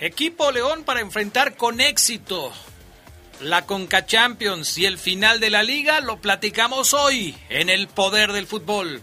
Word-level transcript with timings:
Equipo 0.00 0.50
León 0.50 0.84
para 0.84 1.00
enfrentar 1.00 1.56
con 1.56 1.80
éxito 1.80 2.52
la 3.40 3.66
Conca 3.66 4.06
Champions 4.06 4.76
y 4.78 4.86
el 4.86 4.98
final 4.98 5.40
de 5.40 5.50
la 5.50 5.62
liga 5.62 6.00
lo 6.00 6.20
platicamos 6.20 6.94
hoy 6.94 7.36
en 7.48 7.68
el 7.68 7.88
poder 7.88 8.32
del 8.32 8.46
fútbol. 8.46 9.02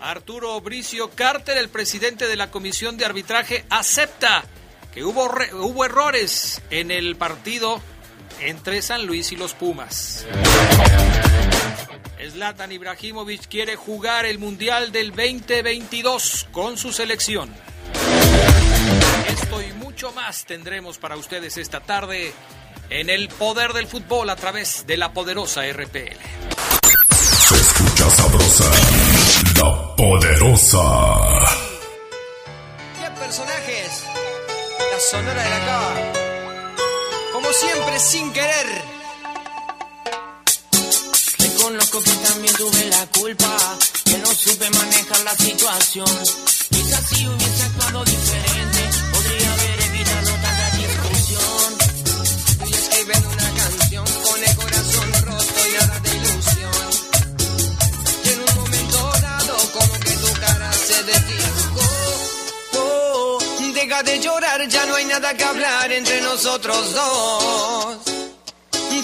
Arturo 0.00 0.60
Bricio 0.60 1.10
Carter, 1.10 1.56
el 1.58 1.68
presidente 1.68 2.26
de 2.26 2.36
la 2.36 2.50
Comisión 2.50 2.96
de 2.96 3.04
Arbitraje, 3.04 3.64
acepta 3.70 4.44
que 4.92 5.04
hubo, 5.04 5.24
hubo 5.52 5.84
errores 5.84 6.62
en 6.70 6.90
el 6.90 7.16
partido 7.16 7.80
entre 8.40 8.82
San 8.82 9.06
Luis 9.06 9.32
y 9.32 9.36
los 9.36 9.54
Pumas. 9.54 10.26
Zlatan 12.30 12.72
Ibrahimovic 12.72 13.48
quiere 13.48 13.76
jugar 13.76 14.24
el 14.24 14.38
Mundial 14.38 14.92
del 14.92 15.10
2022 15.10 16.48
con 16.52 16.76
su 16.76 16.92
selección. 16.92 17.54
Esto 19.34 19.62
y 19.62 19.72
mucho 19.74 20.12
más 20.12 20.44
tendremos 20.44 20.98
para 20.98 21.16
ustedes 21.16 21.56
esta 21.56 21.80
tarde 21.80 22.32
en 22.90 23.10
el 23.10 23.28
poder 23.28 23.72
del 23.72 23.86
fútbol 23.86 24.30
a 24.30 24.36
través 24.36 24.86
de 24.86 24.96
la 24.96 25.12
poderosa 25.12 25.62
RPL. 25.70 26.18
Se 27.14 27.56
escucha 27.56 28.10
sabrosa, 28.10 28.70
la 29.56 29.96
poderosa. 29.96 30.80
¿Qué 33.00 33.10
personajes? 33.18 34.04
La 34.92 35.00
sonora 35.00 35.42
de 35.42 35.50
la 35.50 35.66
cava. 35.66 36.12
Como 37.32 37.52
siempre, 37.52 37.98
sin 37.98 38.32
querer. 38.32 38.66
Reconozco 41.38 42.02
que 42.02 42.10
también 42.28 42.54
tuve 42.56 42.84
la 42.86 43.06
culpa, 43.06 43.56
que 44.04 44.18
no 44.18 44.26
supe 44.26 44.70
manejar 44.70 45.20
la 45.24 45.34
situación. 45.34 46.06
Quizás 46.70 47.08
si 47.08 47.26
hubiese 47.26 47.62
actuado 47.64 48.04
diferente, 48.04 48.73
deja 63.94 64.02
de 64.02 64.20
llorar, 64.20 64.68
ya 64.68 64.86
no 64.86 64.96
hay 64.96 65.04
nada 65.04 65.36
que 65.36 65.44
hablar 65.44 65.92
entre 65.92 66.20
nosotros 66.22 66.94
dos. 66.94 67.98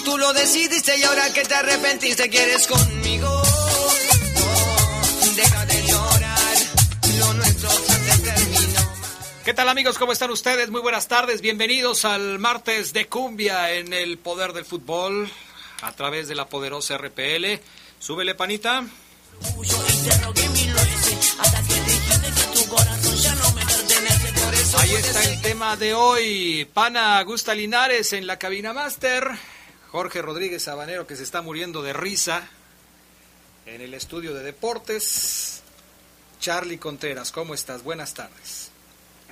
Tú 0.03 0.17
lo 0.17 0.33
decidiste 0.33 0.97
y 0.97 1.03
ahora 1.03 1.31
que 1.31 1.43
te 1.43 1.53
arrepentiste 1.53 2.29
quieres 2.29 2.67
conmigo. 2.67 3.41
Deja 5.35 5.65
de 5.65 5.87
llorar, 5.87 6.57
lo 7.19 7.33
nuestro 7.35 7.69
se 7.69 8.17
terminó. 8.19 8.81
¿Qué 9.45 9.53
tal 9.53 9.69
amigos? 9.69 9.97
¿Cómo 9.97 10.11
están 10.11 10.31
ustedes? 10.31 10.69
Muy 10.69 10.81
buenas 10.81 11.07
tardes. 11.07 11.39
Bienvenidos 11.41 12.03
al 12.03 12.39
martes 12.39 12.91
de 12.91 13.07
cumbia 13.07 13.71
en 13.71 13.93
el 13.93 14.17
poder 14.17 14.51
del 14.51 14.65
fútbol 14.65 15.31
a 15.83 15.91
través 15.93 16.27
de 16.27 16.35
la 16.35 16.49
poderosa 16.49 16.97
RPL. 16.97 17.61
Súbele 17.99 18.35
panita. 18.35 18.83
Y 19.63 20.09
te 20.09 20.17
rogué 20.17 20.49
mil 20.49 20.73
veces, 20.73 21.35
hasta 21.39 21.63
que 21.63 21.70
Ahí 24.81 24.91
está 24.95 25.23
el 25.23 25.41
tema 25.41 25.75
de 25.77 25.93
hoy. 25.93 26.67
Pana 26.73 27.19
Augusta 27.19 27.53
Linares 27.53 28.13
en 28.13 28.25
la 28.27 28.37
cabina 28.39 28.73
máster. 28.73 29.23
Jorge 29.89 30.21
Rodríguez 30.21 30.63
Sabanero 30.63 31.05
que 31.05 31.15
se 31.15 31.23
está 31.23 31.41
muriendo 31.41 31.81
de 31.83 31.93
risa 31.93 32.47
en 33.65 33.81
el 33.81 33.93
estudio 33.93 34.33
de 34.33 34.43
deportes. 34.43 35.61
Charlie 36.39 36.77
Contreras, 36.77 37.31
¿cómo 37.31 37.53
estás? 37.53 37.83
Buenas 37.83 38.13
tardes. 38.13 38.71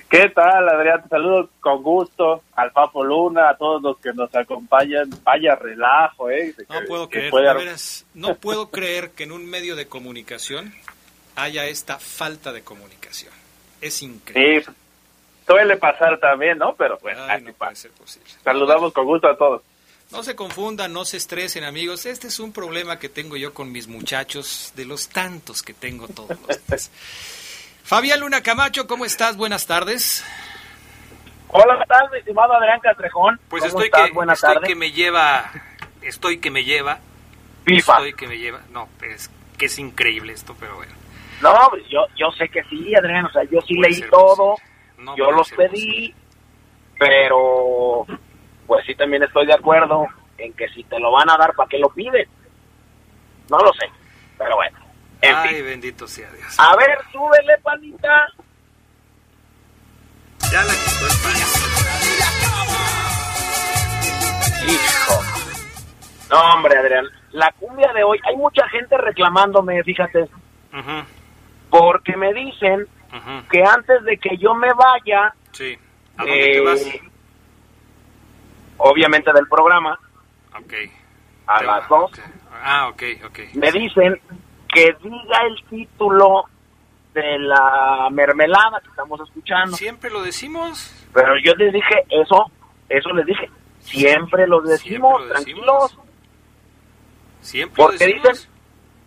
¿Qué 0.08 0.28
tal, 0.28 0.68
Adrián? 0.68 1.02
Te 1.04 1.08
saludo 1.08 1.50
con 1.60 1.82
gusto 1.82 2.42
al 2.54 2.72
Papo 2.72 3.04
Luna, 3.04 3.50
a 3.50 3.56
todos 3.56 3.80
los 3.82 3.98
que 3.98 4.12
nos 4.12 4.32
acompañan. 4.34 5.08
Vaya 5.24 5.54
relajo, 5.56 6.30
¿eh? 6.30 6.52
De 6.56 6.66
No 6.68 6.80
que- 6.80 6.86
puedo 6.86 7.08
que 7.08 7.18
creer, 7.18 7.30
puede 7.30 7.54
veras, 7.54 8.04
no 8.14 8.34
puedo 8.36 8.70
creer 8.70 9.10
que 9.12 9.24
en 9.24 9.32
un 9.32 9.46
medio 9.46 9.76
de 9.76 9.86
comunicación 9.86 10.74
haya 11.36 11.64
esta 11.66 11.98
falta 11.98 12.52
de 12.52 12.62
comunicación. 12.62 13.32
Es 13.80 14.02
increíble. 14.02 14.64
Sí, 14.66 14.70
suele 15.50 15.76
pasar 15.76 16.18
también, 16.18 16.58
¿no? 16.58 16.74
Pero 16.74 16.98
bueno, 17.02 17.22
Ay, 17.28 17.42
no 17.42 17.52
puede 17.52 17.74
ser 17.74 17.90
posible. 17.92 18.30
Saludamos 18.44 18.92
con 18.92 19.04
gusto 19.04 19.28
a 19.28 19.36
todos. 19.36 19.62
No 20.12 20.22
se 20.22 20.34
confundan, 20.34 20.92
no 20.92 21.04
se 21.04 21.16
estresen, 21.16 21.64
amigos. 21.64 22.06
Este 22.06 22.28
es 22.28 22.40
un 22.40 22.52
problema 22.52 22.98
que 22.98 23.08
tengo 23.08 23.36
yo 23.36 23.54
con 23.54 23.70
mis 23.70 23.86
muchachos, 23.86 24.72
de 24.74 24.84
los 24.84 25.08
tantos 25.08 25.62
que 25.62 25.72
tengo 25.72 26.08
todos 26.08 26.30
los 26.30 26.66
días. 26.66 26.90
Fabián 27.84 28.20
Luna 28.20 28.42
Camacho, 28.42 28.86
¿cómo 28.86 29.04
estás? 29.04 29.36
Buenas 29.36 29.66
tardes. 29.66 30.24
Hola, 31.48 31.78
¿qué 31.80 31.86
tal, 31.86 32.10
mi 32.12 32.18
estimado 32.18 32.52
Adrián 32.54 32.78
Castrejón? 32.80 33.40
Pues 33.48 33.62
¿Cómo 33.64 33.70
estoy 33.70 33.86
estás? 33.86 34.06
que, 34.06 34.12
Buenas 34.12 34.42
estoy 34.44 34.62
que 34.62 34.74
me 34.76 34.92
lleva, 34.92 35.50
estoy 36.02 36.38
que 36.38 36.50
me 36.50 36.62
lleva, 36.64 37.00
FIFA. 37.64 37.92
estoy 37.94 38.12
que 38.14 38.28
me 38.28 38.38
lleva. 38.38 38.60
No, 38.70 38.88
es 39.02 39.30
que 39.58 39.66
es 39.66 39.78
increíble 39.78 40.32
esto, 40.32 40.56
pero 40.60 40.76
bueno. 40.76 40.92
No, 41.40 41.54
pues 41.70 41.82
yo, 41.88 42.06
yo 42.16 42.30
sé 42.32 42.48
que 42.48 42.62
sí, 42.64 42.94
Adrián. 42.94 43.26
O 43.26 43.32
sea, 43.32 43.42
yo 43.44 43.60
sí 43.62 43.74
Puede 43.74 43.90
leí 43.90 44.00
ser 44.00 44.10
todo. 44.10 44.56
No 45.00 45.16
yo 45.16 45.30
los 45.30 45.50
pedí. 45.50 46.14
Pero, 46.98 48.06
pues 48.66 48.84
sí, 48.86 48.94
también 48.94 49.22
estoy 49.22 49.46
de 49.46 49.54
acuerdo 49.54 50.06
en 50.36 50.52
que 50.52 50.68
si 50.68 50.84
te 50.84 50.98
lo 50.98 51.12
van 51.12 51.30
a 51.30 51.36
dar, 51.38 51.54
¿para 51.54 51.68
qué 51.68 51.78
lo 51.78 51.88
piden? 51.88 52.28
No 53.48 53.58
lo 53.58 53.72
sé. 53.72 53.86
Pero 54.36 54.56
bueno. 54.56 54.78
En 55.22 55.34
Ay, 55.34 55.48
fin. 55.56 55.64
bendito 55.64 56.06
sea 56.06 56.30
Dios. 56.32 56.54
A 56.58 56.76
ver, 56.76 56.98
súbele, 57.12 57.58
panita. 57.62 58.28
Ya 60.52 60.62
la 60.62 60.72
quitó 60.72 61.06
el 61.06 61.12
pan. 61.22 61.36
Hijo. 64.68 65.22
No, 66.30 66.54
hombre, 66.54 66.78
Adrián. 66.78 67.06
La 67.32 67.52
cumbia 67.52 67.92
de 67.92 68.04
hoy, 68.04 68.20
hay 68.24 68.36
mucha 68.36 68.68
gente 68.68 68.96
reclamándome, 68.98 69.82
fíjate, 69.84 70.28
porque 71.70 72.16
me 72.16 72.32
dicen 72.34 72.86
ujú, 73.12 73.48
que 73.50 73.62
antes 73.62 74.02
de 74.04 74.16
que 74.18 74.36
yo 74.36 74.54
me 74.54 74.68
vaya, 74.74 75.34
Sí. 75.52 75.76
¿A 76.16 76.22
dónde 76.24 76.38
te 76.38 76.58
eh, 76.58 76.60
vas? 76.60 76.86
obviamente 78.78 79.32
del 79.32 79.46
programa, 79.48 79.98
Ok. 80.56 80.72
a 81.46 81.58
Te 81.58 81.64
las 81.64 81.76
vas, 81.80 81.88
dos, 81.88 82.10
ok. 82.12 82.18
Ah, 82.62 82.88
ok, 82.88 83.02
ok. 83.26 83.38
me 83.54 83.72
dicen 83.72 84.20
que 84.68 84.94
diga 85.02 85.38
el 85.46 85.64
título 85.68 86.44
de 87.14 87.38
la 87.40 88.08
mermelada 88.12 88.80
que 88.82 88.88
estamos 88.88 89.20
escuchando. 89.20 89.76
Siempre 89.76 90.10
lo 90.10 90.22
decimos. 90.22 90.94
Pero 91.12 91.32
yo 91.42 91.54
les 91.54 91.72
dije 91.72 92.04
eso, 92.10 92.50
eso 92.88 93.08
les 93.10 93.26
dije. 93.26 93.50
Siempre 93.80 94.46
lo 94.46 94.60
decimos, 94.60 95.10
Siempre 95.16 95.26
lo 95.26 95.32
tranquilos. 95.34 95.82
decimos. 95.82 96.06
Siempre 97.40 97.82
lo 97.82 97.88
Porque 97.88 98.04
decimos. 98.06 98.28
dicen, 98.32 98.50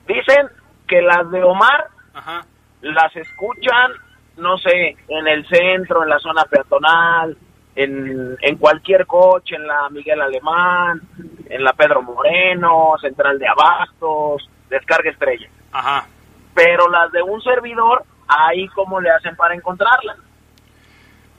dicen 0.08 0.48
que 0.88 1.02
las 1.02 1.30
de 1.32 1.44
Omar 1.44 1.88
Ajá. 2.14 2.46
Las 2.84 3.16
escuchan, 3.16 3.92
no 4.38 4.58
sé, 4.58 4.96
en 5.08 5.28
el 5.28 5.48
centro, 5.48 6.04
en 6.04 6.10
la 6.10 6.20
zona 6.20 6.44
peatonal, 6.46 7.38
en, 7.76 8.38
en 8.40 8.58
cualquier 8.58 9.08
coche, 9.08 9.56
en 9.56 9.66
la 9.66 9.90
Miguel 9.90 10.22
Alemán, 10.22 11.02
en 11.50 11.64
la 11.64 11.74
Pedro 11.74 12.02
Moreno, 12.02 12.94
Central 13.02 13.40
de 13.40 13.48
Abastos, 13.48 14.48
Descarga 14.70 15.10
Estrella. 15.10 15.50
Ajá. 15.72 16.06
Pero 16.54 16.88
las 16.90 17.12
de 17.12 17.22
un 17.24 17.42
servidor, 17.42 18.04
ahí 18.28 18.68
cómo 18.70 19.02
le 19.02 19.10
hacen 19.10 19.36
para 19.36 19.56
encontrarlas. 19.56 20.18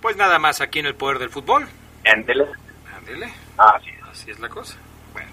Pues 0.00 0.16
nada 0.16 0.38
más 0.38 0.60
aquí 0.60 0.80
en 0.80 0.86
el 0.86 0.94
poder 0.94 1.18
del 1.18 1.30
fútbol. 1.30 1.66
Ándele. 2.04 2.46
Ándele. 2.96 3.32
Así 3.56 3.90
es. 3.90 4.02
Así 4.02 4.30
es 4.30 4.40
la 4.40 4.48
cosa. 4.48 4.76
Bueno. 5.12 5.30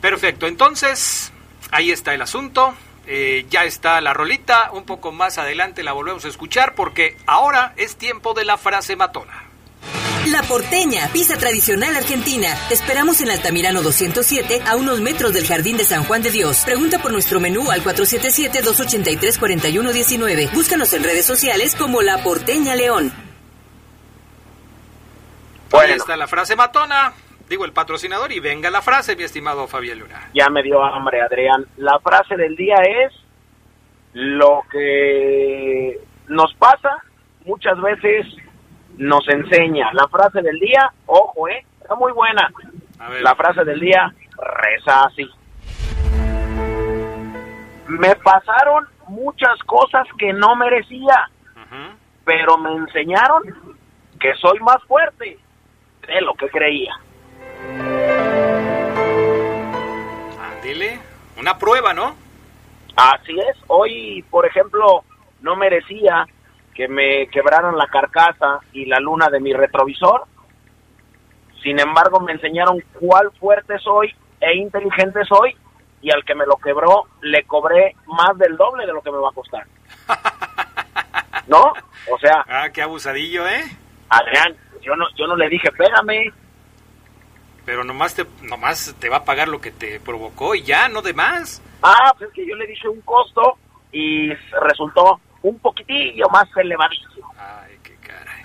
Perfecto. 0.00 0.46
Entonces, 0.46 1.32
ahí 1.70 1.90
está 1.90 2.14
el 2.14 2.22
asunto. 2.22 2.74
Eh, 3.06 3.46
ya 3.50 3.64
está 3.64 4.00
la 4.00 4.14
rolita. 4.14 4.70
Un 4.72 4.84
poco 4.84 5.12
más 5.12 5.36
adelante 5.38 5.82
la 5.82 5.92
volvemos 5.92 6.24
a 6.24 6.28
escuchar 6.28 6.74
porque 6.74 7.16
ahora 7.26 7.74
es 7.76 7.96
tiempo 7.96 8.32
de 8.34 8.44
la 8.44 8.56
frase 8.56 8.96
matona. 8.96 9.44
La 10.26 10.42
Porteña, 10.42 11.08
pizza 11.12 11.36
tradicional 11.38 11.96
argentina. 11.96 12.54
Te 12.68 12.74
esperamos 12.74 13.20
en 13.22 13.30
Altamirano 13.30 13.80
207, 13.82 14.62
a 14.66 14.76
unos 14.76 15.00
metros 15.00 15.32
del 15.32 15.46
Jardín 15.46 15.78
de 15.78 15.84
San 15.84 16.04
Juan 16.04 16.22
de 16.22 16.30
Dios. 16.30 16.58
Pregunta 16.64 17.00
por 17.00 17.10
nuestro 17.10 17.40
menú 17.40 17.70
al 17.70 17.82
477-283-4119. 17.82 20.52
Búscanos 20.52 20.92
en 20.92 21.04
redes 21.04 21.24
sociales 21.24 21.74
como 21.74 22.02
La 22.02 22.22
Porteña 22.22 22.74
León. 22.74 23.10
Ahí 23.10 25.70
Bueno, 25.70 25.94
está 25.94 26.16
la 26.16 26.28
frase 26.28 26.54
matona, 26.54 27.14
digo 27.50 27.64
el 27.64 27.72
patrocinador, 27.72 28.30
y 28.30 28.38
venga 28.38 28.70
la 28.70 28.80
frase, 28.80 29.16
mi 29.16 29.24
estimado 29.24 29.66
Fabián 29.66 29.98
Luna. 29.98 30.30
ya 30.32 30.48
me 30.48 30.62
dio 30.62 30.82
hambre, 30.82 31.20
Adrián. 31.20 31.66
La 31.78 31.98
frase 31.98 32.36
del 32.36 32.54
día 32.54 32.76
es, 32.76 33.12
lo 34.12 34.62
que 34.70 35.98
nos 36.28 36.54
pasa 36.54 37.02
muchas 37.44 37.78
veces 37.80 38.24
nos 38.96 39.28
enseña. 39.28 39.92
La 39.94 40.06
frase 40.06 40.42
del 40.42 40.60
día, 40.60 40.92
ojo, 41.06 41.48
eh, 41.48 41.66
está 41.82 41.96
muy 41.96 42.12
buena. 42.12 42.52
A 43.00 43.10
ver. 43.10 43.22
La 43.22 43.34
frase 43.34 43.64
del 43.64 43.80
día 43.80 44.14
reza 44.36 45.06
así. 45.06 45.28
Me 47.88 48.14
pasaron 48.14 48.86
muchas 49.08 49.58
cosas 49.66 50.06
que 50.18 50.32
no 50.32 50.54
merecía, 50.54 51.28
pero 52.24 52.56
me 52.58 52.76
enseñaron 52.76 53.42
que 54.20 54.34
soy 54.34 54.60
más 54.60 54.80
fuerte 54.84 55.36
de 56.06 56.20
lo 56.20 56.34
que 56.34 56.48
creía. 56.48 56.92
Ándele, 60.60 60.98
una 61.38 61.56
prueba, 61.56 61.94
¿no? 61.94 62.14
Así 62.94 63.32
es, 63.32 63.56
hoy, 63.68 64.22
por 64.28 64.44
ejemplo, 64.44 65.04
no 65.40 65.56
merecía 65.56 66.26
que 66.74 66.86
me 66.86 67.28
quebraran 67.28 67.78
la 67.78 67.86
carcasa 67.86 68.60
y 68.74 68.84
la 68.84 69.00
luna 69.00 69.30
de 69.30 69.40
mi 69.40 69.54
retrovisor. 69.54 70.24
Sin 71.62 71.80
embargo, 71.80 72.20
me 72.20 72.32
enseñaron 72.32 72.78
cuál 72.92 73.30
fuerte 73.40 73.78
soy 73.78 74.14
e 74.38 74.54
inteligente 74.58 75.20
soy 75.26 75.56
y 76.02 76.10
al 76.12 76.26
que 76.26 76.34
me 76.34 76.44
lo 76.44 76.56
quebró 76.56 77.06
le 77.22 77.42
cobré 77.44 77.96
más 78.06 78.36
del 78.36 78.58
doble 78.58 78.84
de 78.84 78.92
lo 78.92 79.00
que 79.00 79.10
me 79.12 79.18
va 79.18 79.30
a 79.30 79.34
costar. 79.34 79.66
¿No? 81.46 81.72
O 82.12 82.18
sea, 82.18 82.44
Ah, 82.46 82.68
qué 82.70 82.82
abusadillo, 82.82 83.46
¿eh? 83.48 83.64
Adrián, 84.10 84.54
yo 84.82 84.94
no, 84.94 85.06
yo 85.16 85.26
no 85.26 85.36
le 85.36 85.48
dije, 85.48 85.70
pégame. 85.72 86.30
Pero 87.70 87.84
nomás 87.84 88.16
te, 88.16 88.26
nomás 88.42 88.96
te 88.98 89.08
va 89.08 89.18
a 89.18 89.24
pagar 89.24 89.46
lo 89.46 89.60
que 89.60 89.70
te 89.70 90.00
provocó 90.00 90.56
y 90.56 90.64
ya, 90.64 90.88
no 90.88 91.02
de 91.02 91.12
más. 91.12 91.62
Ah, 91.84 92.12
pues 92.18 92.28
es 92.28 92.34
que 92.34 92.44
yo 92.44 92.56
le 92.56 92.66
dije 92.66 92.88
un 92.88 93.00
costo 93.02 93.58
y 93.92 94.28
resultó 94.60 95.20
un 95.42 95.56
poquitillo 95.60 96.28
más 96.30 96.48
elevadísimo. 96.56 97.32
Ay, 97.38 97.76
qué 97.84 97.94
caray. 98.04 98.42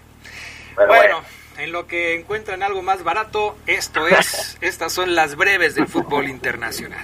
Pero 0.76 0.88
Bueno, 0.88 1.22
en 1.58 1.72
lo 1.72 1.88
que 1.88 2.14
encuentran 2.20 2.62
algo 2.62 2.84
más 2.84 3.04
barato, 3.04 3.58
esto 3.66 4.08
es, 4.08 4.60
estas 4.62 4.94
son 4.94 5.16
las 5.16 5.36
breves 5.36 5.74
del 5.74 5.88
fútbol 5.88 6.28
internacional. 6.28 7.02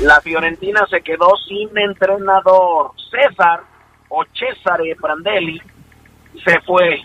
La 0.00 0.22
Fiorentina 0.22 0.86
se 0.88 1.02
quedó 1.02 1.36
sin 1.46 1.68
entrenador. 1.76 2.92
César 3.10 3.60
o 4.08 4.24
Cesare 4.32 4.96
Prandelli 4.96 5.60
se 6.42 6.58
fue, 6.62 7.02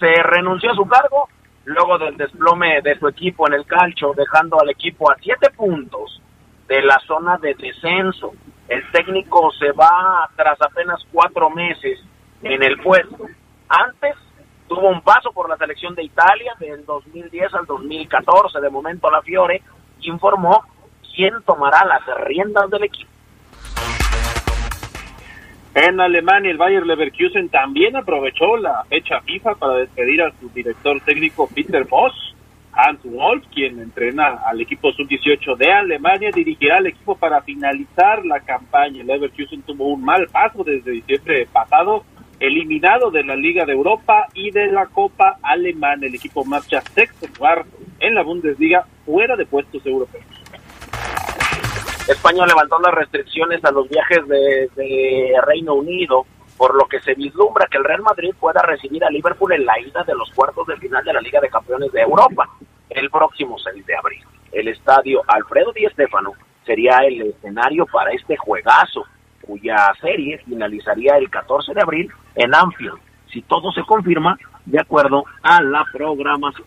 se 0.00 0.22
renunció 0.22 0.72
a 0.72 0.76
su 0.76 0.86
cargo 0.86 1.28
luego 1.66 1.98
del 1.98 2.16
desplome 2.16 2.80
de 2.80 2.98
su 2.98 3.08
equipo 3.08 3.46
en 3.48 3.54
el 3.54 3.66
calcio, 3.66 4.14
dejando 4.16 4.58
al 4.60 4.70
equipo 4.70 5.10
a 5.10 5.16
siete 5.20 5.50
puntos 5.50 6.22
de 6.68 6.80
la 6.82 6.98
zona 7.06 7.36
de 7.38 7.54
descenso. 7.54 8.32
El 8.68 8.88
técnico 8.92 9.50
se 9.52 9.72
va 9.72 10.28
tras 10.36 10.60
apenas 10.62 11.04
cuatro 11.12 11.50
meses 11.50 12.00
en 12.42 12.62
el 12.62 12.78
puesto. 12.78 13.26
Antes 13.68 14.14
tuvo 14.68 14.88
un 14.88 15.02
paso 15.02 15.32
por 15.32 15.48
la 15.48 15.56
selección 15.56 15.94
de 15.94 16.04
Italia 16.04 16.54
del 16.60 16.84
2010 16.86 17.54
al 17.54 17.66
2014. 17.66 18.60
De 18.60 18.70
momento 18.70 19.10
la 19.10 19.22
Fiore 19.22 19.60
informó 20.02 20.64
quién 21.14 21.34
tomará 21.44 21.84
las 21.84 22.02
riendas 22.26 22.70
del 22.70 22.84
equipo. 22.84 23.10
En 25.78 26.00
Alemania, 26.00 26.50
el 26.50 26.56
Bayer 26.56 26.86
Leverkusen 26.86 27.50
también 27.50 27.96
aprovechó 27.96 28.56
la 28.56 28.82
fecha 28.88 29.20
FIFA 29.20 29.56
para 29.56 29.74
despedir 29.74 30.22
a 30.22 30.32
su 30.40 30.48
director 30.48 30.98
técnico 31.02 31.50
Peter 31.54 31.84
Bosch. 31.84 32.14
Hans 32.72 33.00
Wolf, 33.04 33.44
quien 33.54 33.78
entrena 33.80 34.40
al 34.46 34.58
equipo 34.62 34.90
sub-18 34.92 35.54
de 35.58 35.70
Alemania, 35.70 36.30
dirigirá 36.34 36.78
al 36.78 36.86
equipo 36.86 37.14
para 37.14 37.42
finalizar 37.42 38.24
la 38.24 38.40
campaña. 38.40 39.02
El 39.02 39.06
Leverkusen 39.06 39.60
tuvo 39.64 39.88
un 39.88 40.02
mal 40.02 40.26
paso 40.28 40.64
desde 40.64 40.92
diciembre 40.92 41.46
pasado, 41.52 42.04
eliminado 42.40 43.10
de 43.10 43.24
la 43.24 43.36
Liga 43.36 43.66
de 43.66 43.74
Europa 43.74 44.28
y 44.32 44.50
de 44.52 44.72
la 44.72 44.86
Copa 44.86 45.36
Alemana. 45.42 46.06
El 46.06 46.14
equipo 46.14 46.42
marcha 46.46 46.80
sexto 46.80 47.26
lugar 47.36 47.66
en 48.00 48.14
la 48.14 48.22
Bundesliga, 48.22 48.86
fuera 49.04 49.36
de 49.36 49.44
puestos 49.44 49.84
europeos. 49.84 50.35
España 52.08 52.46
levantó 52.46 52.78
las 52.78 52.94
restricciones 52.94 53.64
a 53.64 53.72
los 53.72 53.88
viajes 53.88 54.26
de, 54.28 54.70
de 54.76 55.34
Reino 55.44 55.74
Unido, 55.74 56.24
por 56.56 56.74
lo 56.74 56.84
que 56.86 57.00
se 57.00 57.14
vislumbra 57.14 57.66
que 57.70 57.78
el 57.78 57.84
Real 57.84 58.02
Madrid 58.02 58.32
pueda 58.38 58.62
recibir 58.62 59.04
a 59.04 59.10
Liverpool 59.10 59.52
en 59.52 59.66
la 59.66 59.78
ida 59.80 60.04
de 60.04 60.14
los 60.14 60.30
cuartos 60.30 60.66
de 60.66 60.76
final 60.76 61.04
de 61.04 61.12
la 61.12 61.20
Liga 61.20 61.40
de 61.40 61.48
Campeones 61.48 61.90
de 61.92 62.02
Europa 62.02 62.48
el 62.90 63.10
próximo 63.10 63.58
6 63.58 63.84
de 63.84 63.96
abril. 63.96 64.24
El 64.52 64.68
estadio 64.68 65.22
Alfredo 65.26 65.72
Di 65.72 65.86
Stéfano 65.92 66.32
sería 66.64 66.98
el 66.98 67.22
escenario 67.22 67.86
para 67.86 68.12
este 68.12 68.36
juegazo, 68.36 69.04
cuya 69.42 69.92
serie 70.00 70.38
finalizaría 70.38 71.16
el 71.16 71.28
14 71.28 71.74
de 71.74 71.82
abril 71.82 72.10
en 72.34 72.54
Anfield, 72.54 72.98
si 73.32 73.42
todo 73.42 73.70
se 73.72 73.82
confirma 73.82 74.38
de 74.64 74.80
acuerdo 74.80 75.24
a 75.42 75.62
la 75.62 75.84
programación. 75.92 76.66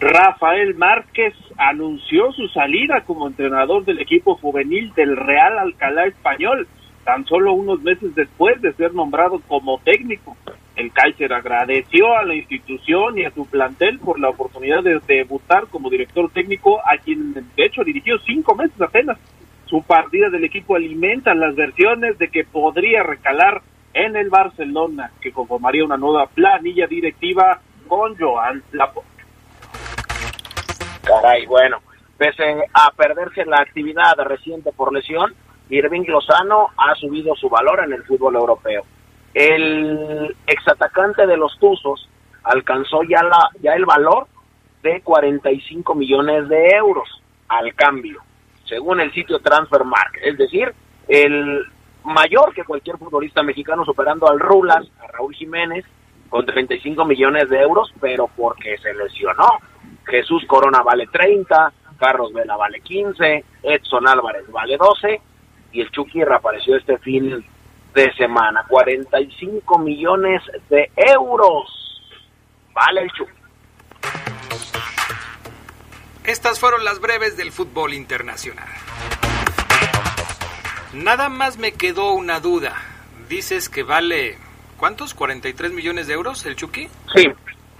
Rafael 0.00 0.74
Márquez 0.76 1.34
anunció 1.58 2.32
su 2.32 2.48
salida 2.48 3.02
como 3.02 3.26
entrenador 3.26 3.84
del 3.84 4.00
equipo 4.00 4.34
juvenil 4.34 4.94
del 4.94 5.14
Real 5.14 5.58
Alcalá 5.58 6.06
Español, 6.06 6.66
tan 7.04 7.26
solo 7.26 7.52
unos 7.52 7.82
meses 7.82 8.14
después 8.14 8.62
de 8.62 8.72
ser 8.72 8.94
nombrado 8.94 9.42
como 9.46 9.78
técnico. 9.80 10.38
El 10.74 10.90
Kaiser 10.90 11.34
agradeció 11.34 12.16
a 12.16 12.24
la 12.24 12.34
institución 12.34 13.18
y 13.18 13.26
a 13.26 13.30
su 13.32 13.44
plantel 13.46 13.98
por 13.98 14.18
la 14.18 14.30
oportunidad 14.30 14.82
de 14.82 15.00
debutar 15.06 15.66
como 15.66 15.90
director 15.90 16.30
técnico, 16.30 16.80
a 16.80 16.96
quien 16.96 17.34
de 17.34 17.44
hecho 17.56 17.84
dirigió 17.84 18.18
cinco 18.20 18.54
meses 18.54 18.80
apenas. 18.80 19.18
Su 19.66 19.82
partida 19.82 20.30
del 20.30 20.44
equipo 20.44 20.76
alimenta 20.76 21.34
las 21.34 21.54
versiones 21.54 22.16
de 22.16 22.28
que 22.28 22.44
podría 22.44 23.02
recalar 23.02 23.60
en 23.92 24.16
el 24.16 24.30
Barcelona, 24.30 25.10
que 25.20 25.30
conformaría 25.30 25.84
una 25.84 25.98
nueva 25.98 26.26
planilla 26.26 26.86
directiva 26.86 27.60
con 27.86 28.16
Joan 28.16 28.62
Laporte. 28.72 29.19
Caray, 31.10 31.46
bueno, 31.46 31.78
pese 32.16 32.64
a 32.72 32.90
perderse 32.92 33.44
la 33.44 33.58
actividad 33.58 34.14
reciente 34.18 34.70
por 34.72 34.92
lesión, 34.92 35.34
Irving 35.68 36.04
Lozano 36.06 36.68
ha 36.76 36.94
subido 36.94 37.34
su 37.34 37.48
valor 37.48 37.82
en 37.84 37.92
el 37.92 38.04
fútbol 38.04 38.36
europeo. 38.36 38.84
El 39.34 40.36
exatacante 40.46 41.26
de 41.26 41.36
los 41.36 41.58
Tuzos 41.58 42.08
alcanzó 42.44 43.02
ya, 43.02 43.22
la, 43.22 43.50
ya 43.60 43.72
el 43.74 43.84
valor 43.84 44.28
de 44.82 45.00
45 45.02 45.94
millones 45.94 46.48
de 46.48 46.70
euros 46.70 47.08
al 47.48 47.74
cambio, 47.74 48.22
según 48.64 49.00
el 49.00 49.12
sitio 49.12 49.40
Transfermarkt, 49.40 50.16
es 50.22 50.38
decir, 50.38 50.72
el 51.08 51.64
mayor 52.04 52.54
que 52.54 52.64
cualquier 52.64 52.96
futbolista 52.98 53.42
mexicano 53.42 53.84
superando 53.84 54.28
al 54.28 54.38
Rulas, 54.38 54.86
a 55.02 55.08
Raúl 55.08 55.34
Jiménez, 55.34 55.84
con 56.28 56.46
35 56.46 57.04
millones 57.04 57.48
de 57.50 57.60
euros, 57.60 57.92
pero 58.00 58.28
porque 58.36 58.78
se 58.78 58.94
lesionó. 58.94 59.48
Jesús 60.10 60.44
Corona 60.46 60.82
vale 60.82 61.06
30, 61.06 61.72
Carlos 61.98 62.32
Vela 62.32 62.56
vale 62.56 62.80
15, 62.80 63.44
Edson 63.62 64.08
Álvarez 64.08 64.50
vale 64.50 64.76
12 64.76 65.20
y 65.72 65.80
el 65.80 65.90
Chucky 65.90 66.24
reapareció 66.24 66.76
este 66.76 66.98
fin 66.98 67.44
de 67.94 68.12
semana. 68.14 68.64
45 68.68 69.78
millones 69.78 70.42
de 70.68 70.90
euros 70.96 71.68
vale 72.74 73.02
el 73.02 73.10
Chucky. 73.12 73.32
Estas 76.24 76.60
fueron 76.60 76.84
las 76.84 77.00
breves 77.00 77.36
del 77.36 77.50
fútbol 77.50 77.94
internacional. 77.94 78.68
Nada 80.92 81.28
más 81.28 81.56
me 81.56 81.72
quedó 81.72 82.12
una 82.12 82.40
duda. 82.40 82.74
Dices 83.28 83.68
que 83.68 83.84
vale, 83.84 84.38
¿cuántos? 84.76 85.16
¿43 85.16 85.70
millones 85.70 86.08
de 86.08 86.14
euros 86.14 86.44
el 86.46 86.56
Chucky? 86.56 86.88
Sí, 87.14 87.26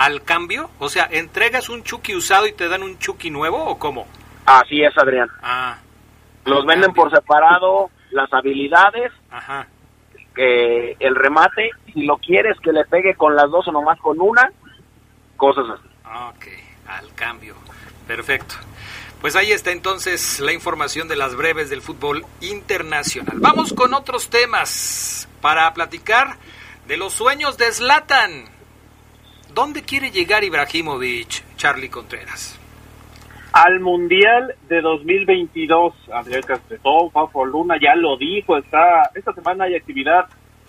¿Al 0.00 0.23
cambio? 0.25 0.71
O 0.78 0.88
sea, 0.88 1.07
¿entregas 1.11 1.69
un 1.69 1.83
Chucky 1.85 2.16
usado 2.16 2.47
y 2.47 2.52
te 2.52 2.69
dan 2.69 2.83
un 2.83 2.99
Chucky 2.99 3.28
nuevo 3.30 3.62
o 3.62 3.78
cómo? 3.78 4.07
así 4.47 4.83
es, 4.83 4.97
Adrián. 4.97 5.28
Ah, 5.42 5.76
Los 6.47 6.64
venden 6.64 6.87
cambio. 6.92 7.02
por 7.04 7.11
separado, 7.14 7.90
las 8.11 8.33
habilidades, 8.33 9.12
Ajá. 9.30 9.66
que 10.35 10.97
el 10.99 11.14
remate, 11.14 11.69
si 11.92 12.04
lo 12.07 12.16
quieres 12.16 12.59
que 12.61 12.73
le 12.73 12.85
pegue 12.87 13.14
con 13.14 13.37
las 13.37 13.50
dos 13.50 13.69
o 13.69 13.73
nomás 13.73 13.99
con 14.00 14.19
una, 14.21 14.50
cosas 15.37 15.66
así. 15.69 15.88
Ok, 16.30 16.47
al 16.88 17.14
cambio. 17.14 17.54
Perfecto. 18.07 18.54
Pues 19.21 19.37
ahí 19.37 19.52
está 19.52 19.71
entonces 19.71 20.40
la 20.40 20.52
información 20.54 21.09
de 21.09 21.16
las 21.16 21.37
breves 21.37 21.69
del 21.69 21.83
fútbol 21.83 22.25
internacional. 22.40 23.37
Vamos 23.38 23.75
con 23.75 23.92
otros 23.92 24.30
temas 24.30 25.28
para 25.42 25.73
platicar 25.75 26.38
de 26.88 26.97
los 26.97 27.12
sueños 27.12 27.59
de 27.59 27.71
Zlatan. 27.71 28.47
¿Dónde 29.54 29.83
quiere 29.83 30.11
llegar 30.11 30.45
Ibrahimovic, 30.45 31.57
Charlie 31.57 31.88
Contreras? 31.88 32.61
al 33.52 33.80
Mundial 33.80 34.54
de 34.69 34.80
2022. 34.80 35.95
Adrián 36.12 36.42
Castretón, 36.42 37.11
Fafo 37.11 37.45
Luna 37.45 37.76
ya 37.80 37.95
lo 37.97 38.16
dijo, 38.16 38.57
está 38.57 39.11
esta 39.14 39.33
semana 39.33 39.64
hay 39.64 39.75
actividad 39.75 40.26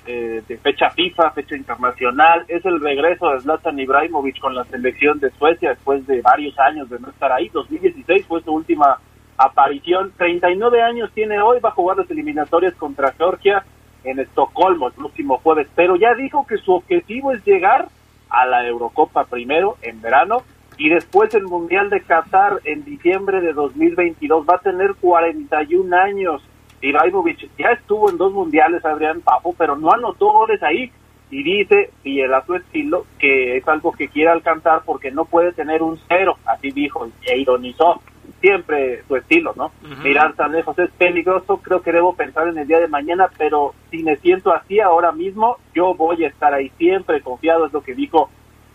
eh, 0.07 0.41
de 0.47 0.57
fecha 0.57 0.89
FIFA, 0.89 1.31
fecha 1.31 1.55
internacional. 1.55 2.43
Es 2.47 2.65
el 2.65 2.79
regreso 2.81 3.29
de 3.29 3.41
Zlatan 3.41 3.79
Ibrahimovic 3.79 4.39
con 4.39 4.55
la 4.55 4.63
selección 4.65 5.19
de 5.19 5.29
Suecia 5.31 5.69
después 5.69 6.05
de 6.07 6.21
varios 6.21 6.57
años 6.57 6.89
de 6.89 6.99
no 6.99 7.09
estar 7.09 7.31
ahí. 7.31 7.49
2016 7.49 8.25
fue 8.25 8.41
su 8.41 8.51
última 8.51 8.99
aparición. 9.37 10.11
39 10.17 10.81
años 10.81 11.11
tiene 11.13 11.39
hoy, 11.39 11.59
va 11.59 11.69
a 11.69 11.73
jugar 11.73 11.97
las 11.97 12.09
eliminatorias 12.09 12.73
contra 12.75 13.13
Georgia 13.13 13.63
en 14.03 14.19
Estocolmo 14.19 14.87
el 14.87 14.93
próximo 14.93 15.37
jueves, 15.37 15.67
pero 15.75 15.95
ya 15.95 16.15
dijo 16.15 16.47
que 16.47 16.57
su 16.57 16.73
objetivo 16.73 17.31
es 17.33 17.45
llegar 17.45 17.87
a 18.31 18.45
la 18.45 18.67
Eurocopa 18.67 19.25
primero 19.25 19.77
en 19.81 20.01
verano 20.01 20.43
y 20.77 20.89
después 20.89 21.33
el 21.35 21.43
Mundial 21.43 21.89
de 21.89 22.01
Qatar 22.01 22.59
en 22.63 22.83
diciembre 22.83 23.41
de 23.41 23.53
2022. 23.53 24.45
Va 24.49 24.55
a 24.55 24.59
tener 24.59 24.95
41 24.95 25.95
años. 25.95 26.41
Ibrahimovic 26.81 27.49
ya 27.57 27.71
estuvo 27.73 28.09
en 28.09 28.17
dos 28.17 28.33
mundiales, 28.33 28.83
Adrián 28.83 29.21
Papo, 29.21 29.53
pero 29.57 29.75
no 29.75 29.91
anotó 29.91 30.31
goles 30.31 30.63
ahí. 30.63 30.91
Y 31.29 31.43
dice, 31.43 31.91
fiel 32.03 32.33
a 32.33 32.45
su 32.45 32.55
estilo, 32.55 33.05
que 33.19 33.57
es 33.57 33.67
algo 33.67 33.91
que 33.91 34.09
quiere 34.09 34.31
alcanzar 34.31 34.81
porque 34.85 35.11
no 35.11 35.25
puede 35.25 35.53
tener 35.53 35.81
un 35.81 35.97
cero, 36.09 36.37
así 36.45 36.71
dijo, 36.71 37.07
e 37.25 37.37
ironizó 37.37 38.01
siempre 38.41 39.03
su 39.07 39.15
estilo, 39.15 39.53
¿no? 39.55 39.71
Mirar 40.03 40.33
tan 40.33 40.51
lejos 40.51 40.77
es 40.79 40.89
peligroso, 40.91 41.57
creo 41.57 41.81
que 41.81 41.91
debo 41.91 42.15
pensar 42.15 42.47
en 42.47 42.57
el 42.57 42.67
día 42.67 42.79
de 42.79 42.87
mañana, 42.87 43.29
pero 43.37 43.73
si 43.89 44.03
me 44.03 44.17
siento 44.17 44.51
así 44.51 44.79
ahora 44.79 45.11
mismo, 45.11 45.57
yo 45.73 45.93
voy 45.93 46.25
a 46.25 46.27
estar 46.27 46.53
ahí 46.53 46.69
siempre 46.77 47.21
confiado, 47.21 47.67
es 47.67 47.73
lo 47.73 47.81
que 47.81 47.93
dijo 47.93 48.29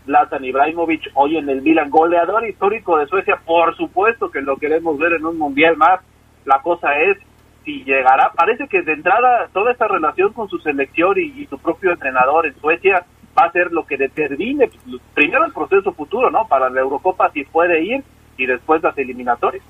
Latan 0.07 0.45
Ibrahimovic 0.45 1.11
hoy 1.15 1.37
en 1.37 1.49
el 1.49 1.63
Milan, 1.63 1.91
goleador 1.91 2.47
histórico 2.47 2.97
de 2.97 3.07
Suecia, 3.07 3.41
por 3.45 3.77
supuesto 3.77 4.31
que 4.31 4.41
lo 4.41 4.57
queremos 4.57 4.97
ver 4.99 5.15
en 5.15 5.27
un 5.27 5.37
mundial 5.37 5.77
más, 5.77 6.01
la 6.45 6.63
cosa 6.63 6.99
es 7.01 7.19
si 7.65 7.83
llegará, 7.83 8.31
parece 8.37 8.69
que 8.69 8.83
de 8.83 8.93
entrada 8.93 9.49
toda 9.53 9.73
esta 9.73 9.89
relación 9.89 10.33
con 10.33 10.49
su 10.49 10.59
selección 10.59 11.19
y, 11.19 11.43
y 11.43 11.47
su 11.47 11.59
propio 11.59 11.91
entrenador 11.91 12.47
en 12.47 12.55
Suecia 12.61 13.05
va 13.37 13.47
a 13.47 13.53
ser 13.53 13.73
lo 13.73 13.85
que 13.85 13.97
determine 13.97 14.71
primero 15.15 15.45
el 15.45 15.53
proceso 15.53 15.93
futuro, 15.93 16.31
¿no? 16.31 16.47
Para 16.47 16.71
la 16.71 16.81
Eurocopa 16.81 17.31
si 17.33 17.45
puede 17.45 17.83
ir 17.83 18.05
y 18.37 18.47
después 18.47 18.83
las 18.83 18.97
eliminatorias. 18.99 19.65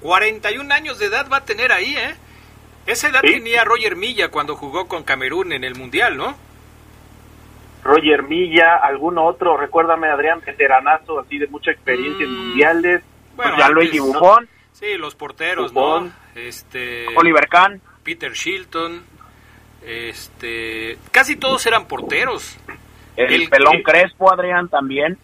41 0.00 0.72
años 0.74 0.98
de 0.98 1.06
edad 1.06 1.26
va 1.32 1.38
a 1.38 1.44
tener 1.44 1.70
ahí, 1.72 1.94
¿eh? 1.96 2.14
Esa 2.86 3.08
edad 3.08 3.20
Sí. 3.22 3.32
tenía 3.32 3.64
Roger 3.64 3.94
Milla 3.96 4.28
cuando 4.28 4.56
jugó 4.56 4.88
con 4.88 5.04
Camerún 5.04 5.52
en 5.52 5.62
el 5.64 5.76
Mundial, 5.76 6.16
¿no? 6.16 6.34
Roger 7.84 8.22
Milla, 8.24 8.76
algún 8.82 9.18
otro, 9.18 9.56
recuérdame 9.56 10.08
Adrián, 10.08 10.40
veteranazo 10.44 11.18
así 11.20 11.38
de 11.38 11.46
mucha 11.48 11.70
experiencia 11.72 12.24
en 12.24 12.32
Mm. 12.32 12.46
mundiales. 12.48 13.02
Bueno, 13.36 13.56
ya 13.58 13.68
Luigi 13.68 13.98
¿no? 13.98 14.04
Buffon, 14.06 14.48
Sí, 14.72 14.96
los 14.96 15.14
porteros, 15.14 15.72
Buffon. 15.72 16.06
¿no? 16.06 16.40
Este, 16.40 17.06
Oliver 17.16 17.46
Kahn. 17.48 17.80
Peter 18.02 18.32
Shilton, 18.32 19.02
este, 19.84 20.98
casi 21.12 21.36
todos 21.36 21.64
eran 21.66 21.86
porteros. 21.86 22.56
El, 23.16 23.32
El- 23.42 23.48
pelón 23.48 23.76
el- 23.76 23.82
Crespo, 23.82 24.32
Adrián, 24.32 24.68
también. 24.68 25.18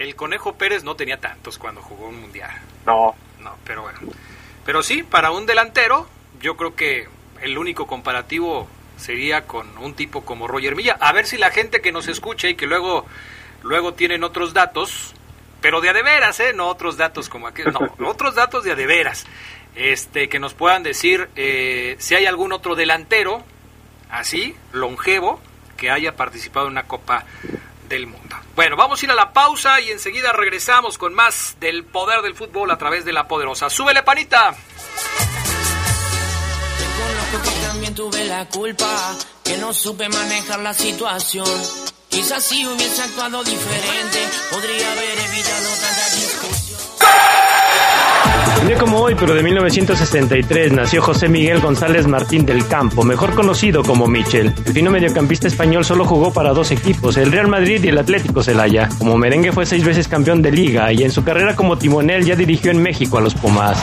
El 0.00 0.16
Conejo 0.16 0.54
Pérez 0.54 0.82
no 0.82 0.96
tenía 0.96 1.20
tantos 1.20 1.58
cuando 1.58 1.82
jugó 1.82 2.08
un 2.08 2.22
Mundial. 2.22 2.50
No, 2.86 3.14
No, 3.38 3.54
pero 3.66 3.82
bueno. 3.82 3.98
Pero 4.64 4.82
sí, 4.82 5.02
para 5.02 5.30
un 5.30 5.44
delantero, 5.44 6.08
yo 6.40 6.56
creo 6.56 6.74
que 6.74 7.06
el 7.42 7.58
único 7.58 7.86
comparativo 7.86 8.66
sería 8.96 9.46
con 9.46 9.76
un 9.76 9.92
tipo 9.92 10.24
como 10.24 10.48
Roger 10.48 10.74
Milla. 10.74 10.96
A 11.00 11.12
ver 11.12 11.26
si 11.26 11.36
la 11.36 11.50
gente 11.50 11.82
que 11.82 11.92
nos 11.92 12.08
escucha 12.08 12.48
y 12.48 12.54
que 12.54 12.66
luego, 12.66 13.04
luego 13.62 13.92
tienen 13.92 14.24
otros 14.24 14.54
datos, 14.54 15.14
pero 15.60 15.82
de 15.82 15.90
a 15.90 15.92
de 15.92 16.02
veras, 16.02 16.40
¿eh? 16.40 16.54
No 16.54 16.68
otros 16.68 16.96
datos 16.96 17.28
como 17.28 17.46
aquel, 17.46 17.70
no, 17.70 17.80
otros 18.08 18.34
datos 18.34 18.64
de 18.64 18.72
a 18.72 18.76
de 18.76 18.86
veras. 18.86 19.26
Este, 19.74 20.30
que 20.30 20.38
nos 20.38 20.54
puedan 20.54 20.82
decir 20.82 21.28
eh, 21.36 21.96
si 21.98 22.14
hay 22.14 22.24
algún 22.24 22.52
otro 22.52 22.74
delantero 22.74 23.42
así, 24.10 24.56
longevo, 24.72 25.40
que 25.76 25.90
haya 25.90 26.16
participado 26.16 26.66
en 26.66 26.72
una 26.72 26.84
Copa 26.84 27.26
Bueno, 28.54 28.76
vamos 28.76 29.02
a 29.02 29.04
ir 29.04 29.10
a 29.10 29.14
la 29.14 29.32
pausa 29.32 29.80
y 29.80 29.90
enseguida 29.90 30.32
regresamos 30.32 30.96
con 30.96 31.12
más 31.12 31.56
del 31.60 31.84
poder 31.84 32.22
del 32.22 32.34
fútbol 32.34 32.70
a 32.70 32.78
través 32.78 33.04
de 33.04 33.12
la 33.12 33.26
poderosa. 33.26 33.68
¡Súbele, 33.68 34.02
panita! 34.02 34.54
La. 46.24 46.59
Un 48.60 48.66
día 48.66 48.76
como 48.76 48.98
hoy, 48.98 49.14
pero 49.18 49.34
de 49.34 49.42
1963, 49.42 50.72
nació 50.72 51.00
José 51.00 51.28
Miguel 51.28 51.60
González 51.60 52.06
Martín 52.06 52.44
del 52.44 52.66
Campo, 52.68 53.02
mejor 53.04 53.34
conocido 53.34 53.82
como 53.82 54.06
Michel. 54.06 54.52
El 54.66 54.72
fino 54.74 54.90
mediocampista 54.90 55.48
español 55.48 55.84
solo 55.84 56.04
jugó 56.04 56.30
para 56.32 56.52
dos 56.52 56.70
equipos, 56.70 57.16
el 57.16 57.32
Real 57.32 57.48
Madrid 57.48 57.82
y 57.82 57.88
el 57.88 57.98
Atlético 57.98 58.42
Celaya. 58.42 58.90
Como 58.98 59.16
merengue 59.16 59.52
fue 59.52 59.64
seis 59.64 59.82
veces 59.82 60.08
campeón 60.08 60.42
de 60.42 60.52
liga 60.52 60.92
y 60.92 61.02
en 61.02 61.10
su 61.10 61.24
carrera 61.24 61.56
como 61.56 61.78
timonel 61.78 62.26
ya 62.26 62.36
dirigió 62.36 62.70
en 62.70 62.82
México 62.82 63.16
a 63.16 63.22
los 63.22 63.34
Pumas. 63.34 63.78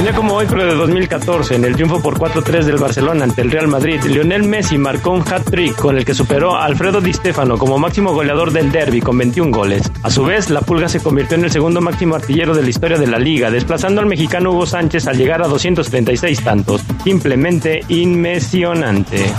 Un 0.00 0.06
día 0.06 0.14
como 0.14 0.32
hoy, 0.32 0.46
pero 0.48 0.64
de 0.64 0.74
2014, 0.76 1.56
en 1.56 1.64
el 1.66 1.74
triunfo 1.74 2.00
por 2.00 2.18
4-3 2.18 2.64
del 2.64 2.78
Barcelona 2.78 3.24
ante 3.24 3.42
el 3.42 3.50
Real 3.50 3.68
Madrid, 3.68 4.02
Lionel 4.02 4.44
Messi 4.44 4.78
marcó 4.78 5.10
un 5.10 5.20
hat-trick 5.20 5.76
con 5.76 5.98
el 5.98 6.06
que 6.06 6.14
superó 6.14 6.56
a 6.56 6.64
Alfredo 6.64 7.02
Di 7.02 7.12
Stéfano 7.12 7.58
como 7.58 7.78
máximo 7.78 8.14
goleador 8.14 8.50
del 8.50 8.72
derby 8.72 9.02
con 9.02 9.18
21 9.18 9.54
goles. 9.54 9.92
A 10.02 10.08
su 10.08 10.24
vez, 10.24 10.48
la 10.48 10.62
Pulga 10.62 10.88
se 10.88 11.00
convirtió 11.00 11.36
en 11.36 11.44
el 11.44 11.50
segundo 11.50 11.82
máximo 11.82 12.14
artillero 12.14 12.54
de 12.54 12.62
la 12.62 12.70
historia 12.70 12.96
de 12.96 13.08
la 13.08 13.18
liga, 13.18 13.50
desplazando 13.50 14.00
al 14.00 14.06
mexicano 14.06 14.52
Hugo 14.52 14.64
Sánchez 14.64 15.06
al 15.06 15.18
llegar 15.18 15.42
a 15.42 15.48
236 15.48 16.44
tantos. 16.44 16.82
Simplemente 17.04 17.80
inmesionante. 17.88 19.30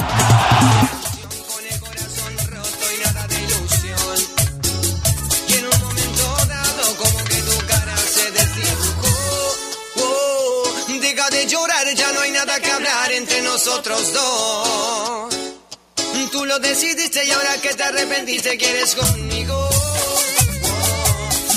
Lo 16.52 16.60
decidiste 16.60 17.24
y 17.24 17.32
ahora 17.32 17.62
que 17.62 17.74
te 17.74 17.84
arrepentiste, 17.84 18.58
quieres 18.58 18.94
conmigo. 18.94 19.70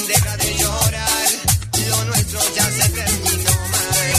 Deja 0.07 0.37
de 0.37 0.55
llorar, 0.55 1.29
lo 1.89 2.05
nuestro 2.05 2.39
ya 2.55 2.63
se 2.63 2.93
terminó, 2.93 3.53
May. 3.73 4.13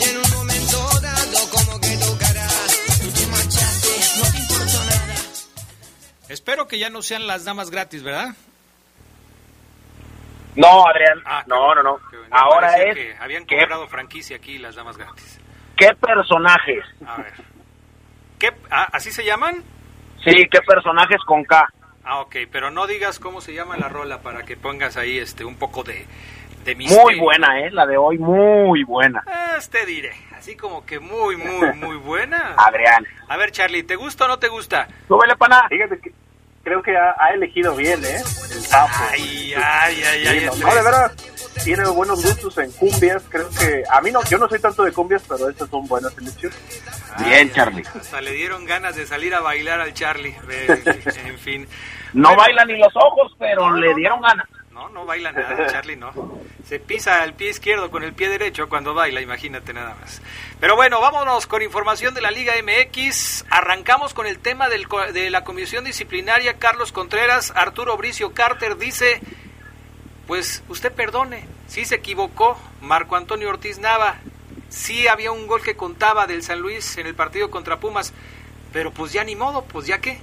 Y 0.00 0.02
en 0.10 0.16
un 0.16 0.30
momento 0.38 0.76
dado, 1.00 1.50
como 1.50 1.80
que 1.80 1.96
tu 1.98 2.18
cara 2.18 2.48
Tú 3.00 3.12
te 3.12 3.26
marchaste, 3.28 3.90
no 4.18 4.32
te 4.32 4.38
importó 4.38 4.78
nada. 4.90 5.14
Espero 6.28 6.66
que 6.66 6.78
ya 6.80 6.90
no 6.90 7.00
sean 7.02 7.28
las 7.28 7.44
damas 7.44 7.70
gratis, 7.70 8.02
¿verdad? 8.02 8.34
No, 10.56 10.84
Adrián. 10.88 11.22
Ah, 11.24 11.44
no, 11.46 11.76
no, 11.76 11.82
no. 11.84 12.00
Ahora 12.32 12.74
es 12.82 12.96
que 12.96 13.16
habían 13.20 13.46
¿qué, 13.46 13.58
comprado 13.58 13.86
franquicia 13.86 14.36
aquí 14.36 14.58
las 14.58 14.74
damas 14.74 14.96
gratis. 14.96 15.38
qué 15.76 15.94
personajes. 15.94 16.84
A 17.06 17.18
ver. 17.18 17.49
¿Qué, 18.40 18.50
ah, 18.70 18.88
¿Así 18.92 19.12
se 19.12 19.24
llaman? 19.24 19.62
Sí, 20.24 20.48
qué 20.50 20.60
personajes 20.66 21.18
con 21.26 21.44
K. 21.44 21.64
Ah, 22.04 22.20
ok, 22.20 22.36
pero 22.50 22.70
no 22.72 22.86
digas 22.88 23.20
cómo 23.20 23.40
se 23.40 23.54
llama 23.54 23.76
la 23.76 23.88
rola 23.88 24.18
para 24.22 24.42
que 24.42 24.56
pongas 24.56 24.96
ahí 24.96 25.18
este 25.18 25.44
un 25.44 25.56
poco 25.56 25.84
de, 25.84 26.06
de 26.64 26.74
misterio. 26.74 27.04
Muy 27.04 27.20
buena, 27.20 27.60
¿eh? 27.60 27.70
La 27.70 27.86
de 27.86 27.96
hoy, 27.96 28.18
muy 28.18 28.82
buena. 28.84 29.22
Ah, 29.26 29.58
te 29.70 29.84
diré, 29.86 30.12
así 30.36 30.56
como 30.56 30.84
que 30.84 30.98
muy, 30.98 31.36
muy, 31.36 31.72
muy 31.76 31.96
buena. 31.96 32.54
Adrián. 32.56 33.06
A 33.28 33.36
ver, 33.36 33.52
Charlie, 33.52 33.82
¿te 33.84 33.94
gusta 33.96 34.24
o 34.24 34.28
no 34.28 34.38
te 34.38 34.48
gusta? 34.48 34.88
Súbele, 35.06 35.36
pana. 35.36 35.66
fíjate 35.68 35.98
que 36.00 36.12
creo 36.64 36.82
que 36.82 36.96
ha, 36.96 37.14
ha 37.18 37.28
elegido 37.34 37.76
bien, 37.76 38.02
¿eh? 38.04 38.16
El 38.16 38.60
sapo. 38.62 38.90
Ay, 39.10 39.52
ay, 39.54 40.02
ay, 40.02 40.22
Sí, 40.22 40.28
ay. 40.28 40.44
no, 40.46 40.52
este 40.52 40.64
no, 40.64 40.72
de 40.74 40.78
es- 40.78 40.84
verdad, 40.84 41.12
tiene 41.64 41.84
buenos 41.88 42.22
gustos 42.22 42.56
en 42.58 42.70
cumbias, 42.72 43.22
creo 43.28 43.48
que, 43.50 43.82
a 43.90 44.00
mí 44.00 44.10
no, 44.10 44.22
yo 44.24 44.38
no 44.38 44.48
soy 44.48 44.58
tanto 44.58 44.82
de 44.84 44.92
cumbias, 44.92 45.22
pero 45.28 45.48
estas 45.48 45.68
son 45.68 45.86
buenas 45.86 46.12
selecciones. 46.14 46.58
Bien, 47.24 47.52
Charlie. 47.52 47.82
Hasta 47.94 48.20
le 48.20 48.32
dieron 48.32 48.64
ganas 48.64 48.96
de 48.96 49.06
salir 49.06 49.34
a 49.34 49.40
bailar 49.40 49.80
al 49.80 49.92
Charlie. 49.94 50.34
Eh, 50.50 50.82
en 51.26 51.38
fin. 51.38 51.68
No 52.12 52.28
Bueno, 52.30 52.42
baila 52.42 52.64
ni 52.64 52.78
los 52.78 52.94
ojos, 52.96 53.34
pero 53.38 53.68
No, 53.70 53.76
le 53.76 53.94
dieron 53.94 54.20
ganas. 54.20 54.46
No, 54.72 54.88
no 54.88 55.04
baila 55.04 55.30
nada, 55.32 55.66
Charlie, 55.66 55.96
no. 55.96 56.12
Se 56.66 56.78
pisa 56.80 57.22
el 57.24 57.34
pie 57.34 57.50
izquierdo 57.50 57.90
con 57.90 58.02
el 58.02 58.14
pie 58.14 58.28
derecho 58.30 58.68
cuando 58.68 58.94
baila, 58.94 59.20
imagínate 59.20 59.74
nada 59.74 59.94
más. 60.00 60.22
Pero 60.58 60.74
bueno, 60.76 61.00
vámonos 61.00 61.46
con 61.46 61.60
información 61.60 62.14
de 62.14 62.22
la 62.22 62.30
Liga 62.30 62.54
MX. 62.62 63.44
Arrancamos 63.50 64.14
con 64.14 64.26
el 64.26 64.38
tema 64.38 64.68
del 64.68 64.88
co- 64.88 65.12
de 65.12 65.28
la 65.28 65.44
comisión 65.44 65.84
disciplinaria. 65.84 66.54
Carlos 66.58 66.92
Contreras, 66.92 67.52
Arturo 67.54 67.96
Bricio 67.98 68.32
Carter 68.32 68.78
dice, 68.78 69.20
pues 70.30 70.62
usted 70.68 70.92
perdone, 70.92 71.42
sí 71.66 71.84
se 71.84 71.96
equivocó. 71.96 72.56
Marco 72.82 73.16
Antonio 73.16 73.48
Ortiz 73.48 73.80
Nava, 73.80 74.14
sí 74.68 75.08
había 75.08 75.32
un 75.32 75.48
gol 75.48 75.60
que 75.60 75.74
contaba 75.74 76.28
del 76.28 76.44
San 76.44 76.60
Luis 76.60 76.98
en 76.98 77.08
el 77.08 77.16
partido 77.16 77.50
contra 77.50 77.80
Pumas, 77.80 78.14
pero 78.72 78.92
pues 78.92 79.12
ya 79.12 79.24
ni 79.24 79.34
modo, 79.34 79.64
pues 79.64 79.88
ya 79.88 80.00
qué. 80.00 80.18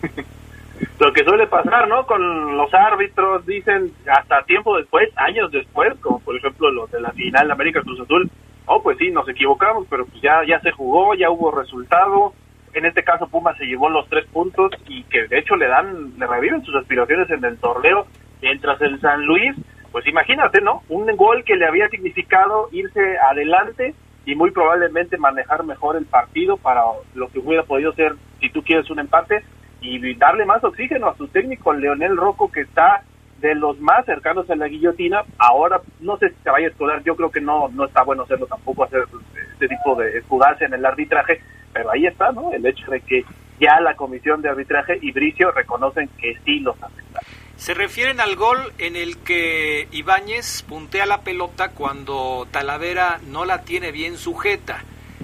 Lo 0.98 1.12
que 1.12 1.24
suele 1.24 1.46
pasar, 1.46 1.88
¿no? 1.88 2.06
Con 2.06 2.56
los 2.56 2.72
árbitros, 2.72 3.44
dicen 3.44 3.92
hasta 4.10 4.44
tiempo 4.44 4.78
después, 4.78 5.10
años 5.16 5.52
después, 5.52 5.92
como 6.00 6.18
por 6.20 6.34
ejemplo 6.34 6.70
los 6.70 6.90
de 6.90 7.02
la 7.02 7.10
final 7.10 7.48
de 7.48 7.52
América 7.52 7.82
Cruz 7.82 8.00
Azul, 8.00 8.30
oh, 8.64 8.82
pues 8.82 8.96
sí, 8.96 9.10
nos 9.10 9.28
equivocamos, 9.28 9.86
pero 9.90 10.06
pues 10.06 10.22
ya, 10.22 10.40
ya 10.48 10.58
se 10.60 10.70
jugó, 10.70 11.14
ya 11.14 11.28
hubo 11.28 11.50
resultado. 11.50 12.32
En 12.72 12.86
este 12.86 13.04
caso 13.04 13.28
Puma 13.28 13.54
se 13.58 13.66
llevó 13.66 13.90
los 13.90 14.08
tres 14.08 14.24
puntos 14.32 14.72
y 14.88 15.02
que 15.02 15.28
de 15.28 15.38
hecho 15.38 15.54
le 15.56 15.66
dan, 15.66 16.18
le 16.18 16.26
reviven 16.26 16.64
sus 16.64 16.74
aspiraciones 16.76 17.28
en 17.28 17.44
el 17.44 17.58
torneo, 17.58 18.06
mientras 18.42 18.80
el 18.82 19.00
San 19.00 19.24
Luis, 19.24 19.56
pues 19.92 20.06
imagínate, 20.06 20.60
¿no? 20.60 20.82
Un 20.88 21.06
gol 21.16 21.44
que 21.44 21.56
le 21.56 21.66
había 21.66 21.88
significado 21.88 22.68
irse 22.72 23.16
adelante 23.18 23.94
y 24.26 24.34
muy 24.34 24.50
probablemente 24.50 25.16
manejar 25.16 25.64
mejor 25.64 25.96
el 25.96 26.06
partido 26.06 26.56
para 26.56 26.82
lo 27.14 27.28
que 27.28 27.38
hubiera 27.38 27.62
podido 27.62 27.92
ser, 27.92 28.14
si 28.40 28.50
tú 28.50 28.62
quieres, 28.62 28.90
un 28.90 28.98
empate 28.98 29.44
y 29.80 30.14
darle 30.14 30.44
más 30.44 30.62
oxígeno 30.62 31.08
a 31.08 31.16
su 31.16 31.28
técnico, 31.28 31.72
Leonel 31.72 32.16
Rocco, 32.16 32.50
que 32.50 32.60
está 32.60 33.02
de 33.40 33.54
los 33.56 33.80
más 33.80 34.04
cercanos 34.06 34.48
a 34.48 34.54
la 34.54 34.68
guillotina. 34.68 35.24
Ahora, 35.38 35.80
no 36.00 36.16
sé 36.18 36.30
si 36.30 36.36
se 36.42 36.50
vaya 36.50 36.68
a 36.68 36.70
escudar, 36.70 37.02
yo 37.02 37.16
creo 37.16 37.30
que 37.30 37.40
no, 37.40 37.68
no 37.68 37.84
está 37.84 38.02
bueno 38.04 38.22
hacerlo 38.22 38.46
tampoco, 38.46 38.84
hacer 38.84 39.04
este 39.52 39.68
tipo 39.68 39.96
de 39.96 40.18
escudarse 40.18 40.64
en 40.64 40.74
el 40.74 40.86
arbitraje, 40.86 41.40
pero 41.72 41.90
ahí 41.90 42.06
está, 42.06 42.30
¿no? 42.30 42.52
El 42.52 42.64
hecho 42.64 42.88
de 42.90 43.00
que 43.00 43.24
ya 43.60 43.80
la 43.80 43.94
comisión 43.94 44.40
de 44.40 44.48
arbitraje 44.48 44.98
y 45.02 45.10
Bricio 45.10 45.50
reconocen 45.50 46.08
que 46.18 46.36
sí 46.44 46.60
los 46.60 46.80
afectaron. 46.80 47.41
Se 47.62 47.74
refieren 47.74 48.20
al 48.20 48.34
gol 48.34 48.72
en 48.78 48.96
el 48.96 49.18
que 49.18 49.86
Ibáñez 49.92 50.62
puntea 50.62 51.06
la 51.06 51.20
pelota 51.20 51.68
cuando 51.68 52.48
Talavera 52.50 53.20
no 53.28 53.44
la 53.44 53.62
tiene 53.62 53.92
bien 53.92 54.18
sujeta. 54.18 54.82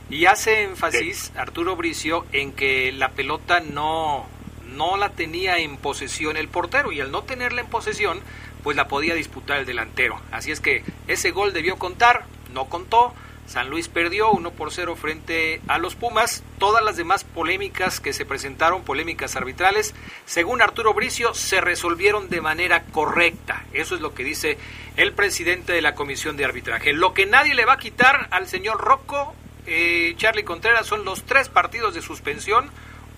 Y 0.09 0.27
hace 0.27 0.63
énfasis 0.63 1.33
Arturo 1.35 1.75
Bricio 1.75 2.27
en 2.31 2.53
que 2.53 2.93
la 2.93 3.09
pelota 3.09 3.59
no, 3.59 4.25
no 4.69 4.97
la 4.97 5.09
tenía 5.09 5.59
en 5.59 5.79
posesión 5.79 6.37
el 6.37 6.47
portero 6.47 6.93
y 6.93 7.01
al 7.01 7.11
no 7.11 7.25
tenerla 7.25 7.61
en 7.61 7.67
posesión, 7.67 8.21
pues 8.63 8.77
la 8.77 8.87
podía 8.87 9.17
disputar 9.17 9.59
el 9.59 9.67
delantero. 9.67 10.21
Así 10.31 10.53
es 10.53 10.61
que 10.61 10.85
ese 11.09 11.33
gol 11.33 11.53
debió 11.53 11.77
contar, 11.77 12.25
no 12.55 12.67
contó. 12.67 13.15
San 13.49 13.71
Luis 13.71 13.89
perdió 13.89 14.31
1 14.31 14.51
por 14.51 14.71
0 14.71 14.95
frente 14.95 15.63
a 15.69 15.79
los 15.79 15.95
Pumas. 15.95 16.45
Todas 16.59 16.85
las 16.85 16.99
demás 16.99 17.25
polémicas 17.25 17.99
que 17.99 18.13
se 18.13 18.27
presentaron, 18.27 18.85
polémicas 18.85 19.37
arbitrales, 19.37 19.95
según 20.27 20.61
Arturo 20.61 20.93
Bricio, 20.93 21.33
se 21.33 21.63
resolvieron 21.63 22.29
de 22.29 22.43
manera 22.43 22.85
correcta. 22.85 23.65
Eso 23.73 23.95
es 23.95 24.03
lo 24.03 24.13
que 24.13 24.23
dice 24.23 24.59
el 24.99 25.15
presidente 25.15 25.73
de 25.73 25.81
la 25.81 25.95
Comisión 25.95 26.37
de 26.37 26.45
Arbitraje. 26.45 26.93
Lo 26.93 27.15
que 27.15 27.25
nadie 27.25 27.55
le 27.55 27.65
va 27.65 27.75
a 27.75 27.79
quitar 27.79 28.29
al 28.33 28.49
señor 28.49 28.83
Rocco, 28.83 29.35
eh, 29.67 30.13
Charlie 30.19 30.45
Contreras, 30.45 30.87
son 30.87 31.07
los 31.07 31.25
tres 31.25 31.49
partidos 31.49 31.95
de 31.95 32.03
suspensión. 32.03 32.71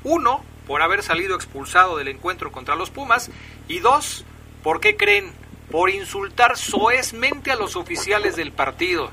Uno, 0.04 0.44
por 0.68 0.82
haber 0.82 1.02
salido 1.02 1.34
expulsado 1.34 1.96
del 1.96 2.06
encuentro 2.06 2.52
contra 2.52 2.76
los 2.76 2.90
Pumas. 2.90 3.32
Y 3.66 3.80
dos, 3.80 4.24
¿por 4.62 4.80
qué 4.80 4.96
creen? 4.96 5.32
Por 5.72 5.90
insultar 5.90 6.56
soezmente 6.56 7.50
a 7.50 7.56
los 7.56 7.74
oficiales 7.74 8.36
del 8.36 8.52
partido. 8.52 9.10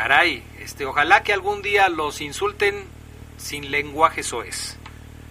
Caray, 0.00 0.42
este, 0.58 0.86
ojalá 0.86 1.22
que 1.22 1.34
algún 1.34 1.60
día 1.60 1.90
los 1.90 2.22
insulten 2.22 2.74
sin 3.36 3.70
lenguaje 3.70 4.22
soez. 4.22 4.78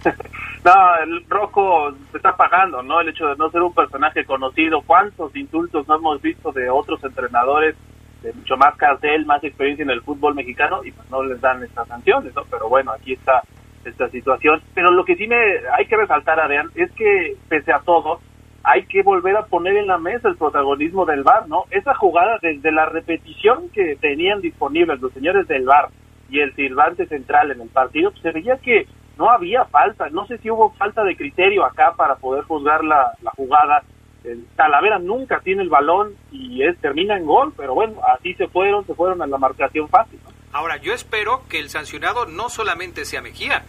No, 0.61 0.73
el 1.01 1.25
Rocco 1.29 1.93
se 2.11 2.17
está 2.17 2.35
pagando, 2.35 2.83
¿no? 2.83 2.99
El 2.99 3.07
hecho 3.07 3.27
de 3.27 3.37
no 3.37 3.49
ser 3.49 3.61
un 3.61 3.73
personaje 3.73 4.25
conocido. 4.25 4.81
¿Cuántos 4.81 5.33
insultos 5.33 5.87
no 5.87 5.95
hemos 5.95 6.21
visto 6.21 6.51
de 6.51 6.69
otros 6.69 7.01
entrenadores 7.01 7.77
de 8.21 8.33
mucho 8.33 8.57
más 8.57 8.75
cartel, 8.75 9.25
más 9.25 9.41
experiencia 9.41 9.83
en 9.83 9.89
el 9.89 10.01
fútbol 10.01 10.35
mexicano 10.35 10.83
y 10.83 10.91
pues 10.91 11.09
no 11.09 11.23
les 11.23 11.39
dan 11.39 11.63
estas 11.63 11.87
sanciones, 11.87 12.35
¿no? 12.35 12.43
Pero 12.51 12.67
bueno, 12.67 12.91
aquí 12.91 13.13
está 13.13 13.41
esta 13.85 14.09
situación. 14.09 14.61
Pero 14.73 14.91
lo 14.91 15.05
que 15.05 15.15
sí 15.15 15.27
me 15.27 15.37
hay 15.77 15.85
que 15.85 15.95
resaltar, 15.95 16.41
Adrián, 16.41 16.69
es 16.75 16.91
que 16.91 17.37
pese 17.47 17.71
a 17.71 17.79
todo, 17.79 18.19
hay 18.63 18.85
que 18.85 19.03
volver 19.03 19.35
a 19.37 19.45
poner 19.45 19.77
en 19.77 19.87
la 19.87 19.97
mesa 19.97 20.27
el 20.27 20.37
protagonismo 20.37 21.05
del 21.05 21.23
VAR, 21.23 21.47
¿no? 21.47 21.65
Esa 21.71 21.93
jugada 21.95 22.37
desde 22.41 22.71
la 22.71 22.85
repetición 22.85 23.69
que 23.69 23.95
tenían 23.95 24.41
disponibles 24.41 24.99
los 24.99 25.13
señores 25.13 25.47
del 25.47 25.65
VAR 25.65 25.89
y 26.29 26.39
el 26.39 26.55
silbante 26.55 27.07
central 27.07 27.51
en 27.51 27.61
el 27.61 27.69
partido, 27.69 28.11
pues 28.11 28.21
se 28.21 28.31
veía 28.31 28.57
que 28.57 28.87
no 29.17 29.29
había 29.29 29.65
falta, 29.65 30.09
no 30.09 30.25
sé 30.27 30.37
si 30.37 30.49
hubo 30.49 30.71
falta 30.71 31.03
de 31.03 31.15
criterio 31.15 31.65
acá 31.65 31.93
para 31.95 32.15
poder 32.15 32.43
juzgar 32.45 32.83
la, 32.83 33.13
la 33.21 33.31
jugada. 33.31 33.83
El 34.23 34.45
Talavera 34.55 34.99
nunca 34.99 35.39
tiene 35.39 35.63
el 35.63 35.69
balón 35.69 36.13
y 36.31 36.63
es, 36.63 36.77
termina 36.79 37.17
en 37.17 37.25
gol, 37.25 37.53
pero 37.55 37.73
bueno, 37.73 37.95
así 38.15 38.33
se 38.35 38.47
fueron, 38.47 38.85
se 38.85 38.93
fueron 38.93 39.21
a 39.21 39.27
la 39.27 39.37
marcación 39.37 39.87
fácil. 39.89 40.19
Ahora, 40.51 40.77
yo 40.77 40.93
espero 40.93 41.43
que 41.49 41.59
el 41.59 41.69
sancionado 41.69 42.25
no 42.25 42.49
solamente 42.49 43.05
sea 43.05 43.21
Mejía, 43.21 43.63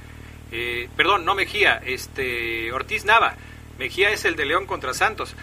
eh, 0.52 0.88
perdón, 0.96 1.24
no 1.24 1.34
Mejía, 1.34 1.80
este 1.84 2.72
Ortiz 2.72 3.04
Nava. 3.04 3.34
Mejía 3.80 4.10
es 4.10 4.26
el 4.26 4.36
de 4.36 4.44
León 4.44 4.66
contra 4.66 4.92
Santos. 4.92 5.34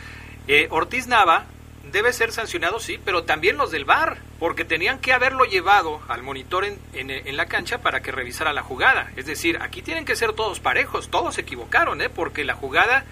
Eh, 0.48 0.68
Ortiz 0.70 1.08
Nava 1.08 1.46
debe 1.92 2.14
ser 2.14 2.32
sancionado, 2.32 2.80
sí, 2.80 3.00
pero 3.04 3.24
también 3.24 3.58
los 3.58 3.72
del 3.72 3.84
VAR, 3.84 4.18
porque 4.38 4.64
tenían 4.64 5.00
que 5.00 5.12
haberlo 5.12 5.46
llevado 5.46 6.02
al 6.08 6.22
monitor 6.22 6.64
en, 6.64 6.78
en, 6.94 7.10
en, 7.10 7.36
la 7.36 7.48
cancha 7.48 7.80
para 7.80 8.02
que 8.02 8.12
revisara 8.12 8.54
la 8.54 8.62
jugada. 8.62 9.10
Es 9.16 9.26
decir, 9.26 9.58
aquí 9.60 9.82
tienen 9.82 10.06
que 10.06 10.16
ser 10.16 10.34
todos 10.34 10.60
parejos, 10.60 11.10
todos 11.10 11.34
se 11.34 11.42
equivocaron, 11.42 12.00
¿eh? 12.00 12.10
porque 12.10 12.44
la 12.44 12.54
jugada 12.54 13.06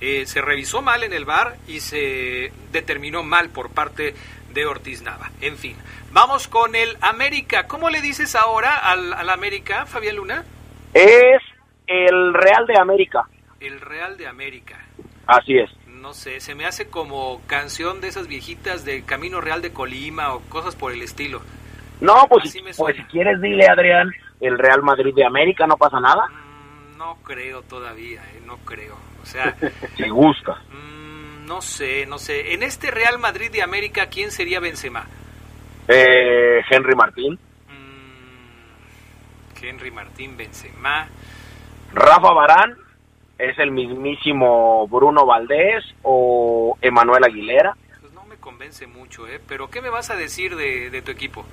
eh, 0.00 0.26
se 0.26 0.42
revisó 0.42 0.82
mal 0.82 1.04
en 1.04 1.12
el 1.12 1.26
VAR 1.26 1.54
y 1.68 1.78
se 1.78 2.50
determinó 2.72 3.22
mal 3.22 3.50
por 3.50 3.70
parte 3.70 4.16
de 4.52 4.66
Ortiz 4.66 5.02
Nava. 5.02 5.30
En 5.40 5.58
fin, 5.58 5.76
vamos 6.10 6.48
con 6.48 6.74
el 6.74 6.96
América. 7.00 7.68
¿Cómo 7.68 7.88
le 7.88 8.00
dices 8.00 8.34
ahora 8.34 8.74
al, 8.78 9.12
al 9.12 9.30
América, 9.30 9.86
Fabián 9.86 10.16
Luna? 10.16 10.44
Es 10.92 11.40
el 11.86 12.34
Real 12.34 12.66
de 12.66 12.80
América. 12.80 13.28
El 13.62 13.80
Real 13.80 14.16
de 14.16 14.26
América. 14.26 14.76
Así 15.24 15.56
es. 15.56 15.70
No 15.86 16.14
sé, 16.14 16.40
se 16.40 16.56
me 16.56 16.66
hace 16.66 16.88
como 16.88 17.40
canción 17.46 18.00
de 18.00 18.08
esas 18.08 18.26
viejitas 18.26 18.84
de 18.84 19.04
Camino 19.04 19.40
Real 19.40 19.62
de 19.62 19.72
Colima 19.72 20.34
o 20.34 20.40
cosas 20.40 20.74
por 20.74 20.90
el 20.90 21.00
estilo. 21.00 21.40
No, 22.00 22.26
pues, 22.28 22.50
si, 22.50 22.60
pues 22.76 22.96
si 22.96 23.02
quieres 23.04 23.40
dile, 23.40 23.68
Adrián, 23.68 24.10
el 24.40 24.58
Real 24.58 24.82
Madrid 24.82 25.14
de 25.14 25.24
América, 25.24 25.68
no 25.68 25.76
pasa 25.76 26.00
nada. 26.00 26.26
Mm, 26.26 26.98
no 26.98 27.18
creo 27.22 27.62
todavía, 27.62 28.20
eh, 28.34 28.42
no 28.44 28.56
creo. 28.58 28.96
O 29.22 29.26
sea... 29.26 29.54
si 29.96 30.08
gusta. 30.08 30.60
Mm, 30.72 31.46
no 31.46 31.62
sé, 31.62 32.04
no 32.06 32.18
sé. 32.18 32.54
En 32.54 32.64
este 32.64 32.90
Real 32.90 33.20
Madrid 33.20 33.52
de 33.52 33.62
América, 33.62 34.06
¿quién 34.06 34.32
sería 34.32 34.58
Benzema? 34.58 35.06
Eh, 35.86 36.62
Henry 36.68 36.96
Martín. 36.96 37.38
Mm, 37.68 39.64
Henry 39.64 39.92
Martín, 39.92 40.36
Benzema. 40.36 41.06
Rafa 41.94 42.32
Barán 42.32 42.81
es 43.42 43.58
el 43.58 43.72
mismísimo 43.72 44.86
Bruno 44.86 45.26
Valdés 45.26 45.84
o 46.02 46.78
Emanuel 46.80 47.24
Aguilera. 47.24 47.76
Pues 48.00 48.12
no 48.12 48.24
me 48.24 48.36
convence 48.36 48.86
mucho, 48.86 49.26
¿eh? 49.26 49.40
Pero 49.48 49.68
¿qué 49.68 49.82
me 49.82 49.90
vas 49.90 50.10
a 50.10 50.16
decir 50.16 50.54
de, 50.54 50.90
de 50.90 51.02
tu 51.02 51.10
equipo? 51.10 51.44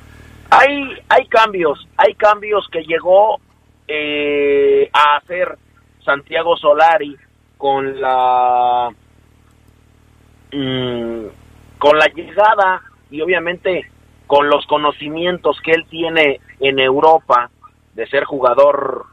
Hay, 0.52 1.00
hay 1.10 1.28
cambios, 1.28 1.88
hay 1.98 2.14
cambios 2.14 2.68
que 2.72 2.84
llegó 2.84 3.40
eh, 3.88 4.88
a 4.94 5.18
hacer 5.18 5.58
Santiago 6.06 6.56
Solari 6.58 7.18
con 7.58 8.00
la 8.00 8.90
mmm, 10.54 11.26
con 11.80 11.98
la 11.98 12.06
llegada 12.14 12.84
y 13.10 13.22
obviamente 13.22 13.90
con 14.28 14.48
los 14.48 14.64
conocimientos 14.68 15.60
que 15.64 15.72
él 15.72 15.86
tiene 15.90 16.40
en 16.60 16.78
Europa 16.78 17.50
de 17.96 18.06
ser 18.08 18.26
jugador 18.26 19.06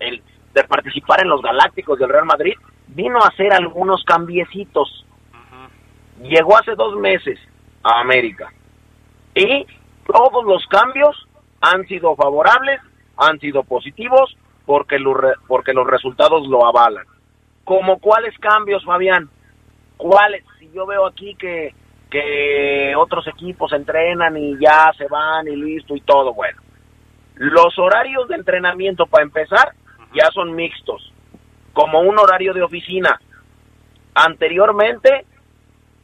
el, 0.00 0.22
de 0.58 0.68
participar 0.68 1.22
en 1.22 1.28
los 1.28 1.42
Galácticos 1.42 1.98
del 1.98 2.08
Real 2.08 2.24
Madrid, 2.24 2.54
vino 2.88 3.18
a 3.18 3.28
hacer 3.28 3.52
algunos 3.52 4.04
cambiecitos. 4.04 5.04
Llegó 6.22 6.56
hace 6.56 6.74
dos 6.74 6.96
meses 6.96 7.38
a 7.82 8.00
América. 8.00 8.52
Y 9.34 9.66
todos 10.06 10.44
los 10.44 10.66
cambios 10.66 11.28
han 11.60 11.86
sido 11.86 12.16
favorables, 12.16 12.80
han 13.16 13.38
sido 13.38 13.62
positivos, 13.62 14.36
porque, 14.66 14.98
lo 14.98 15.14
porque 15.46 15.72
los 15.72 15.86
resultados 15.86 16.46
lo 16.48 16.66
avalan. 16.66 17.04
¿Como 17.64 17.98
cuáles 17.98 18.36
cambios, 18.38 18.84
Fabián? 18.84 19.28
¿Cuáles? 19.96 20.44
Si 20.58 20.70
yo 20.72 20.86
veo 20.86 21.06
aquí 21.06 21.34
que, 21.36 21.74
que 22.10 22.94
otros 22.96 23.26
equipos 23.28 23.72
entrenan 23.72 24.36
y 24.36 24.58
ya 24.58 24.90
se 24.96 25.06
van 25.06 25.46
y 25.46 25.56
listo 25.56 25.94
y 25.94 26.00
todo, 26.00 26.34
bueno. 26.34 26.60
Los 27.36 27.78
horarios 27.78 28.26
de 28.28 28.34
entrenamiento, 28.34 29.06
para 29.06 29.24
empezar, 29.24 29.72
ya 30.14 30.30
son 30.32 30.54
mixtos, 30.54 31.12
como 31.72 32.00
un 32.00 32.18
horario 32.18 32.54
de 32.54 32.62
oficina. 32.62 33.20
Anteriormente, 34.14 35.26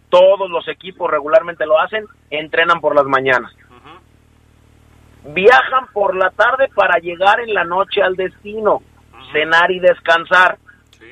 todos 0.08 0.48
los 0.50 0.68
equipos 0.68 1.10
regularmente 1.10 1.66
lo 1.66 1.78
hacen, 1.80 2.06
entrenan 2.30 2.80
por 2.80 2.94
las 2.94 3.04
mañanas. 3.04 3.52
Uh 3.68 3.74
-huh. 3.74 5.34
Viajan 5.34 5.86
por 5.92 6.14
la 6.14 6.30
tarde 6.30 6.68
para 6.74 6.98
llegar 6.98 7.40
en 7.40 7.52
la 7.52 7.64
noche 7.64 8.02
al 8.02 8.14
destino, 8.14 8.74
uh 8.74 8.80
-huh. 8.80 9.32
cenar 9.32 9.70
y 9.70 9.80
descansar. 9.80 10.58
Sí. 10.98 11.06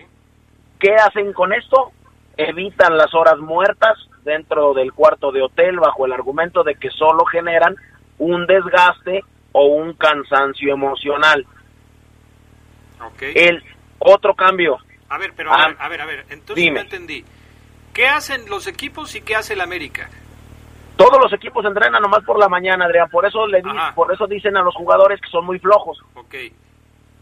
¿Qué 0.79 0.95
hacen 0.95 1.33
con 1.33 1.53
esto? 1.53 1.91
Evitan 2.37 2.97
las 2.97 3.13
horas 3.15 3.39
muertas 3.39 3.99
dentro 4.23 4.73
del 4.75 4.93
cuarto 4.93 5.33
de 5.33 5.43
hotel 5.43 5.81
bajo 5.81 6.07
el 6.07 6.13
argumento 6.13 6.63
de 6.63 6.77
que 6.77 6.91
solo 6.91 7.25
generan 7.25 7.75
un 8.19 8.47
desgaste 8.47 9.25
o 9.53 9.67
un 9.67 9.95
cansancio 9.95 10.73
emocional. 10.73 11.45
Okay. 13.15 13.33
El 13.37 13.62
otro 13.99 14.35
cambio. 14.35 14.79
A 15.09 15.19
ver, 15.19 15.33
pero 15.37 15.53
a, 15.53 15.57
ah, 15.65 15.69
ver, 15.69 15.77
a 15.81 15.88
ver, 15.88 16.01
a 16.01 16.07
ver, 16.07 16.19
entonces 16.31 16.57
dime. 16.57 16.75
no 16.77 16.81
entendí. 16.81 17.25
¿Qué 17.93 18.07
hacen 18.07 18.49
los 18.49 18.67
equipos 18.67 19.15
y 19.15 19.21
qué 19.21 19.37
hace 19.37 19.53
el 19.55 19.61
América? 19.61 20.09
Todos 20.97 21.19
los 21.23 21.33
equipos 21.33 21.65
entrenan 21.65 22.01
nomás 22.03 22.23
por 22.25 22.38
la 22.38 22.49
mañana, 22.49 22.85
Adrián. 22.87 23.09
Por 23.11 23.27
eso 23.27 23.47
le 23.47 23.61
di- 23.62 23.69
por 23.95 24.12
eso 24.12 24.27
dicen 24.27 24.57
a 24.57 24.62
los 24.62 24.75
jugadores 24.75 25.21
que 25.21 25.29
son 25.29 25.45
muy 25.45 25.59
flojos. 25.59 25.99
Ok. 26.15 26.35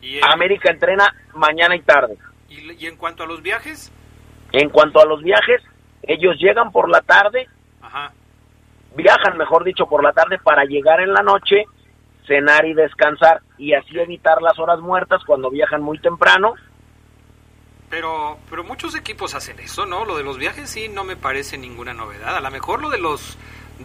¿Y, 0.02 0.16
el- 0.18 0.24
América 0.24 0.70
entrena 0.70 1.12
mañana 1.34 1.74
y 1.76 1.80
tarde. 1.82 2.16
y, 2.48 2.72
y 2.72 2.86
en 2.86 2.96
cuanto 2.96 3.22
a 3.24 3.26
los 3.26 3.42
viajes? 3.42 3.92
En 4.52 4.68
cuanto 4.70 5.00
a 5.00 5.04
los 5.06 5.22
viajes, 5.22 5.62
ellos 6.02 6.36
llegan 6.38 6.72
por 6.72 6.88
la 6.88 7.00
tarde, 7.02 7.48
Ajá. 7.82 8.12
viajan, 8.96 9.36
mejor 9.38 9.64
dicho, 9.64 9.86
por 9.86 10.02
la 10.02 10.12
tarde 10.12 10.38
para 10.42 10.64
llegar 10.64 11.00
en 11.00 11.12
la 11.12 11.22
noche, 11.22 11.64
cenar 12.26 12.64
y 12.66 12.74
descansar 12.74 13.40
y 13.60 13.74
así 13.74 13.98
evitar 13.98 14.40
las 14.40 14.58
horas 14.58 14.80
muertas 14.80 15.22
cuando 15.26 15.50
viajan 15.50 15.82
muy 15.82 15.98
temprano. 15.98 16.54
Pero, 17.90 18.38
pero 18.48 18.64
muchos 18.64 18.94
equipos 18.94 19.34
hacen 19.34 19.58
eso, 19.60 19.84
¿no? 19.84 20.04
Lo 20.04 20.16
de 20.16 20.22
los 20.22 20.38
viajes 20.38 20.70
sí 20.70 20.88
no 20.88 21.04
me 21.04 21.16
parece 21.16 21.58
ninguna 21.58 21.92
novedad. 21.92 22.36
A 22.36 22.40
lo 22.40 22.50
mejor 22.50 22.80
lo 22.80 22.88
de 22.88 22.98
los 22.98 23.36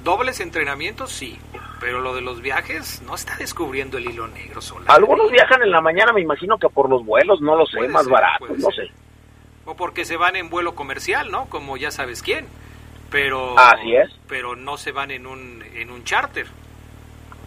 dobles 0.03 0.39
entrenamientos 0.39 1.11
sí, 1.11 1.37
pero 1.81 1.99
lo 1.99 2.15
de 2.15 2.21
los 2.21 2.41
viajes 2.41 3.01
no 3.01 3.15
está 3.15 3.35
descubriendo 3.35 3.97
el 3.97 4.05
hilo 4.09 4.27
negro 4.27 4.61
sola. 4.61 4.85
Algunos 4.87 5.29
viajan 5.31 5.61
en 5.61 5.71
la 5.71 5.81
mañana, 5.81 6.13
me 6.13 6.21
imagino 6.21 6.57
que 6.57 6.69
por 6.69 6.89
los 6.89 7.03
vuelos, 7.03 7.41
no 7.41 7.55
lo 7.55 7.65
sé, 7.65 7.77
Puede 7.79 7.89
más 7.89 8.03
ser, 8.03 8.13
baratos, 8.13 8.57
no 8.57 8.71
ser. 8.71 8.87
sé. 8.87 8.93
O 9.65 9.75
porque 9.75 10.05
se 10.05 10.15
van 10.15 10.35
en 10.35 10.49
vuelo 10.49 10.75
comercial, 10.75 11.31
¿no? 11.31 11.47
Como 11.49 11.75
ya 11.75 11.91
sabes 11.91 12.21
quién. 12.21 12.47
Pero 13.09 13.57
Así 13.57 13.95
es. 13.95 14.11
Pero 14.27 14.55
no 14.55 14.77
se 14.77 14.91
van 14.91 15.11
en 15.11 15.25
un 15.27 15.63
en 15.73 15.89
un 15.91 16.03
charter. 16.03 16.45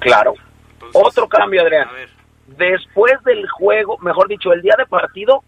Claro. 0.01 0.35
Entonces, 0.73 1.03
Otro 1.03 1.29
cambio, 1.29 1.63
Adrián. 1.63 1.89
A 1.89 1.93
ver. 1.93 2.18
Después 2.57 3.13
del 3.25 3.47
juego, 3.49 3.99
mejor 3.99 4.29
dicho, 4.29 4.53
el 4.53 4.63
día 4.63 4.75
de 4.79 4.87
partido, 4.87 5.43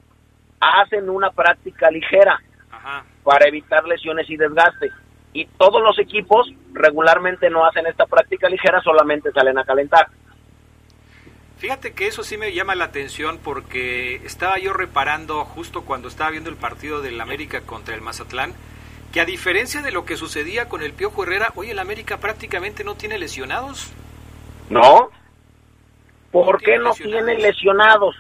hacen 0.61 1.09
una 1.09 1.31
práctica 1.31 1.91
ligera 1.91 2.39
Ajá. 2.71 3.05
para 3.25 3.49
evitar 3.49 3.85
lesiones 3.85 4.29
y 4.29 4.37
desgaste. 4.37 4.91
Y 5.33 5.47
todos 5.47 5.81
los 5.83 5.99
equipos 5.99 6.53
regularmente 6.73 7.49
no 7.49 7.65
hacen 7.65 7.87
esta 7.87 8.05
práctica 8.07 8.49
ligera, 8.49 8.83
solamente 8.83 9.33
salen 9.33 9.59
a 9.59 9.65
calentar. 9.65 10.09
Fíjate 11.59 11.93
que 11.93 12.07
eso 12.07 12.23
sí 12.23 12.37
me 12.37 12.53
llama 12.53 12.75
la 12.75 12.87
atención 12.87 13.39
porque 13.39 14.17
estaba 14.25 14.59
yo 14.59 14.73
reparando 14.73 15.45
justo 15.45 15.83
cuando 15.83 16.09
estaba 16.09 16.31
viendo 16.31 16.51
el 16.51 16.57
partido 16.57 17.03
del 17.03 17.21
América 17.21 17.61
contra 17.63 17.95
el 17.95 18.01
Mazatlán, 18.01 18.55
que 19.13 19.21
a 19.21 19.25
diferencia 19.25 19.83
de 19.83 19.91
lo 19.91 20.05
que 20.05 20.17
sucedía 20.17 20.69
con 20.69 20.83
el 20.83 20.93
Piojo 20.93 21.23
Herrera, 21.23 21.53
hoy 21.57 21.71
el 21.71 21.79
América 21.79 22.19
prácticamente 22.19 22.83
no 22.85 22.95
tiene 22.95 23.19
lesionados. 23.19 23.93
¿No? 24.69 25.11
¿Por 26.31 26.61
qué 26.63 26.79
no 26.79 26.93
tienen 26.93 27.41
lesionados? 27.41 28.15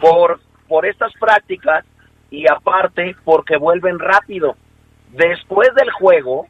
Por, 0.00 0.40
por 0.68 0.86
estas 0.86 1.12
prácticas 1.14 1.84
y 2.30 2.48
aparte 2.50 3.16
porque 3.24 3.56
vuelven 3.56 3.98
rápido. 3.98 4.56
Después 5.10 5.74
del 5.74 5.90
juego, 5.90 6.46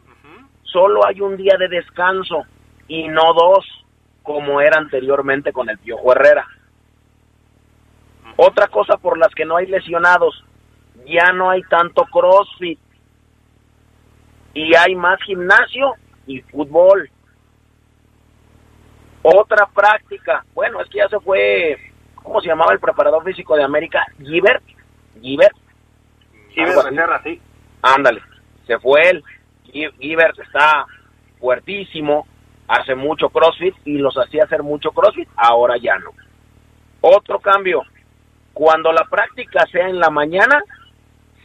solo 0.62 1.06
hay 1.06 1.20
un 1.20 1.36
día 1.36 1.56
de 1.58 1.68
descanso 1.68 2.44
y 2.88 3.08
no 3.08 3.32
dos, 3.34 3.64
como 4.22 4.60
era 4.60 4.78
anteriormente 4.78 5.52
con 5.52 5.68
el 5.68 5.78
Piojo 5.78 6.12
Herrera. 6.12 6.46
Otra 8.36 8.66
cosa 8.68 8.96
por 8.98 9.16
las 9.16 9.34
que 9.34 9.44
no 9.44 9.56
hay 9.56 9.66
lesionados, 9.66 10.44
ya 11.06 11.32
no 11.32 11.50
hay 11.50 11.62
tanto 11.62 12.04
CrossFit 12.04 12.78
y 14.52 14.74
hay 14.74 14.94
más 14.94 15.22
gimnasio 15.22 15.94
y 16.26 16.40
fútbol. 16.42 17.10
Otra 19.28 19.66
práctica, 19.66 20.44
bueno, 20.54 20.80
es 20.80 20.88
que 20.88 20.98
ya 20.98 21.08
se 21.08 21.18
fue, 21.18 21.76
¿cómo 22.14 22.40
se 22.40 22.46
llamaba 22.46 22.72
el 22.72 22.78
preparador 22.78 23.24
físico 23.24 23.56
de 23.56 23.64
América? 23.64 24.06
Algo 26.62 26.80
así. 26.80 26.90
Becerra, 26.90 27.22
sí. 27.24 27.40
ándale, 27.82 28.22
se 28.66 28.78
fue 28.78 29.10
él. 29.10 29.24
Gi- 29.64 29.90
Givert 29.98 30.38
está 30.38 30.86
fuertísimo, 31.40 32.26
hace 32.68 32.94
mucho 32.94 33.28
CrossFit 33.30 33.74
y 33.84 33.98
los 33.98 34.16
hacía 34.16 34.44
hacer 34.44 34.62
mucho 34.62 34.90
CrossFit, 34.92 35.28
ahora 35.36 35.76
ya 35.76 35.98
no. 35.98 36.10
Otro 37.00 37.40
cambio, 37.40 37.82
cuando 38.52 38.92
la 38.92 39.04
práctica 39.04 39.66
sea 39.72 39.88
en 39.88 39.98
la 39.98 40.10
mañana, 40.10 40.62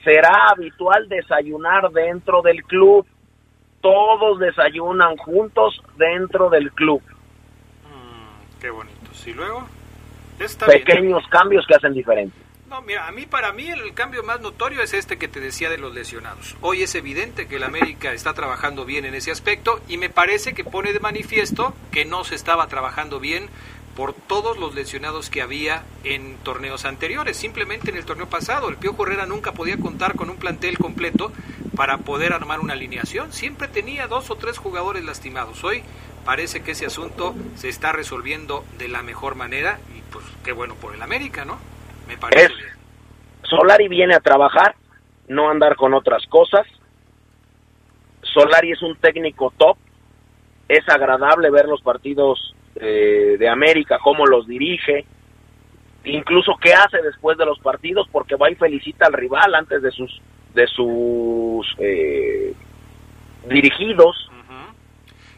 será 0.03 0.49
habitual 0.51 1.09
desayunar 1.09 1.89
dentro 1.91 2.41
del 2.43 2.63
club. 2.63 3.05
Todos 3.81 4.39
desayunan 4.39 5.17
juntos 5.17 5.81
dentro 5.97 6.49
del 6.51 6.71
club. 6.73 7.01
Qué 8.61 8.69
bonitos. 8.69 9.25
Y 9.25 9.33
luego, 9.33 9.67
está 10.39 10.67
bien. 10.67 10.83
Pequeños 10.83 11.23
cambios 11.29 11.65
que 11.67 11.75
hacen 11.75 11.93
diferencia. 11.93 12.39
No, 12.69 12.81
mira, 12.83 13.05
a 13.05 13.11
mí 13.11 13.25
para 13.25 13.51
mí 13.51 13.67
el 13.67 13.93
cambio 13.93 14.23
más 14.23 14.39
notorio 14.39 14.81
es 14.81 14.93
este 14.93 15.17
que 15.17 15.27
te 15.27 15.41
decía 15.41 15.69
de 15.69 15.77
los 15.77 15.93
lesionados. 15.93 16.55
Hoy 16.61 16.83
es 16.83 16.95
evidente 16.95 17.47
que 17.47 17.57
el 17.57 17.63
América 17.63 18.13
está 18.13 18.33
trabajando 18.33 18.85
bien 18.85 19.03
en 19.03 19.13
ese 19.13 19.29
aspecto 19.29 19.81
y 19.89 19.97
me 19.97 20.09
parece 20.09 20.53
que 20.53 20.63
pone 20.63 20.93
de 20.93 21.01
manifiesto 21.01 21.73
que 21.91 22.05
no 22.05 22.23
se 22.23 22.35
estaba 22.35 22.67
trabajando 22.67 23.19
bien 23.19 23.49
por 23.95 24.13
todos 24.13 24.57
los 24.57 24.73
lesionados 24.73 25.29
que 25.29 25.41
había 25.41 25.83
en 26.03 26.37
torneos 26.37 26.85
anteriores. 26.85 27.37
Simplemente 27.37 27.91
en 27.91 27.97
el 27.97 28.05
torneo 28.05 28.27
pasado 28.27 28.69
el 28.69 28.77
Piojo 28.77 29.05
Herrera 29.05 29.25
nunca 29.25 29.51
podía 29.51 29.77
contar 29.77 30.15
con 30.15 30.29
un 30.29 30.37
plantel 30.37 30.77
completo 30.77 31.31
para 31.75 31.99
poder 31.99 32.33
armar 32.33 32.59
una 32.59 32.73
alineación. 32.73 33.33
Siempre 33.33 33.67
tenía 33.67 34.07
dos 34.07 34.29
o 34.29 34.35
tres 34.35 34.57
jugadores 34.57 35.03
lastimados. 35.03 35.63
Hoy 35.63 35.83
parece 36.25 36.63
que 36.63 36.71
ese 36.71 36.85
asunto 36.85 37.35
se 37.55 37.69
está 37.69 37.91
resolviendo 37.91 38.63
de 38.77 38.87
la 38.87 39.01
mejor 39.01 39.35
manera 39.35 39.79
y 39.95 40.01
pues 40.11 40.25
qué 40.43 40.51
bueno 40.51 40.75
por 40.75 40.93
el 40.93 41.01
América, 41.01 41.45
¿no? 41.45 41.57
Me 42.07 42.17
parece. 42.17 42.53
Solari 43.43 43.87
viene 43.87 44.15
a 44.15 44.19
trabajar, 44.19 44.75
no 45.27 45.49
andar 45.49 45.75
con 45.75 45.93
otras 45.93 46.25
cosas. 46.27 46.65
Solari 48.21 48.71
es 48.71 48.81
un 48.81 48.95
técnico 48.97 49.51
top. 49.57 49.77
Es 50.69 50.87
agradable 50.87 51.49
ver 51.49 51.65
los 51.65 51.81
partidos 51.81 52.55
eh, 52.75 53.35
de 53.37 53.49
América, 53.49 53.99
cómo 54.03 54.25
los 54.25 54.47
dirige, 54.47 55.05
incluso 56.05 56.53
qué 56.61 56.73
hace 56.73 57.01
después 57.01 57.37
de 57.37 57.45
los 57.45 57.59
partidos, 57.59 58.07
porque 58.11 58.35
va 58.35 58.49
y 58.49 58.55
felicita 58.55 59.05
al 59.07 59.13
rival 59.13 59.53
antes 59.55 59.81
de 59.81 59.91
sus 59.91 60.21
de 60.53 60.67
sus 60.67 61.65
eh, 61.79 62.53
dirigidos. 63.47 64.29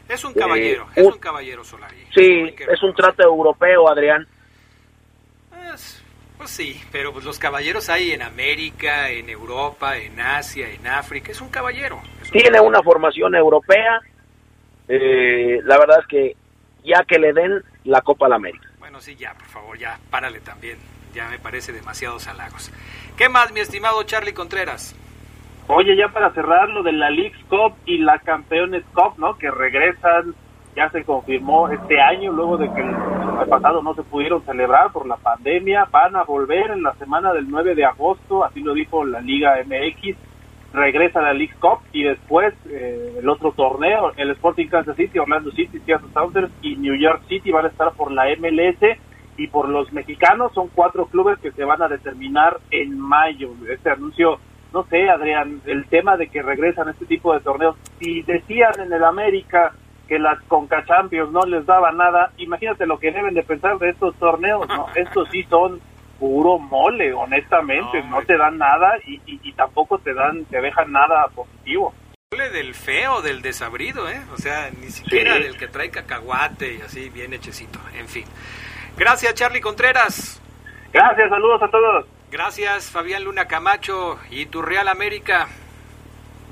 Es 0.08 0.22
un 0.24 0.34
caballero, 0.34 0.84
Eh, 0.94 1.00
es 1.00 1.06
un- 1.06 1.18
caballero 1.18 1.64
Solari. 1.64 1.96
Sí, 2.14 2.54
es 2.70 2.82
un 2.82 2.94
trato 2.94 3.22
europeo, 3.22 3.88
Adrián. 3.88 4.26
Es- 5.72 6.02
pues 6.36 6.50
sí, 6.50 6.78
pero 6.92 7.12
pues 7.12 7.24
los 7.24 7.38
caballeros 7.38 7.88
hay 7.88 8.10
en 8.12 8.20
América, 8.22 9.08
en 9.10 9.30
Europa, 9.30 9.96
en 9.96 10.20
Asia, 10.20 10.68
en 10.70 10.86
África. 10.86 11.32
Es 11.32 11.40
un 11.40 11.48
caballero. 11.48 12.02
es 12.20 12.26
un 12.26 12.32
tiene 12.32 12.48
caballero. 12.50 12.68
una 12.68 12.82
formación 12.82 13.34
europea. 13.34 14.00
eh, 14.88 15.60
la 15.64 15.78
verdad 15.78 16.00
es 16.00 16.06
que 16.06 16.36
ya 16.84 17.04
que 17.04 17.18
le 17.18 17.32
den 17.32 17.62
la 17.84 18.02
Copa 18.02 18.26
a 18.26 18.28
la 18.28 18.36
América. 18.36 18.68
Bueno, 18.78 19.00
sí, 19.00 19.16
ya, 19.16 19.34
por 19.34 19.46
favor, 19.46 19.78
ya, 19.78 19.98
párale 20.10 20.40
también. 20.40 20.78
Ya 21.14 21.28
me 21.28 21.38
parece 21.38 21.72
demasiados 21.72 22.26
halagos. 22.26 22.70
¿Qué 23.16 23.28
más, 23.28 23.52
mi 23.52 23.60
estimado 23.60 24.02
Charlie 24.02 24.34
Contreras? 24.34 24.94
Oye, 25.68 25.96
ya 25.96 26.08
para 26.08 26.30
cerrar 26.32 26.68
lo 26.68 26.82
de 26.82 26.92
la 26.92 27.08
Leagues 27.08 27.42
Cup 27.48 27.74
y 27.86 27.98
la 27.98 28.18
Campeones 28.18 28.84
Cup, 28.92 29.14
¿no? 29.16 29.38
Que 29.38 29.50
regresan, 29.50 30.34
ya 30.76 30.90
se 30.90 31.04
confirmó 31.04 31.68
este 31.70 32.00
año, 32.00 32.32
luego 32.32 32.58
de 32.58 32.70
que 32.72 32.80
el 32.80 33.48
pasado 33.48 33.82
no 33.82 33.94
se 33.94 34.02
pudieron 34.02 34.44
celebrar 34.44 34.92
por 34.92 35.06
la 35.06 35.16
pandemia, 35.16 35.86
van 35.90 36.16
a 36.16 36.24
volver 36.24 36.70
en 36.70 36.82
la 36.82 36.94
semana 36.94 37.32
del 37.32 37.48
9 37.48 37.74
de 37.74 37.84
agosto, 37.84 38.44
así 38.44 38.60
lo 38.60 38.74
dijo 38.74 39.04
la 39.04 39.20
Liga 39.20 39.56
MX, 39.64 40.16
regresa 40.74 41.22
la 41.22 41.32
Leagues 41.32 41.56
Cup 41.58 41.78
y 41.92 42.02
después 42.02 42.52
eh, 42.68 43.16
el 43.18 43.28
otro 43.28 43.52
torneo, 43.52 44.12
el 44.16 44.30
Sporting 44.30 44.66
Kansas 44.66 44.96
City, 44.96 45.18
Orlando 45.18 45.50
City, 45.52 45.80
Seattle 45.86 46.10
Sounders 46.12 46.50
y 46.62 46.76
New 46.76 46.96
York 46.96 47.22
City 47.28 47.52
van 47.52 47.66
a 47.66 47.68
estar 47.68 47.92
por 47.92 48.10
la 48.10 48.24
MLS 48.36 48.98
y 49.36 49.46
por 49.46 49.68
los 49.68 49.92
mexicanos 49.92 50.52
son 50.52 50.68
cuatro 50.74 51.06
clubes 51.06 51.38
que 51.38 51.52
se 51.52 51.64
van 51.64 51.80
a 51.80 51.88
determinar 51.88 52.58
en 52.70 52.98
mayo. 52.98 53.50
Este 53.70 53.90
anuncio, 53.90 54.38
no 54.72 54.84
sé, 54.84 55.08
Adrián, 55.08 55.60
el 55.64 55.86
tema 55.86 56.16
de 56.16 56.28
que 56.28 56.42
regresan 56.42 56.88
este 56.88 57.06
tipo 57.06 57.32
de 57.32 57.40
torneos, 57.40 57.76
si 58.00 58.22
decían 58.22 58.72
en 58.80 58.92
el 58.92 59.04
América 59.04 59.72
que 60.08 60.18
las 60.18 60.42
Conca 60.42 60.84
Champions 60.84 61.30
no 61.30 61.42
les 61.42 61.64
daba 61.66 61.92
nada, 61.92 62.32
imagínate 62.36 62.84
lo 62.84 62.98
que 62.98 63.12
deben 63.12 63.34
de 63.34 63.42
pensar 63.42 63.78
de 63.78 63.90
estos 63.90 64.14
torneos, 64.16 64.68
¿no? 64.68 64.86
Estos 64.94 65.28
sí 65.30 65.44
son 65.44 65.80
puro 66.18 66.58
mole, 66.58 67.12
honestamente, 67.12 68.02
No, 68.04 68.22
te 68.22 68.36
dan 68.36 68.58
nada 68.58 68.92
y, 69.06 69.14
y- 69.26 69.40
y 69.42 69.52
tampoco 69.52 69.98
te 69.98 70.14
dan, 70.14 70.44
te 70.46 70.60
dejan 70.60 70.92
nada 70.92 71.26
positivo. 71.34 71.94
Hable 72.32 72.50
del 72.50 72.74
feo, 72.74 73.22
del 73.22 73.42
desabrido, 73.42 74.08
¿eh? 74.10 74.20
O 74.32 74.36
sea, 74.38 74.70
ni 74.80 74.88
siquiera 74.90 75.36
Sí. 75.36 75.42
del 75.44 75.56
que 75.56 75.68
trae 75.68 75.90
cacahuate 75.90 76.74
y 76.74 76.80
así 76.80 77.08
bien 77.10 77.32
hechecito. 77.32 77.78
En 77.96 78.08
fin. 78.08 78.24
Gracias, 78.96 79.34
Charlie 79.34 79.60
Contreras. 79.60 80.40
Gracias, 80.92 81.28
saludos 81.28 81.62
a 81.62 81.68
todos. 81.70 82.06
Gracias, 82.30 82.90
Fabián 82.90 83.24
Luna 83.24 83.46
Camacho 83.46 84.18
y 84.30 84.46
tu 84.46 84.62
Real 84.62 84.88
América. 84.88 85.48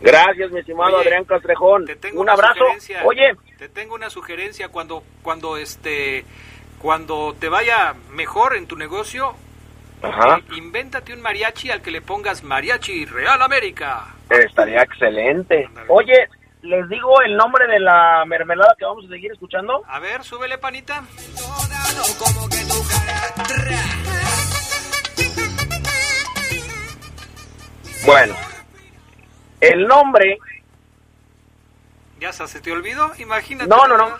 Gracias, 0.00 0.50
mi 0.50 0.60
estimado 0.60 0.96
Oye, 0.96 1.06
Adrián 1.06 1.24
Castrejón. 1.24 1.86
Te 1.86 1.96
tengo 1.96 2.16
Un 2.20 2.22
una 2.24 2.32
abrazo. 2.32 2.58
sugerencia. 2.58 3.02
Oye, 3.04 3.34
te 3.58 3.68
tengo 3.68 3.94
una 3.94 4.10
sugerencia 4.10 4.68
cuando 4.68 5.02
cuando 5.22 5.56
este 5.56 6.24
cuando 6.78 7.34
te 7.38 7.48
vaya 7.48 7.94
mejor 8.10 8.56
en 8.56 8.66
tu 8.66 8.76
negocio, 8.76 9.34
Ajá. 10.02 10.40
invéntate 10.56 11.12
un 11.14 11.22
mariachi 11.22 11.70
al 11.70 11.80
que 11.80 11.90
le 11.90 12.00
pongas 12.02 12.42
mariachi 12.42 13.04
Real 13.06 13.40
América. 13.40 14.06
estaría 14.28 14.82
excelente. 14.82 15.68
Oye, 15.88 16.28
les 16.62 16.88
digo 16.88 17.20
el 17.22 17.36
nombre 17.36 17.66
de 17.66 17.78
la 17.80 18.24
mermelada 18.26 18.74
que 18.78 18.84
vamos 18.84 19.04
a 19.04 19.08
seguir 19.08 19.32
escuchando. 19.32 19.82
A 19.86 20.00
ver, 20.00 20.24
súbele, 20.24 20.58
panita. 20.58 21.02
Bueno, 28.04 28.34
el 29.60 29.86
nombre, 29.86 30.38
¿Ya 32.20 32.32
se 32.32 32.60
te 32.60 32.70
olvidó? 32.70 33.10
Imagínate. 33.18 33.68
no, 33.68 33.88
no, 33.88 33.96
no. 33.96 34.16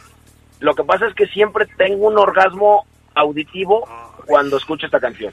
Lo 0.59 0.75
que 0.75 0.83
pasa 0.85 1.07
es 1.07 1.15
que 1.15 1.27
siempre 1.27 1.67
tengo 1.77 2.07
un 2.07 2.19
orgasmo 2.19 2.85
auditivo 3.15 3.89
cuando 4.27 4.57
escucho 4.57 4.87
esta 4.87 4.99
canción. 5.01 5.33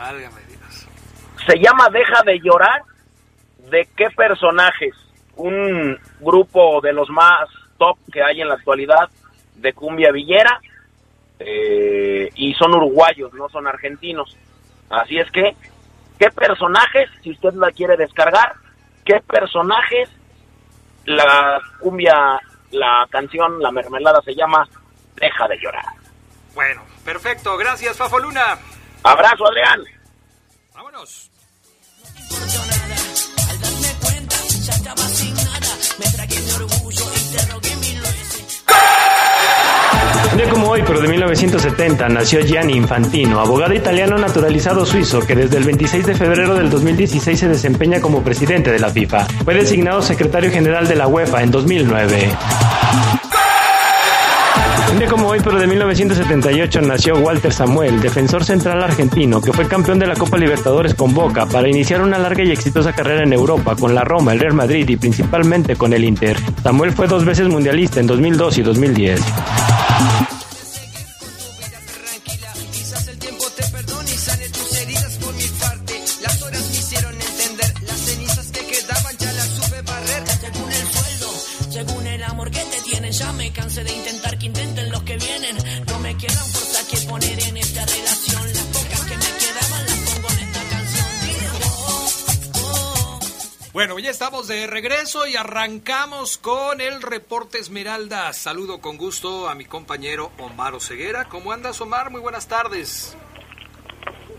Válgame 0.00 0.40
Dios. 0.48 0.88
Se 1.46 1.58
llama 1.58 1.90
Deja 1.90 2.22
de 2.24 2.40
llorar. 2.40 2.82
¿De 3.70 3.86
qué 3.94 4.08
personajes? 4.16 4.94
Un 5.36 5.98
grupo 6.20 6.80
de 6.80 6.94
los 6.94 7.10
más 7.10 7.48
top 7.76 7.98
que 8.10 8.22
hay 8.22 8.40
en 8.40 8.48
la 8.48 8.54
actualidad 8.54 9.10
de 9.56 9.72
cumbia 9.74 10.10
villera. 10.10 10.58
eh, 11.42 12.28
y 12.34 12.52
son 12.54 12.74
uruguayos, 12.74 13.32
no 13.34 13.48
son 13.48 13.66
argentinos. 13.66 14.36
Así 14.90 15.18
es 15.18 15.30
que, 15.30 15.56
¿qué 16.18 16.30
personajes, 16.30 17.08
si 17.22 17.30
usted 17.30 17.54
la 17.54 17.70
quiere 17.70 17.96
descargar, 17.96 18.52
qué 19.06 19.20
personajes 19.26 20.10
la 21.06 21.58
cumbia, 21.78 22.38
la 22.72 23.06
canción, 23.10 23.58
la 23.60 23.70
mermelada 23.70 24.20
se 24.22 24.34
llama 24.34 24.68
Deja 25.16 25.48
de 25.48 25.58
llorar? 25.58 25.84
Bueno, 26.54 26.82
perfecto. 27.06 27.56
Gracias, 27.56 27.96
Fafo 27.96 28.18
Luna. 28.18 28.58
Abrazo, 29.02 29.46
Adrián. 29.46 29.80
Vámonos. 30.74 31.30
importó 32.18 32.58
nada. 32.66 32.96
Al 33.50 33.60
darme 33.60 33.88
cuenta, 34.02 34.36
ya 34.62 34.72
estaba 34.72 35.02
sin 35.02 35.34
nada. 35.34 35.66
Me 35.98 36.06
tragué 36.06 36.40
mi 36.40 36.50
orgullo 36.52 37.04
y 37.16 37.36
te 37.36 37.46
rogué 37.52 37.76
mil 37.76 38.00
veces. 38.00 38.64
Un 40.30 40.36
día 40.36 40.50
como 40.50 40.68
hoy, 40.68 40.82
pero 40.86 41.00
de 41.00 41.08
1970, 41.08 42.08
nació 42.08 42.40
Gianni 42.40 42.74
Infantino, 42.74 43.40
abogado 43.40 43.74
italiano 43.74 44.18
naturalizado 44.18 44.84
suizo 44.84 45.20
que 45.26 45.34
desde 45.34 45.56
el 45.56 45.64
26 45.64 46.06
de 46.06 46.14
febrero 46.14 46.54
del 46.54 46.70
2016 46.70 47.40
se 47.40 47.48
desempeña 47.48 48.00
como 48.00 48.22
presidente 48.22 48.70
de 48.70 48.78
la 48.78 48.90
FIFA. 48.90 49.24
Fue 49.44 49.54
designado 49.54 50.02
secretario 50.02 50.50
general 50.52 50.86
de 50.86 50.96
la 50.96 51.08
UEFA 51.08 51.42
en 51.42 51.50
2009. 51.50 52.36
Pero 55.42 55.58
de 55.58 55.66
1978, 55.66 56.80
nació 56.82 57.14
Walter 57.16 57.52
Samuel, 57.52 58.00
defensor 58.00 58.44
central 58.44 58.82
argentino, 58.82 59.40
que 59.40 59.52
fue 59.52 59.68
campeón 59.68 59.98
de 59.98 60.06
la 60.06 60.14
Copa 60.14 60.36
Libertadores 60.36 60.94
con 60.94 61.14
Boca 61.14 61.46
para 61.46 61.68
iniciar 61.68 62.02
una 62.02 62.18
larga 62.18 62.42
y 62.42 62.50
exitosa 62.50 62.92
carrera 62.92 63.22
en 63.22 63.32
Europa 63.32 63.76
con 63.76 63.94
la 63.94 64.02
Roma, 64.02 64.32
el 64.32 64.40
Real 64.40 64.54
Madrid 64.54 64.88
y 64.88 64.96
principalmente 64.96 65.76
con 65.76 65.92
el 65.92 66.04
Inter. 66.04 66.36
Samuel 66.62 66.92
fue 66.92 67.06
dos 67.06 67.24
veces 67.24 67.48
mundialista 67.48 68.00
en 68.00 68.06
2002 68.06 68.58
y 68.58 68.62
2010. 68.62 69.20
Bueno, 93.80 93.98
ya 93.98 94.10
estamos 94.10 94.46
de 94.46 94.66
regreso 94.66 95.26
y 95.26 95.36
arrancamos 95.36 96.36
con 96.36 96.82
el 96.82 97.00
reporte 97.00 97.56
Esmeralda. 97.56 98.30
Saludo 98.34 98.82
con 98.82 98.98
gusto 98.98 99.48
a 99.48 99.54
mi 99.54 99.64
compañero 99.64 100.32
Omar 100.38 100.74
Oseguera. 100.74 101.24
¿Cómo 101.24 101.50
andas, 101.50 101.80
Omar? 101.80 102.10
Muy 102.10 102.20
buenas 102.20 102.46
tardes. 102.46 103.16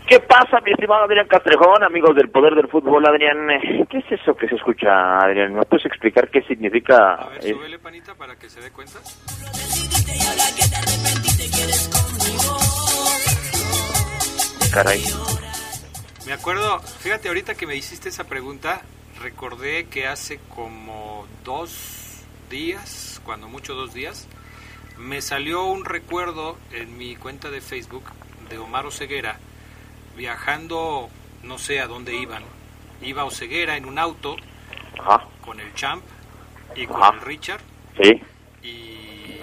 ¿Qué 0.06 0.20
pasa, 0.20 0.60
mi 0.64 0.70
estimado 0.70 1.06
Adrián 1.06 1.26
Castrejón, 1.26 1.82
amigos 1.82 2.14
del 2.14 2.30
Poder 2.30 2.54
del 2.54 2.68
Fútbol? 2.68 3.04
Adrián, 3.04 3.50
eh, 3.50 3.84
¿qué 3.90 3.98
es 3.98 4.12
eso 4.12 4.32
que 4.36 4.46
se 4.46 4.54
escucha, 4.54 5.18
Adrián? 5.18 5.54
¿Me 5.54 5.64
puedes 5.64 5.86
explicar 5.86 6.30
qué 6.30 6.42
significa? 6.42 7.14
A 7.14 7.28
ver, 7.30 7.44
eh, 7.44 7.52
súbele, 7.52 7.80
panita, 7.80 8.14
para 8.14 8.36
que 8.36 8.48
se 8.48 8.60
dé 8.60 8.70
cuenta. 8.70 9.00
Caray. 14.72 15.02
Me 16.26 16.32
acuerdo, 16.32 16.78
fíjate, 16.78 17.26
ahorita 17.26 17.56
que 17.56 17.66
me 17.66 17.74
hiciste 17.74 18.08
esa 18.08 18.22
pregunta, 18.22 18.82
recordé 19.20 19.86
que 19.86 20.06
hace 20.06 20.40
como 20.48 21.26
dos 21.44 22.22
días, 22.50 23.20
cuando 23.24 23.48
mucho 23.48 23.74
dos 23.74 23.94
días, 23.94 24.28
me 24.98 25.22
salió 25.22 25.64
un 25.64 25.84
recuerdo 25.84 26.56
en 26.72 26.96
mi 26.96 27.16
cuenta 27.16 27.50
de 27.50 27.60
Facebook 27.60 28.04
de 28.48 28.58
Omar 28.58 28.86
Oseguera 28.86 29.38
viajando, 30.16 31.08
no 31.42 31.58
sé 31.58 31.80
a 31.80 31.86
dónde 31.86 32.14
iban. 32.14 32.42
Iba 33.02 33.24
Oseguera 33.24 33.76
en 33.76 33.86
un 33.86 33.98
auto 33.98 34.36
Ajá, 34.98 35.26
con 35.40 35.58
el 35.58 35.74
Champ 35.74 36.04
y 36.76 36.86
con 36.86 37.02
Ajá. 37.02 37.14
el 37.14 37.20
Richard 37.22 37.60
sí. 38.00 38.20
y 38.62 39.40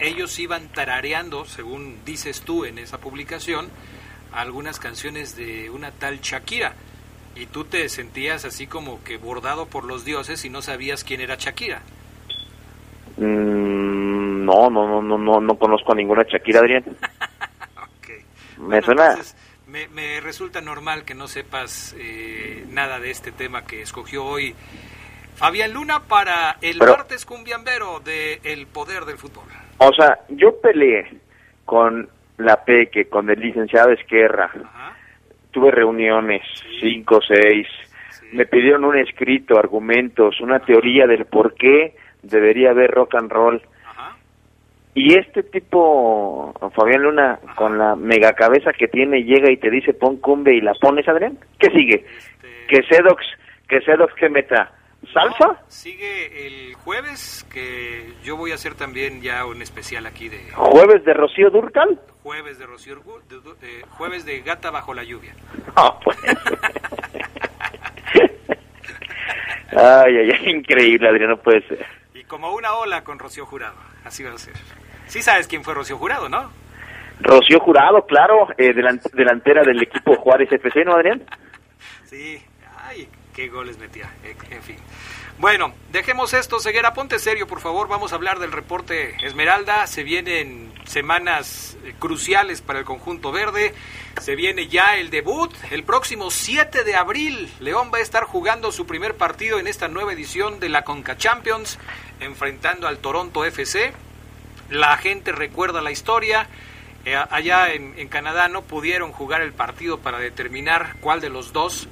ellos 0.00 0.38
iban 0.38 0.68
tarareando, 0.68 1.44
según 1.44 2.04
dices 2.04 2.40
tú 2.42 2.64
en 2.64 2.78
esa 2.78 2.98
publicación, 2.98 3.68
algunas 4.32 4.78
canciones 4.78 5.36
de 5.36 5.70
una 5.70 5.90
tal 5.90 6.20
Shakira. 6.20 6.74
Y 7.34 7.46
tú 7.46 7.64
te 7.64 7.88
sentías 7.88 8.44
así 8.44 8.66
como 8.66 9.02
que 9.04 9.16
bordado 9.16 9.66
por 9.66 9.84
los 9.84 10.04
dioses 10.04 10.44
y 10.44 10.50
no 10.50 10.60
sabías 10.62 11.02
quién 11.04 11.20
era 11.20 11.36
Shakira. 11.36 11.82
Mm, 13.16 14.44
no, 14.44 14.70
no, 14.70 14.86
no, 14.88 15.02
no, 15.02 15.18
no, 15.18 15.40
no 15.40 15.54
conozco 15.56 15.92
a 15.92 15.94
ninguna 15.96 16.24
Shakira, 16.24 16.60
Adrián. 16.60 16.84
Ok. 17.76 18.08
Me 18.58 18.64
Bueno, 18.66 18.82
suena... 18.82 19.06
entonces, 19.10 19.36
me, 19.66 19.88
me 19.88 20.20
resulta 20.20 20.60
normal 20.60 21.04
que 21.04 21.14
no 21.14 21.26
sepas 21.28 21.94
eh, 21.98 22.64
nada 22.68 23.00
de 23.00 23.10
este 23.10 23.32
tema 23.32 23.64
que 23.64 23.82
escogió 23.82 24.24
hoy 24.24 24.54
Fabián 25.36 25.72
Luna 25.72 26.00
para 26.00 26.58
el 26.60 26.78
Pero- 26.78 26.96
martes 26.96 27.24
cumbiambero 27.24 28.00
de 28.00 28.40
El 28.44 28.66
Poder 28.66 29.04
del 29.04 29.16
Fútbol. 29.18 29.44
O 29.78 29.92
sea, 29.94 30.18
yo 30.28 30.60
peleé 30.60 31.20
con 31.64 32.08
la 32.38 32.62
Peque, 32.64 33.08
con 33.08 33.30
el 33.30 33.40
licenciado 33.40 33.90
Esquerra. 33.92 34.50
Ajá. 34.64 34.96
Tuve 35.52 35.70
reuniones, 35.70 36.42
cinco, 36.80 37.20
seis. 37.26 37.68
Me 38.32 38.46
pidieron 38.46 38.84
un 38.84 38.98
escrito, 38.98 39.58
argumentos, 39.58 40.40
una 40.40 40.58
teoría 40.60 41.06
del 41.06 41.26
por 41.26 41.54
qué 41.54 41.94
debería 42.22 42.70
haber 42.70 42.90
rock 42.90 43.14
and 43.14 43.30
roll. 43.30 43.62
Y 44.94 45.16
este 45.18 45.42
tipo, 45.42 46.52
Fabián 46.74 47.02
Luna, 47.02 47.38
con 47.54 47.78
la 47.78 47.96
mega 47.96 48.34
cabeza 48.34 48.72
que 48.72 48.88
tiene, 48.88 49.22
llega 49.24 49.50
y 49.50 49.56
te 49.56 49.70
dice 49.70 49.94
pon 49.94 50.18
cumbe 50.18 50.54
y 50.54 50.60
la 50.60 50.74
pones, 50.74 51.08
Adrián. 51.08 51.38
¿Qué 51.58 51.70
sigue? 51.70 52.04
Este- 52.06 52.66
Que 52.68 52.82
Sedox, 52.82 53.24
que 53.68 53.80
Sedox 53.80 54.12
que 54.14 54.28
meta 54.28 54.70
salsa. 55.14 55.46
No, 55.46 55.58
sigue 55.68 56.46
el 56.46 56.74
jueves, 56.74 57.46
que 57.52 58.12
yo 58.22 58.36
voy 58.36 58.52
a 58.52 58.54
hacer 58.54 58.74
también 58.74 59.22
ya 59.22 59.46
un 59.46 59.62
especial 59.62 60.04
aquí 60.06 60.28
de 60.28 60.38
Jueves 60.54 61.04
de 61.04 61.14
Rocío 61.14 61.48
Durcal. 61.50 61.98
Jueves 62.22 62.58
de 62.58 62.66
Rocío 62.66 62.96
de- 63.28 63.40
de- 63.66 63.82
jueves 63.90 64.24
de 64.24 64.40
Gata 64.42 64.70
bajo 64.70 64.94
la 64.94 65.02
lluvia. 65.04 65.34
No, 65.76 65.98
pues. 66.04 66.18
ay, 69.72 70.16
ay, 70.16 70.30
ay, 70.30 70.50
increíble, 70.50 71.08
Adrián, 71.08 71.30
no 71.30 71.36
puede 71.38 71.66
ser. 71.66 71.84
Y 72.14 72.24
como 72.24 72.52
una 72.52 72.72
ola 72.74 73.02
con 73.04 73.18
Rocío 73.18 73.46
Jurado, 73.46 73.74
así 74.04 74.22
va 74.22 74.32
a 74.32 74.38
ser. 74.38 74.54
Sí 75.06 75.22
sabes 75.22 75.46
quién 75.48 75.64
fue 75.64 75.74
Rocío 75.74 75.96
Jurado, 75.98 76.28
¿no? 76.28 76.50
Rocío 77.20 77.60
Jurado, 77.60 78.04
claro, 78.06 78.48
eh, 78.58 78.72
delan- 78.74 79.00
delantera 79.12 79.62
del 79.62 79.82
equipo 79.82 80.16
Juárez 80.16 80.50
FC, 80.52 80.84
¿no, 80.84 80.94
Adrián? 80.94 81.22
Sí, 82.04 82.42
ay, 82.84 83.08
qué 83.34 83.48
goles 83.48 83.78
metía, 83.78 84.10
eh, 84.24 84.34
en 84.50 84.62
fin. 84.62 84.76
Bueno, 85.38 85.72
dejemos 85.90 86.34
esto, 86.34 86.60
Ceguera, 86.60 86.94
ponte 86.94 87.18
serio, 87.18 87.48
por 87.48 87.60
favor, 87.60 87.88
vamos 87.88 88.12
a 88.12 88.14
hablar 88.14 88.38
del 88.38 88.52
reporte 88.52 89.16
Esmeralda, 89.26 89.86
se 89.88 90.04
vienen 90.04 90.72
semanas 90.84 91.76
eh, 91.84 91.94
cruciales 91.98 92.60
para 92.60 92.78
el 92.78 92.84
conjunto 92.84 93.32
verde, 93.32 93.74
se 94.20 94.36
viene 94.36 94.68
ya 94.68 94.96
el 94.98 95.10
debut, 95.10 95.52
el 95.70 95.82
próximo 95.82 96.30
7 96.30 96.84
de 96.84 96.94
abril, 96.94 97.52
León 97.58 97.90
va 97.92 97.98
a 97.98 98.02
estar 98.02 98.24
jugando 98.24 98.70
su 98.70 98.86
primer 98.86 99.16
partido 99.16 99.58
en 99.58 99.66
esta 99.66 99.88
nueva 99.88 100.12
edición 100.12 100.60
de 100.60 100.68
la 100.68 100.84
Conca 100.84 101.16
Champions, 101.16 101.78
enfrentando 102.20 102.86
al 102.86 102.98
Toronto 102.98 103.44
FC, 103.44 103.92
la 104.70 104.96
gente 104.96 105.32
recuerda 105.32 105.80
la 105.80 105.90
historia. 105.90 106.46
Eh, 107.04 107.16
allá 107.16 107.72
en, 107.72 107.98
en 107.98 108.06
Canadá 108.08 108.48
no 108.48 108.62
pudieron 108.62 109.10
jugar 109.10 109.42
el 109.42 109.52
partido 109.52 109.98
para 109.98 110.18
determinar 110.18 110.94
cuál 111.00 111.20
de 111.20 111.30
los 111.30 111.52
dos, 111.52 111.88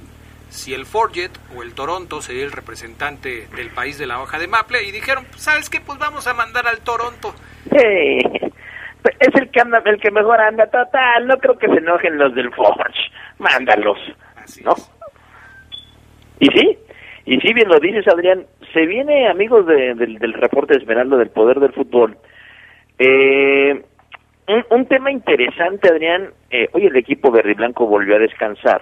si 0.51 0.73
el 0.73 0.85
Forget 0.85 1.31
o 1.55 1.63
el 1.63 1.73
Toronto 1.73 2.21
sería 2.21 2.43
el 2.43 2.51
representante 2.51 3.47
del 3.55 3.69
país 3.69 3.97
de 3.97 4.05
la 4.05 4.21
hoja 4.21 4.37
de 4.37 4.47
Maple. 4.47 4.83
Y 4.83 4.91
dijeron, 4.91 5.25
¿sabes 5.37 5.69
qué? 5.69 5.79
Pues 5.79 5.97
vamos 5.97 6.27
a 6.27 6.33
mandar 6.33 6.67
al 6.67 6.79
Toronto. 6.81 7.33
Eh, 7.71 8.19
es 9.19 9.33
el 9.35 9.49
que 9.49 9.61
anda, 9.61 9.81
el 9.85 9.99
que 9.99 10.11
mejor 10.11 10.39
anda, 10.41 10.65
total, 10.67 11.25
no 11.25 11.37
creo 11.37 11.57
que 11.57 11.67
se 11.67 11.77
enojen 11.77 12.17
los 12.17 12.35
del 12.35 12.51
Forge, 12.53 12.99
mándalos, 13.39 13.97
Así 14.35 14.61
¿no? 14.63 14.73
es. 14.73 14.91
Y 16.39 16.47
sí, 16.47 16.77
y 17.25 17.39
sí, 17.39 17.53
bien 17.53 17.69
lo 17.69 17.79
dices, 17.79 18.07
Adrián, 18.07 18.45
se 18.73 18.85
viene, 18.85 19.27
amigos 19.29 19.65
de- 19.67 19.93
del, 19.95 20.17
del 20.19 20.33
reporte 20.33 20.73
de 20.73 20.79
Esmeralda 20.81 21.17
del 21.17 21.29
Poder 21.29 21.59
del 21.59 21.71
Fútbol, 21.73 22.17
eh, 22.99 23.81
un, 24.47 24.65
un 24.69 24.85
tema 24.87 25.11
interesante, 25.11 25.87
Adrián. 25.89 26.31
Eh, 26.49 26.67
hoy 26.73 26.85
el 26.87 26.95
equipo 26.97 27.31
verde 27.31 27.51
y 27.51 27.55
blanco 27.55 27.85
volvió 27.87 28.15
a 28.15 28.19
descansar 28.19 28.81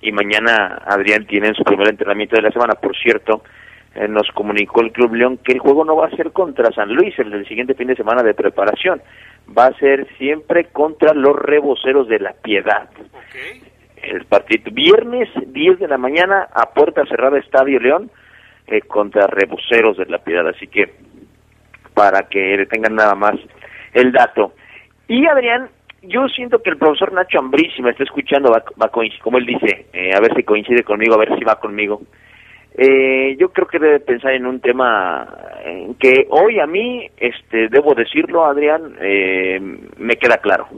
y 0.00 0.12
mañana 0.12 0.82
Adrián 0.86 1.26
tiene 1.26 1.54
su 1.54 1.64
primer 1.64 1.88
entrenamiento 1.88 2.36
de 2.36 2.42
la 2.42 2.50
semana. 2.50 2.74
Por 2.74 2.96
cierto, 2.96 3.42
eh, 3.94 4.06
nos 4.06 4.28
comunicó 4.32 4.80
el 4.80 4.92
Club 4.92 5.14
León 5.14 5.38
que 5.38 5.52
el 5.52 5.58
juego 5.58 5.84
no 5.84 5.96
va 5.96 6.06
a 6.06 6.16
ser 6.16 6.32
contra 6.32 6.72
San 6.72 6.92
Luis 6.94 7.18
el 7.18 7.30
del 7.30 7.48
siguiente 7.48 7.74
fin 7.74 7.88
de 7.88 7.96
semana 7.96 8.22
de 8.22 8.34
preparación, 8.34 9.02
va 9.56 9.66
a 9.66 9.78
ser 9.78 10.06
siempre 10.18 10.66
contra 10.66 11.14
los 11.14 11.34
reboceros 11.34 12.06
de 12.08 12.20
la 12.20 12.32
Piedad. 12.32 12.88
El 14.02 14.24
partido 14.26 14.70
viernes 14.70 15.28
10 15.46 15.80
de 15.80 15.88
la 15.88 15.98
mañana 15.98 16.46
a 16.52 16.70
puerta 16.70 17.04
cerrada 17.06 17.38
Estadio 17.38 17.80
León 17.80 18.10
eh, 18.66 18.82
contra 18.82 19.26
reboceros 19.26 19.96
de 19.96 20.06
la 20.06 20.18
Piedad, 20.18 20.46
así 20.46 20.68
que 20.68 20.94
para 21.94 22.28
que 22.28 22.66
tengan 22.70 22.94
nada 22.94 23.16
más 23.16 23.34
el 23.94 24.12
dato. 24.12 24.52
Y 25.08 25.26
Adrián, 25.26 25.70
yo 26.08 26.28
siento 26.28 26.62
que 26.62 26.70
el 26.70 26.78
profesor 26.78 27.12
Nacho 27.12 27.38
Ambriz, 27.38 27.72
si 27.74 27.82
me 27.82 27.90
está 27.90 28.02
escuchando, 28.02 28.50
va, 28.50 28.62
va 28.80 28.86
a 28.86 28.90
coincidir, 28.90 29.22
como 29.22 29.38
él 29.38 29.46
dice, 29.46 29.86
eh, 29.92 30.12
a 30.14 30.20
ver 30.20 30.34
si 30.34 30.42
coincide 30.42 30.82
conmigo, 30.82 31.14
a 31.14 31.18
ver 31.18 31.38
si 31.38 31.44
va 31.44 31.60
conmigo. 31.60 32.00
Eh, 32.76 33.36
yo 33.38 33.48
creo 33.48 33.66
que 33.66 33.78
debe 33.78 34.00
pensar 34.00 34.32
en 34.32 34.46
un 34.46 34.60
tema 34.60 35.26
que 35.98 36.26
hoy 36.30 36.60
a 36.60 36.66
mí, 36.66 37.08
este, 37.16 37.68
debo 37.68 37.94
decirlo, 37.94 38.44
Adrián, 38.44 38.94
eh, 39.00 39.58
me 39.96 40.16
queda 40.16 40.38
claro. 40.38 40.68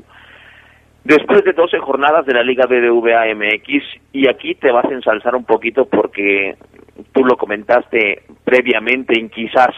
Después 1.04 1.44
de 1.44 1.52
12 1.52 1.78
jornadas 1.78 2.24
de 2.26 2.34
la 2.34 2.42
Liga 2.42 2.66
BBVA 2.66 3.34
MX, 3.34 3.84
y 4.12 4.28
aquí 4.28 4.54
te 4.54 4.70
vas 4.70 4.86
a 4.86 4.94
ensalzar 4.94 5.34
un 5.34 5.44
poquito 5.44 5.86
porque 5.86 6.56
tú 7.12 7.24
lo 7.24 7.36
comentaste 7.36 8.22
previamente 8.44 9.18
en 9.18 9.28
quizás 9.28 9.74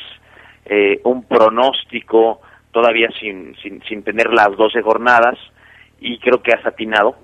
eh, 0.64 1.00
un 1.04 1.24
pronóstico 1.24 2.40
todavía 2.72 3.08
sin, 3.20 3.54
sin, 3.56 3.82
sin 3.84 4.02
tener 4.02 4.32
las 4.32 4.56
12 4.56 4.82
jornadas, 4.82 5.38
y 6.00 6.18
creo 6.18 6.42
que 6.42 6.52
has 6.52 6.66
atinado, 6.66 7.16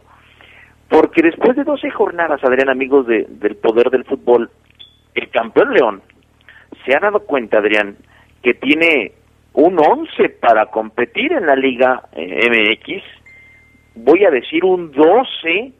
porque 0.89 1.23
después 1.23 1.57
de 1.57 1.65
12 1.65 1.91
jornadas, 1.91 2.43
Adrián, 2.45 2.71
amigos 2.71 3.07
de, 3.07 3.27
del 3.29 3.57
poder 3.57 3.91
del 3.91 4.05
fútbol, 4.05 4.51
el 5.15 5.31
campeón 5.31 5.75
León 5.75 6.03
se 6.85 6.95
ha 6.95 7.01
dado 7.01 7.21
cuenta, 7.21 7.59
Adrián, 7.59 7.97
que 8.43 8.55
tiene 8.55 9.13
un 9.53 9.79
11 9.79 10.29
para 10.41 10.67
competir 10.67 11.33
en 11.33 11.47
la 11.47 11.57
Liga 11.57 12.05
eh, 12.13 12.49
MX, 12.49 13.03
voy 13.97 14.25
a 14.25 14.31
decir 14.31 14.65
un 14.65 14.93
12, 14.93 15.73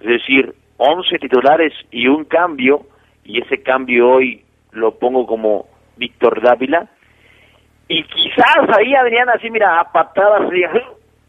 es 0.00 0.06
decir, 0.06 0.54
11 0.78 1.18
titulares 1.18 1.72
y 1.90 2.08
un 2.08 2.24
cambio, 2.24 2.86
y 3.24 3.40
ese 3.40 3.62
cambio 3.62 4.10
hoy 4.10 4.42
lo 4.72 4.98
pongo 4.98 5.26
como 5.26 5.66
Víctor 5.96 6.42
Dávila, 6.42 6.90
y 7.92 8.02
quizás 8.04 8.68
ahí 8.78 8.94
Adrián 8.94 9.28
así, 9.28 9.50
mira, 9.50 9.78
a 9.78 9.92
patadas, 9.92 10.50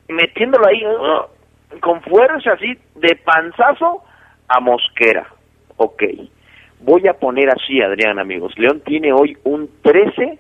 metiéndolo 0.08 0.66
ahí 0.66 0.82
con 1.82 2.02
fuerza 2.04 2.54
así, 2.54 2.78
de 2.96 3.16
panzazo 3.18 4.02
a 4.48 4.62
Mosquera. 4.62 5.28
Ok, 5.76 6.04
voy 6.80 7.06
a 7.10 7.16
poner 7.16 7.50
así, 7.50 7.82
Adrián, 7.82 8.18
amigos, 8.18 8.58
León 8.58 8.82
tiene 8.86 9.12
hoy 9.12 9.38
un 9.44 9.70
13 9.82 10.40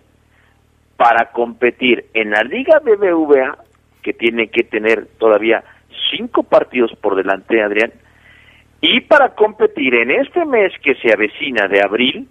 para 0.95 1.31
competir 1.31 2.05
en 2.13 2.31
la 2.31 2.43
Liga 2.43 2.79
BBVA, 2.79 3.57
que 4.01 4.13
tiene 4.13 4.47
que 4.47 4.63
tener 4.63 5.07
todavía 5.17 5.61
cinco 6.09 6.43
partidos 6.43 6.93
por 7.01 7.15
delante, 7.15 7.61
Adrián, 7.61 7.91
y 8.79 9.01
para 9.01 9.35
competir 9.35 9.93
en 9.95 10.11
este 10.11 10.45
mes 10.45 10.71
que 10.81 10.95
se 10.95 11.11
avecina 11.11 11.67
de 11.67 11.81
abril 11.81 12.29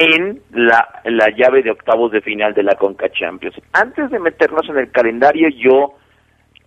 en 0.00 0.40
la, 0.52 1.02
la 1.04 1.28
llave 1.28 1.62
de 1.62 1.70
octavos 1.70 2.10
de 2.10 2.22
final 2.22 2.54
de 2.54 2.62
la 2.62 2.74
Conca 2.74 3.10
Champions. 3.10 3.60
Antes 3.74 4.10
de 4.10 4.18
meternos 4.18 4.66
en 4.70 4.78
el 4.78 4.90
calendario, 4.90 5.50
yo 5.50 5.92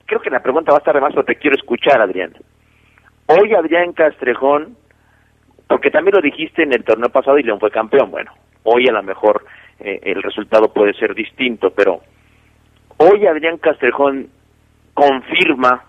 creo 0.05 0.21
que 0.21 0.29
la 0.29 0.43
pregunta 0.43 0.71
va 0.71 0.77
a 0.77 0.79
estar 0.79 0.93
de 0.93 1.01
más, 1.01 1.13
pero 1.13 1.25
te 1.25 1.37
quiero 1.37 1.55
escuchar, 1.55 1.99
Adrián. 1.99 2.33
Hoy 3.25 3.55
Adrián 3.55 3.93
Castrejón, 3.93 4.77
porque 5.67 5.89
también 5.89 6.13
lo 6.15 6.21
dijiste 6.21 6.61
en 6.61 6.73
el 6.73 6.83
torneo 6.83 7.09
pasado 7.09 7.39
y 7.39 7.43
León 7.43 7.59
fue 7.59 7.71
campeón, 7.71 8.11
bueno, 8.11 8.31
hoy 8.63 8.87
a 8.87 8.91
lo 8.91 9.01
mejor 9.01 9.43
eh, 9.79 9.99
el 10.03 10.21
resultado 10.21 10.71
puede 10.71 10.93
ser 10.93 11.15
distinto, 11.15 11.71
pero 11.71 12.01
hoy 12.97 13.25
Adrián 13.25 13.57
Castrejón 13.57 14.27
confirma 14.93 15.85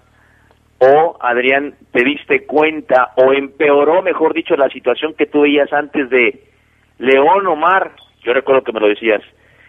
o 0.79 1.19
Adrián 1.21 1.75
te 1.93 2.03
diste 2.05 2.47
cuenta 2.47 3.13
o 3.17 3.35
empeoró, 3.35 4.01
mejor 4.01 4.33
dicho, 4.33 4.57
la 4.57 4.71
situación 4.71 5.13
que 5.13 5.27
tú 5.27 5.43
veías 5.43 5.71
antes 5.75 6.09
de 6.09 6.54
León 6.99 7.47
Omar, 7.47 7.93
yo 8.23 8.33
recuerdo 8.33 8.63
que 8.63 8.73
me 8.73 8.81
lo 8.81 8.89
decías, 8.89 9.23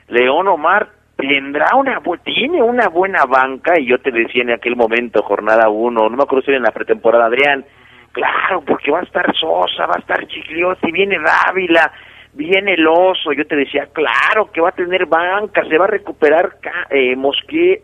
León 0.07 0.47
Omar 0.47 0.89
tendrá 1.17 1.75
una 1.75 2.01
tiene 2.23 2.61
una 2.61 2.89
buena 2.89 3.25
banca 3.25 3.79
y 3.79 3.87
yo 3.87 3.99
te 3.99 4.11
decía 4.11 4.43
en 4.43 4.51
aquel 4.51 4.75
momento, 4.75 5.23
jornada 5.23 5.69
uno, 5.69 6.09
no 6.09 6.17
me 6.17 6.23
acuerdo 6.23 6.43
si 6.43 6.51
era 6.51 6.57
en 6.57 6.63
la 6.63 6.71
pretemporada, 6.71 7.25
Adrián, 7.25 7.65
claro, 8.11 8.61
porque 8.61 8.91
va 8.91 8.99
a 8.99 9.03
estar 9.03 9.25
Sosa, 9.35 9.85
va 9.85 9.95
a 9.95 9.99
estar 9.99 10.27
Chigliotti, 10.27 10.91
viene 10.91 11.17
Dávila, 11.19 11.91
viene 12.33 12.73
el 12.73 12.85
Oso, 12.87 13.31
yo 13.31 13.45
te 13.47 13.55
decía, 13.55 13.87
claro 13.93 14.51
que 14.51 14.61
va 14.61 14.69
a 14.69 14.73
tener 14.73 15.05
banca, 15.05 15.63
se 15.67 15.77
va 15.77 15.85
a 15.85 15.89
recuperar 15.89 16.57
eh, 16.89 17.15
Mosqué. 17.15 17.81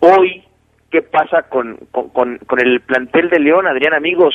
Hoy, 0.00 0.44
¿qué 0.90 1.02
pasa 1.02 1.48
con, 1.48 1.78
con, 1.90 2.38
con 2.38 2.60
el 2.60 2.80
plantel 2.80 3.30
de 3.30 3.40
León, 3.40 3.66
Adrián, 3.66 3.94
amigos? 3.94 4.34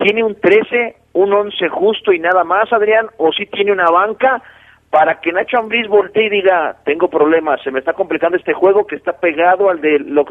¿Tiene 0.00 0.24
un 0.24 0.34
13, 0.40 0.96
un 1.12 1.32
11 1.32 1.68
justo 1.68 2.12
y 2.12 2.18
nada 2.18 2.42
más, 2.44 2.72
Adrián? 2.72 3.06
¿O 3.18 3.30
sí 3.32 3.46
tiene 3.46 3.70
una 3.72 3.90
banca 3.90 4.42
para 4.90 5.20
que 5.20 5.30
Nacho 5.30 5.58
Ambriz 5.58 5.86
voltee 5.88 6.26
y 6.26 6.30
diga, 6.30 6.76
tengo 6.84 7.08
problemas, 7.08 7.62
se 7.62 7.70
me 7.70 7.78
está 7.78 7.92
complicando 7.92 8.36
este 8.36 8.52
juego 8.54 8.86
que 8.86 8.96
está 8.96 9.12
pegado 9.20 9.70
al 9.70 9.80
de, 9.80 9.98
lo- 10.00 10.26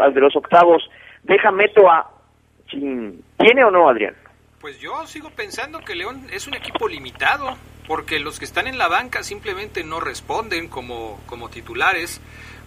al 0.00 0.14
de 0.14 0.20
los 0.20 0.36
octavos, 0.36 0.88
deja 1.24 1.50
meto 1.50 1.90
a... 1.90 2.08
¿Tiene 2.68 3.64
o 3.64 3.70
no, 3.70 3.88
Adrián? 3.88 4.14
Pues 4.60 4.78
yo 4.80 5.06
sigo 5.06 5.30
pensando 5.30 5.80
que 5.80 5.94
León 5.94 6.22
es 6.32 6.46
un 6.46 6.54
equipo 6.54 6.88
limitado, 6.88 7.56
porque 7.86 8.18
los 8.20 8.38
que 8.38 8.44
están 8.44 8.66
en 8.66 8.78
la 8.78 8.88
banca 8.88 9.22
simplemente 9.22 9.82
no 9.84 10.00
responden 10.00 10.68
como, 10.68 11.20
como 11.26 11.48
titulares. 11.48 12.20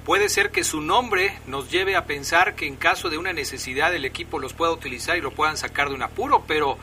Puede 0.10 0.30
ser 0.30 0.50
que 0.50 0.64
su 0.64 0.82
nombre 0.82 1.38
nos 1.46 1.70
lleve 1.70 1.96
a 1.96 2.06
pensar 2.06 2.56
que 2.56 2.66
en 2.66 2.78
caso 2.78 3.12
de 3.12 3.20
una 3.20 3.32
necesidad 3.32 3.94
el 3.94 4.06
equipo 4.06 4.40
los 4.40 4.54
pueda 4.54 4.72
utilizar 4.72 5.16
y 5.16 5.22
lo 5.22 5.30
puedan 5.30 5.56
sacar 5.56 5.90
de 5.90 5.94
un 5.94 6.02
apuro, 6.02 6.46
pero 6.48 6.80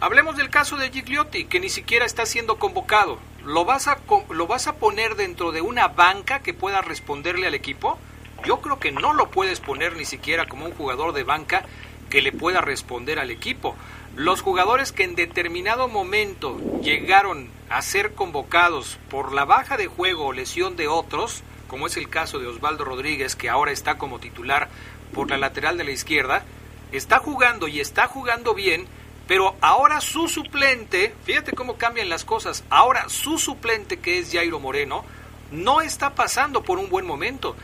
hablemos 0.00 0.36
del 0.36 0.50
caso 0.50 0.76
de 0.76 0.90
Gigliotti, 0.90 1.46
que 1.46 1.60
ni 1.60 1.70
siquiera 1.70 2.04
está 2.04 2.26
siendo 2.26 2.58
convocado. 2.58 3.20
¿Lo 3.42 3.64
vas 3.64 3.88
a, 3.88 3.96
lo 4.28 4.46
vas 4.46 4.66
a 4.66 4.74
poner 4.76 5.14
dentro 5.14 5.50
de 5.50 5.62
una 5.62 5.88
banca 5.88 6.40
que 6.40 6.52
pueda 6.52 6.82
responderle 6.82 7.46
al 7.46 7.54
equipo? 7.54 7.98
Yo 8.44 8.60
creo 8.60 8.78
que 8.78 8.92
no 8.92 9.14
lo 9.14 9.30
puedes 9.30 9.60
poner 9.60 9.96
ni 9.96 10.04
siquiera 10.04 10.46
como 10.46 10.66
un 10.66 10.72
jugador 10.72 11.14
de 11.14 11.24
banca 11.24 11.64
que 12.10 12.20
le 12.20 12.32
pueda 12.32 12.60
responder 12.60 13.18
al 13.18 13.30
equipo. 13.30 13.76
Los 14.14 14.42
jugadores 14.42 14.92
que 14.92 15.04
en 15.04 15.14
determinado 15.14 15.88
momento 15.88 16.60
llegaron 16.82 17.48
a 17.70 17.80
ser 17.80 18.12
convocados 18.12 18.98
por 19.08 19.32
la 19.32 19.46
baja 19.46 19.78
de 19.78 19.86
juego 19.86 20.26
o 20.26 20.32
lesión 20.34 20.76
de 20.76 20.86
otros, 20.86 21.42
como 21.68 21.86
es 21.86 21.96
el 21.96 22.08
caso 22.08 22.38
de 22.40 22.46
Osvaldo 22.46 22.84
Rodríguez, 22.84 23.36
que 23.36 23.48
ahora 23.48 23.70
está 23.70 23.98
como 23.98 24.18
titular 24.18 24.68
por 25.14 25.30
la 25.30 25.38
lateral 25.38 25.78
de 25.78 25.84
la 25.84 25.92
izquierda, 25.92 26.42
está 26.90 27.18
jugando 27.18 27.68
y 27.68 27.80
está 27.80 28.08
jugando 28.08 28.54
bien, 28.54 28.86
pero 29.28 29.54
ahora 29.60 30.00
su 30.00 30.26
suplente, 30.26 31.14
fíjate 31.24 31.52
cómo 31.52 31.76
cambian 31.76 32.08
las 32.08 32.24
cosas, 32.24 32.64
ahora 32.70 33.08
su 33.08 33.38
suplente 33.38 33.98
que 33.98 34.18
es 34.18 34.32
Jairo 34.32 34.58
Moreno, 34.58 35.04
no 35.52 35.80
está 35.82 36.14
pasando 36.14 36.62
por 36.62 36.78
un 36.78 36.88
buen 36.88 37.06
momento. 37.06 37.54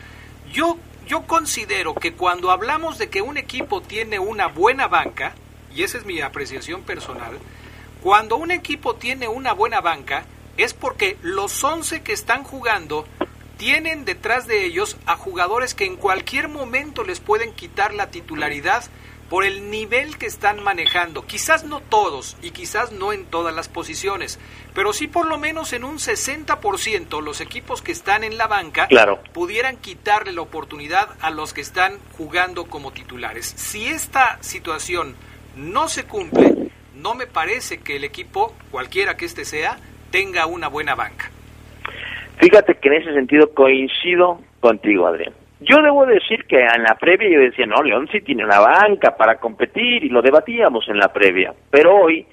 Yo, 0.51 0.77
yo 1.07 1.23
considero 1.23 1.95
que 1.95 2.13
cuando 2.13 2.51
hablamos 2.51 2.97
de 2.97 3.09
que 3.09 3.21
un 3.21 3.37
equipo 3.37 3.81
tiene 3.81 4.19
una 4.19 4.47
buena 4.47 4.87
banca, 4.87 5.33
y 5.73 5.83
esa 5.83 5.97
es 5.97 6.05
mi 6.05 6.21
apreciación 6.21 6.83
personal, 6.83 7.37
cuando 8.01 8.37
un 8.37 8.51
equipo 8.51 8.95
tiene 8.95 9.27
una 9.27 9.53
buena 9.53 9.81
banca 9.81 10.25
es 10.57 10.73
porque 10.73 11.17
los 11.21 11.63
11 11.63 12.01
que 12.01 12.13
están 12.13 12.43
jugando 12.43 13.05
tienen 13.57 14.05
detrás 14.05 14.47
de 14.47 14.65
ellos 14.65 14.97
a 15.05 15.15
jugadores 15.15 15.73
que 15.73 15.85
en 15.85 15.95
cualquier 15.95 16.47
momento 16.47 17.03
les 17.03 17.19
pueden 17.19 17.53
quitar 17.53 17.93
la 17.93 18.11
titularidad 18.11 18.83
por 19.29 19.43
el 19.43 19.71
nivel 19.71 20.17
que 20.17 20.27
están 20.27 20.63
manejando. 20.63 21.25
Quizás 21.25 21.63
no 21.63 21.79
todos 21.79 22.37
y 22.41 22.51
quizás 22.51 22.91
no 22.91 23.11
en 23.11 23.25
todas 23.25 23.55
las 23.55 23.67
posiciones, 23.67 24.39
pero 24.75 24.93
sí 24.93 25.07
por 25.07 25.25
lo 25.25 25.37
menos 25.37 25.73
en 25.73 25.83
un 25.83 25.97
60% 25.97 27.21
los 27.21 27.41
equipos 27.41 27.81
que 27.81 27.91
están 27.91 28.23
en 28.23 28.37
la 28.37 28.47
banca 28.47 28.87
Claro. 28.87 29.21
pudieran 29.33 29.77
quitarle 29.77 30.31
la 30.31 30.41
oportunidad 30.41 31.09
a 31.21 31.31
los 31.31 31.53
que 31.53 31.61
están 31.61 31.97
jugando 32.17 32.65
como 32.65 32.91
titulares. 32.91 33.53
Si 33.55 33.87
esta 33.87 34.37
situación 34.41 35.15
no 35.55 35.87
se 35.87 36.03
cumple, 36.03 36.71
no 36.93 37.15
me 37.15 37.25
parece 37.25 37.79
que 37.79 37.95
el 37.95 38.03
equipo, 38.03 38.53
cualquiera 38.69 39.17
que 39.17 39.25
este 39.25 39.45
sea, 39.45 39.79
tenga 40.11 40.45
una 40.45 40.67
buena 40.67 40.93
banca. 40.95 41.31
Fíjate 42.37 42.75
que 42.75 42.89
en 42.89 42.95
ese 42.95 43.13
sentido 43.13 43.53
coincido 43.53 44.39
contigo, 44.59 45.07
Adrián. 45.07 45.33
Yo 45.61 45.77
debo 45.81 46.05
decir 46.05 46.45
que 46.45 46.59
en 46.59 46.83
la 46.83 46.95
previa 46.95 47.29
yo 47.29 47.39
decía, 47.39 47.65
no, 47.65 47.81
León 47.81 48.07
sí 48.11 48.21
tiene 48.21 48.43
una 48.43 48.59
banca 48.59 49.15
para 49.15 49.39
competir 49.39 50.03
y 50.03 50.09
lo 50.09 50.21
debatíamos 50.21 50.87
en 50.89 50.97
la 50.97 51.13
previa. 51.13 51.53
Pero 51.71 51.95
hoy, 51.95 52.25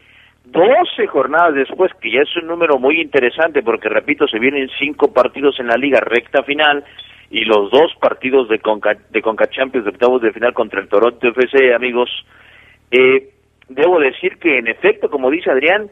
12 0.44 1.06
jornadas 1.06 1.54
después, 1.54 1.92
que 2.00 2.10
ya 2.10 2.22
es 2.22 2.36
un 2.36 2.48
número 2.48 2.78
muy 2.78 3.00
interesante 3.00 3.62
porque, 3.62 3.88
repito, 3.88 4.26
se 4.26 4.38
vienen 4.38 4.68
cinco 4.78 5.12
partidos 5.12 5.60
en 5.60 5.68
la 5.68 5.76
liga 5.76 6.00
recta 6.00 6.42
final 6.42 6.84
y 7.30 7.44
los 7.44 7.70
dos 7.70 7.94
partidos 8.00 8.48
de 8.48 8.58
Conca, 8.58 8.96
de 9.10 9.22
Conca 9.22 9.46
de 9.46 9.88
octavos 9.88 10.20
de 10.20 10.32
final 10.32 10.52
contra 10.52 10.80
el 10.80 10.88
Toronto 10.88 11.28
FC, 11.28 11.72
amigos. 11.74 12.10
Eh, 12.90 13.30
debo 13.68 14.00
decir 14.00 14.36
que, 14.38 14.58
en 14.58 14.68
efecto, 14.68 15.08
como 15.08 15.30
dice 15.30 15.50
Adrián, 15.50 15.88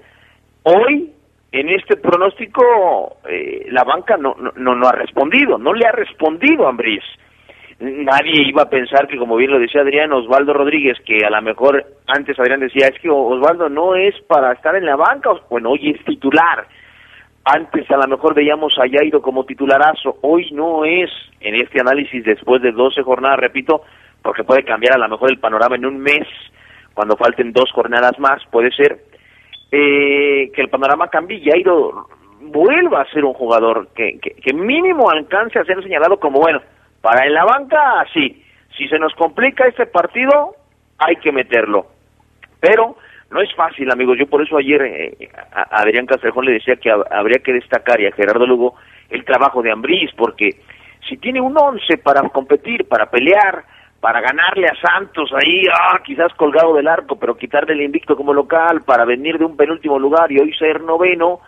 hoy 0.65 1.13
en 1.53 1.69
este 1.69 1.97
pronóstico 1.97 3.19
eh, 3.29 3.67
la 3.71 3.83
banca 3.85 4.17
no, 4.17 4.35
no, 4.35 4.75
no 4.75 4.89
ha 4.89 4.93
respondido, 4.93 5.59
no 5.59 5.73
le 5.73 5.87
ha 5.87 5.93
respondido 5.93 6.67
a 6.67 6.71
Ambriz. 6.71 7.03
Nadie 7.81 8.47
iba 8.47 8.63
a 8.63 8.69
pensar 8.69 9.09
que, 9.09 9.17
como 9.17 9.37
bien 9.37 9.51
lo 9.51 9.59
decía 9.59 9.81
Adrián, 9.81 10.13
Osvaldo 10.13 10.53
Rodríguez, 10.53 10.99
que 11.05 11.25
a 11.25 11.31
lo 11.31 11.41
mejor 11.41 11.83
antes 12.07 12.39
Adrián 12.39 12.61
decía, 12.61 12.89
es 12.89 13.01
que 13.01 13.09
Osvaldo 13.09 13.71
no 13.71 13.95
es 13.95 14.15
para 14.29 14.53
estar 14.53 14.77
en 14.77 14.85
la 14.85 14.97
banca, 14.97 15.31
bueno, 15.49 15.71
hoy 15.71 15.91
es 15.91 16.05
titular. 16.05 16.67
Antes 17.43 17.91
a 17.91 17.97
lo 17.97 18.07
mejor 18.07 18.35
veíamos 18.35 18.75
a 18.79 18.89
Jairo 18.89 19.23
como 19.23 19.47
titularazo, 19.47 20.19
hoy 20.21 20.51
no 20.53 20.85
es. 20.85 21.11
En 21.41 21.55
este 21.55 21.81
análisis 21.81 22.23
después 22.23 22.61
de 22.61 22.71
12 22.71 23.03
jornadas, 23.03 23.41
repito, 23.41 23.81
porque 24.21 24.45
puede 24.45 24.63
cambiar 24.63 24.97
a 24.97 24.99
lo 24.99 25.09
mejor 25.09 25.31
el 25.31 25.39
panorama 25.39 25.77
en 25.77 25.87
un 25.87 25.99
mes, 26.01 26.29
cuando 26.93 27.17
falten 27.17 27.51
dos 27.53 27.73
jornadas 27.73 28.19
más, 28.19 28.45
puede 28.51 28.71
ser 28.73 28.99
eh, 29.71 30.51
que 30.55 30.61
el 30.61 30.69
panorama 30.69 31.09
cambie 31.09 31.39
y 31.39 31.51
Jairo 31.51 32.09
vuelva 32.41 33.03
a 33.03 33.11
ser 33.11 33.25
un 33.25 33.35
jugador 33.35 33.89
que, 33.95 34.19
que, 34.19 34.31
que 34.33 34.53
mínimo 34.53 35.11
alcance 35.11 35.59
a 35.59 35.65
ser 35.65 35.83
señalado 35.83 36.19
como, 36.19 36.41
bueno, 36.41 36.61
para 37.01 37.27
en 37.27 37.35
la 37.35 37.45
banca, 37.45 38.05
sí. 38.13 38.43
Si 38.77 38.89
se 38.89 38.99
nos 38.99 39.15
complica 39.15 39.67
este 39.67 39.87
partido, 39.87 40.55
hay 40.99 41.17
que 41.17 41.33
meterlo. 41.33 41.87
Pero 42.61 42.97
no 43.31 43.41
es 43.41 43.55
fácil, 43.55 43.91
amigos. 43.91 44.19
Yo 44.19 44.27
por 44.27 44.43
eso 44.43 44.57
ayer 44.57 44.83
eh, 44.83 45.29
a 45.53 45.81
Adrián 45.81 46.07
Castrejón 46.07 46.47
le 46.47 46.53
decía 46.53 46.77
que 46.77 46.91
habría 46.91 47.41
que 47.43 47.53
destacar 47.53 48.01
y 48.01 48.07
a 48.07 48.13
Gerardo 48.13 48.47
Lugo 48.47 48.75
el 49.09 49.25
trabajo 49.25 49.63
de 49.63 49.71
Ambriz, 49.71 50.11
porque 50.17 50.57
si 51.09 51.17
tiene 51.17 51.41
un 51.41 51.57
once 51.57 51.97
para 51.99 52.23
competir, 52.29 52.87
para 52.89 53.07
pelear, 53.07 53.65
para 54.01 54.21
ganarle 54.21 54.67
a 54.67 54.75
Santos 54.81 55.31
ahí, 55.35 55.65
ah, 55.71 56.01
quizás 56.03 56.33
colgado 56.35 56.75
del 56.75 56.89
arco, 56.89 57.17
pero 57.17 57.37
quitarle 57.37 57.75
el 57.75 57.83
invicto 57.83 58.17
como 58.17 58.33
local, 58.33 58.83
para 58.83 59.05
venir 59.05 59.39
de 59.39 59.45
un 59.45 59.57
penúltimo 59.57 59.99
lugar 59.99 60.33
y 60.33 60.39
hoy 60.39 60.55
ser 60.55 60.81
noveno, 60.81 61.41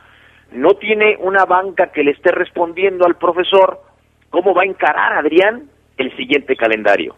no 0.53 0.75
tiene 0.75 1.17
una 1.21 1.47
banca 1.47 1.91
que 1.93 2.05
le 2.05 2.11
esté 2.11 2.31
respondiendo 2.31 3.07
al 3.07 3.17
profesor, 3.17 3.81
cómo 4.29 4.55
va 4.55 4.63
a 4.63 4.67
encarar 4.67 5.15
Adrián 5.15 5.65
el 5.97 6.15
siguiente 6.17 6.55
calendario. 6.57 7.17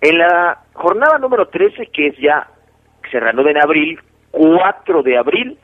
En 0.00 0.18
la 0.18 0.58
jornada 0.74 1.18
número 1.18 1.48
13, 1.48 1.86
que 1.92 2.08
es 2.08 2.16
ya, 2.18 2.48
se 3.10 3.20
reanuda 3.20 3.50
en 3.50 3.62
abril, 3.62 4.00
4 4.32 5.02
de 5.02 5.18
abril, 5.18 5.58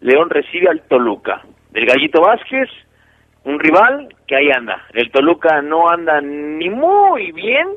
León 0.00 0.28
recibe 0.28 0.68
al 0.68 0.82
Toluca. 0.82 1.42
Del 1.70 1.86
Gallito 1.86 2.20
Vázquez, 2.20 2.68
un 3.44 3.58
rival 3.58 4.08
que 4.26 4.36
ahí 4.36 4.50
anda. 4.50 4.82
El 4.92 5.10
Toluca 5.10 5.62
no 5.62 5.88
anda 5.88 6.20
ni 6.20 6.68
muy 6.68 7.32
bien, 7.32 7.68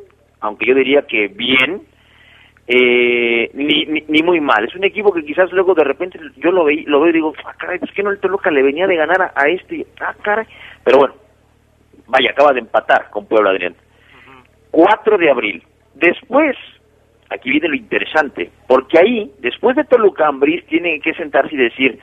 aunque 0.44 0.66
yo 0.66 0.76
diría 0.76 1.04
que 1.04 1.30
bien, 1.30 1.84
eh, 2.68 3.50
ni, 3.54 3.86
ni, 3.86 4.22
muy 4.24 4.41
mal. 4.41 4.66
Es 4.66 4.76
un 4.76 4.84
equipo 4.84 5.14
que 5.14 5.24
quizás 5.24 5.50
luego 5.54 5.74
de 5.74 5.86
repente 5.86 6.20
yo 6.36 6.52
lo, 6.52 6.66
ve, 6.66 6.84
lo 6.86 7.00
veo 7.00 7.10
y 7.10 7.14
digo, 7.14 7.34
ah, 7.46 7.54
caray, 7.58 7.80
pues 7.80 7.91
que 7.94 8.04
no 8.04 8.12
el 8.12 8.20
Toluca 8.20 8.52
le 8.52 8.62
venía 8.62 8.86
de 8.86 8.98
ganar 8.98 9.22
a, 9.22 9.32
a 9.36 9.48
este, 9.48 9.88
ah, 10.02 10.14
caray. 10.22 10.46
Pero 10.84 10.98
bueno, 10.98 11.16
vaya, 12.08 12.32
acaba 12.32 12.52
de 12.52 12.60
empatar 12.60 13.10
con 13.10 13.26
Puebla 13.26 13.52
Adrián. 13.52 13.74
4 14.72 15.18
de 15.18 15.32
abril. 15.32 15.64
Después, 15.94 16.58
aquí 17.30 17.50
viene 17.50 17.70
lo 17.70 17.76
interesante, 17.76 18.52
porque 18.68 19.00
ahí, 19.00 19.32
después 19.39 19.78
de 19.78 19.86
Toluca, 19.86 20.28
Ambriz 20.28 20.66
tiene 20.68 21.00
que 21.00 21.14
sentarse 21.14 21.56
y 21.56 21.58
decir, 21.58 22.00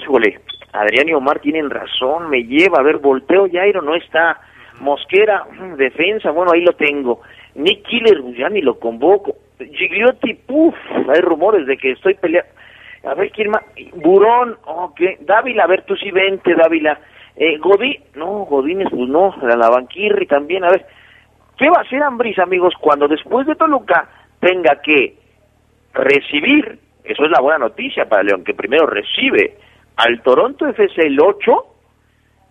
híjole, 0.00 0.38
Adrián 0.72 1.08
y 1.08 1.12
Omar 1.14 1.40
tienen 1.40 1.70
razón, 1.70 2.30
me 2.30 2.44
lleva, 2.44 2.78
a 2.78 2.84
ver, 2.84 2.98
volteo, 2.98 3.48
Jairo 3.50 3.82
no 3.82 3.96
está, 3.96 4.40
Mosquera, 4.80 5.46
defensa, 5.76 6.30
bueno, 6.30 6.52
ahí 6.52 6.62
lo 6.62 6.72
tengo, 6.72 7.20
Nick 7.54 7.86
Killer, 7.86 8.20
pues, 8.20 8.36
ya 8.36 8.48
ni 8.48 8.60
lo 8.60 8.78
convoco, 8.78 9.36
Gigliotti, 9.58 10.34
puff, 10.34 10.74
hay 11.08 11.20
rumores 11.20 11.66
de 11.66 11.76
que 11.76 11.92
estoy 11.92 12.14
peleando, 12.14 12.50
a 13.04 13.14
ver, 13.14 13.30
¿quién 13.30 13.50
más? 13.50 13.62
Burón, 13.94 14.56
ok, 14.64 15.00
Dávila, 15.20 15.64
a 15.64 15.68
ver, 15.68 15.82
tú 15.82 15.94
sí 15.96 16.10
vente, 16.10 16.54
Dávila, 16.54 16.98
eh, 17.36 17.58
Godín, 17.58 18.02
no, 18.14 18.44
Godínez, 18.44 18.88
pues 18.90 19.08
no, 19.08 19.34
la 19.42 19.68
Banquirri 19.68 20.26
también, 20.26 20.64
a 20.64 20.70
ver, 20.70 20.86
¿qué 21.56 21.68
va 21.68 21.78
a 21.78 21.82
hacer 21.82 22.02
Ambris, 22.02 22.38
amigos, 22.38 22.74
cuando 22.80 23.06
después 23.06 23.46
de 23.46 23.54
Toluca 23.54 24.08
tenga 24.40 24.80
que 24.82 25.16
recibir, 25.92 26.78
eso 27.04 27.24
es 27.24 27.30
la 27.30 27.40
buena 27.40 27.58
noticia 27.58 28.08
para 28.08 28.22
León, 28.22 28.44
que 28.44 28.54
primero 28.54 28.86
recibe 28.86 29.58
al 29.96 30.22
Toronto 30.22 30.66
FC 30.66 31.06
el 31.06 31.20
8 31.20 31.66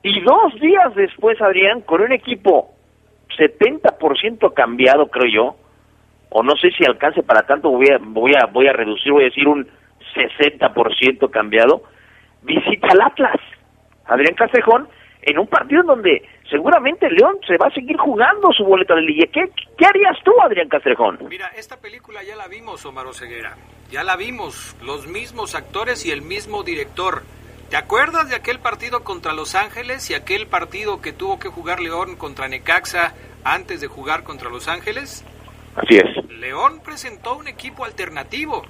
y 0.04 0.22
dos 0.22 0.60
días 0.60 0.96
después, 0.96 1.42
Adrián, 1.42 1.82
con 1.82 2.02
un 2.02 2.12
equipo 2.12 2.70
70% 3.38 4.54
cambiado, 4.54 5.08
creo 5.08 5.32
yo, 5.32 5.56
o 6.30 6.44
no 6.44 6.56
sé 6.56 6.72
si 6.72 6.86
alcance 6.86 7.22
para 7.24 7.44
tanto, 7.44 7.70
voy 7.70 7.88
a, 7.90 7.98
voy 8.00 8.34
a, 8.34 8.48
voy 8.48 8.68
a 8.68 8.74
reducir, 8.74 9.12
voy 9.12 9.24
a 9.24 9.28
decir 9.28 9.48
un 9.48 9.68
60% 10.16 11.30
cambiado, 11.30 11.84
visita 12.42 12.88
al 12.92 13.02
Atlas. 13.02 13.40
Adrián 14.06 14.36
Castrejón 14.36 14.88
en 15.26 15.40
un 15.40 15.48
partido 15.48 15.84
donde 15.84 16.22
seguramente 16.50 17.10
León 17.10 17.38
se 17.48 17.58
va 17.58 17.68
a 17.68 17.74
seguir 17.74 17.98
jugando 17.98 18.52
su 18.52 18.64
boleta 18.64 18.96
de 18.96 19.02
liga. 19.02 19.26
¿Qué, 19.32 19.50
¿Qué 19.78 19.86
harías 19.86 20.18
tú, 20.24 20.32
Adrián 20.42 20.68
Castrejón? 20.68 21.20
Mira, 21.30 21.48
esta 21.56 21.80
película 21.80 22.22
ya 22.24 22.36
la 22.36 22.48
vimos, 22.48 22.86
Omar 22.86 23.08
Oseguera. 23.08 23.56
Ya 23.90 24.04
la 24.04 24.16
vimos, 24.16 24.76
los 24.84 25.08
mismos 25.08 25.56
actores 25.56 26.06
y 26.06 26.12
el 26.12 26.22
mismo 26.22 26.64
director. 26.64 27.24
¿Te 27.74 27.78
acuerdas 27.78 28.30
de 28.30 28.36
aquel 28.36 28.60
partido 28.60 29.04
contra 29.04 29.34
Los 29.34 29.56
Ángeles 29.56 30.08
y 30.12 30.14
aquel 30.14 30.46
partido 30.46 31.02
que 31.02 31.12
tuvo 31.12 31.40
que 31.40 31.50
jugar 31.50 31.80
León 31.80 32.18
contra 32.18 32.48
Necaxa 32.48 33.16
antes 33.44 33.82
de 33.82 33.88
jugar 33.88 34.22
contra 34.24 34.52
Los 34.52 34.68
Ángeles? 34.68 35.24
Así 35.76 35.98
es. 35.98 36.30
León 36.30 36.82
presentó 36.86 37.36
un 37.36 37.48
equipo 37.48 37.84
alternativo. 37.84 38.62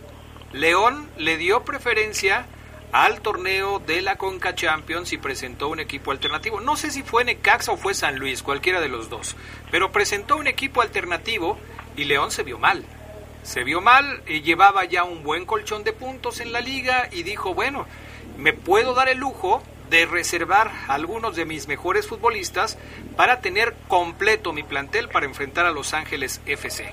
León 0.53 1.09
le 1.17 1.35
dio 1.35 1.65
preferencia 1.65 2.45
al 2.93 3.19
torneo 3.19 3.79
de 3.79 4.01
la 4.01 4.15
Conca 4.15 4.55
Champions 4.55 5.11
y 5.11 5.17
presentó 5.17 5.67
un 5.67 5.81
equipo 5.81 6.11
alternativo. 6.11 6.61
No 6.61 6.77
sé 6.77 6.89
si 6.89 7.03
fue 7.03 7.25
Necaxa 7.25 7.73
o 7.73 7.77
fue 7.77 7.95
San 7.95 8.17
Luis, 8.17 8.41
cualquiera 8.41 8.79
de 8.79 8.87
los 8.87 9.09
dos, 9.09 9.35
pero 9.69 9.91
presentó 9.91 10.37
un 10.37 10.47
equipo 10.47 10.81
alternativo 10.81 11.57
y 11.97 12.05
León 12.05 12.31
se 12.31 12.43
vio 12.43 12.57
mal. 12.57 12.85
Se 13.43 13.65
vio 13.65 13.81
mal, 13.81 14.23
y 14.25 14.41
llevaba 14.41 14.85
ya 14.85 15.03
un 15.03 15.21
buen 15.21 15.45
colchón 15.45 15.83
de 15.83 15.91
puntos 15.91 16.39
en 16.39 16.53
la 16.53 16.61
liga 16.61 17.09
y 17.11 17.23
dijo, 17.23 17.53
bueno, 17.53 17.85
me 18.37 18.53
puedo 18.53 18.93
dar 18.93 19.09
el 19.09 19.19
lujo 19.19 19.61
de 19.89 20.05
reservar 20.05 20.71
algunos 20.87 21.35
de 21.35 21.45
mis 21.45 21.67
mejores 21.67 22.07
futbolistas 22.07 22.79
para 23.15 23.41
tener 23.41 23.73
completo 23.87 24.53
mi 24.53 24.63
plantel 24.63 25.07
para 25.07 25.25
enfrentar 25.25 25.65
a 25.65 25.71
Los 25.71 25.93
Ángeles 25.93 26.41
FC. 26.47 26.85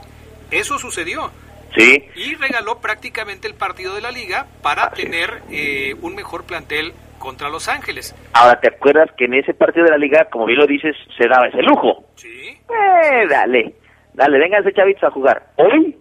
Eso 0.51 0.78
sucedió. 0.78 1.30
Sí. 1.74 2.05
Y 2.16 2.34
regaló 2.34 2.80
prácticamente 2.80 3.47
el 3.49 3.55
partido 3.55 3.95
de 3.95 4.01
la 4.01 4.11
liga 4.11 4.47
para 4.62 4.91
tener 4.91 5.43
eh, 5.51 5.95
un 6.03 6.14
mejor 6.14 6.45
plantel 6.45 6.93
contra 7.18 7.49
Los 7.49 7.68
Ángeles. 7.68 8.14
Ahora, 8.32 8.59
¿te 8.61 8.68
acuerdas 8.68 9.11
que 9.16 9.26
en 9.26 9.34
ese 9.34 9.55
partido 9.55 9.84
de 9.84 9.93
la 9.93 9.99
liga, 9.99 10.26
como 10.30 10.47
bien 10.47 10.59
lo 10.59 10.66
dices, 10.66 10.97
se 11.16 11.28
daba 11.28 11.47
ese 11.47 11.62
lujo? 11.62 12.05
Sí. 12.16 12.49
Eh, 12.49 13.26
dale, 13.28 13.74
dale, 14.14 14.38
vénganse 14.38 14.72
chavitos 14.72 15.05
a 15.05 15.11
jugar. 15.11 15.53
Hoy, 15.57 15.97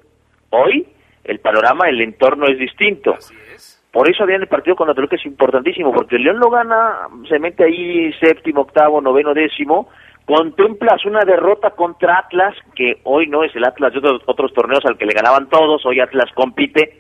hoy, 0.50 0.88
el 1.24 1.40
panorama, 1.40 1.88
el 1.88 2.02
entorno 2.02 2.48
es 2.48 2.58
distinto. 2.58 3.14
Así 3.14 3.36
es. 3.36 3.49
Por 3.92 4.08
eso 4.08 4.24
había 4.24 4.36
el 4.36 4.48
partido 4.48 4.76
con 4.76 4.94
Toluca 4.94 5.16
es 5.16 5.26
importantísimo, 5.26 5.92
porque 5.92 6.18
el 6.18 6.24
León 6.24 6.40
lo 6.40 6.50
gana, 6.52 7.08
se 7.28 7.40
mete 7.40 7.64
ahí 7.64 8.14
séptimo, 8.14 8.62
octavo, 8.62 9.02
noveno, 9.02 9.34
décimo, 9.34 9.90
contemplas 10.26 11.04
una 11.06 11.22
derrota 11.26 11.72
contra 11.72 12.20
Atlas, 12.20 12.56
que 12.76 13.00
hoy 13.04 13.26
no 13.28 13.44
es 13.44 13.56
el 13.56 13.66
Atlas 13.66 13.92
de 13.94 14.00
otros, 14.00 14.22
otros 14.28 14.54
torneos 14.54 14.86
al 14.86 14.98
que 14.98 15.08
le 15.08 15.14
ganaban 15.14 15.50
todos, 15.50 15.84
hoy 15.88 16.00
Atlas 16.00 16.32
compite, 16.36 17.00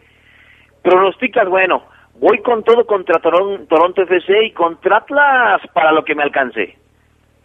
pronosticas, 0.81 1.47
bueno, 1.47 1.83
voy 2.15 2.39
con 2.39 2.63
todo 2.63 2.85
contra 2.87 3.19
Toron, 3.19 3.67
Toronto 3.67 4.01
FC 4.01 4.45
y 4.45 4.51
contra 4.51 4.97
Atlas 4.97 5.61
para 5.73 5.91
lo 5.91 6.03
que 6.03 6.15
me 6.15 6.23
alcance. 6.23 6.75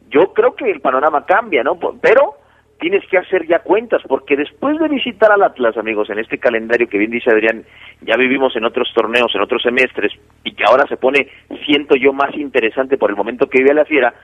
Yo 0.09 0.33
creo 0.33 0.55
que 0.55 0.71
el 0.71 0.81
panorama 0.81 1.27
cambia, 1.27 1.63
¿no? 1.63 1.79
Pero 2.01 2.37
tienes 2.79 3.07
que 3.09 3.19
hacer 3.19 3.47
ya 3.47 3.61
cuentas, 3.61 4.03
porque 4.09 4.37
después 4.37 4.79
de 4.79 4.89
visitar 4.89 5.31
al 5.33 5.43
Atlas, 5.43 5.77
amigos, 5.77 6.11
en 6.11 6.19
este 6.19 6.39
calendario 6.39 6.89
que 6.89 6.99
bien 6.99 7.11
dice 7.11 7.31
Adrián, 7.31 7.65
ya 8.03 8.17
vivimos 8.17 8.55
en 8.57 8.65
otros 8.65 8.93
torneos, 8.95 9.35
en 9.35 9.41
otros 9.41 9.63
semestres, 9.63 10.13
y 10.45 10.53
que 10.53 10.65
ahora 10.65 10.87
se 10.89 10.97
pone, 10.97 11.29
siento 11.65 11.97
yo, 11.97 12.13
más 12.13 12.35
interesante 12.35 12.97
por 12.99 13.11
el 13.11 13.17
momento 13.17 13.49
que 13.49 13.63
vive 13.63 13.75
la 13.75 13.85
fiera, 13.85 14.15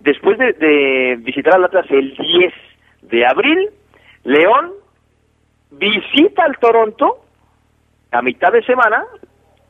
después 0.00 0.38
de, 0.38 0.52
de 0.52 1.16
visitar 1.20 1.54
al 1.54 1.64
Atlas 1.64 1.86
el 1.90 2.14
10 2.16 2.52
de 3.02 3.26
abril, 3.26 3.70
León 4.24 4.72
visita 5.70 6.44
al 6.44 6.58
Toronto 6.58 7.18
a 8.10 8.22
mitad 8.22 8.52
de 8.52 8.62
semana 8.62 9.04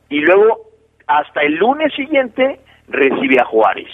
y 0.09 0.19
luego 0.19 0.69
hasta 1.07 1.41
el 1.41 1.55
lunes 1.55 1.93
siguiente 1.93 2.59
recibe 2.87 3.39
a 3.39 3.45
Juárez. 3.45 3.89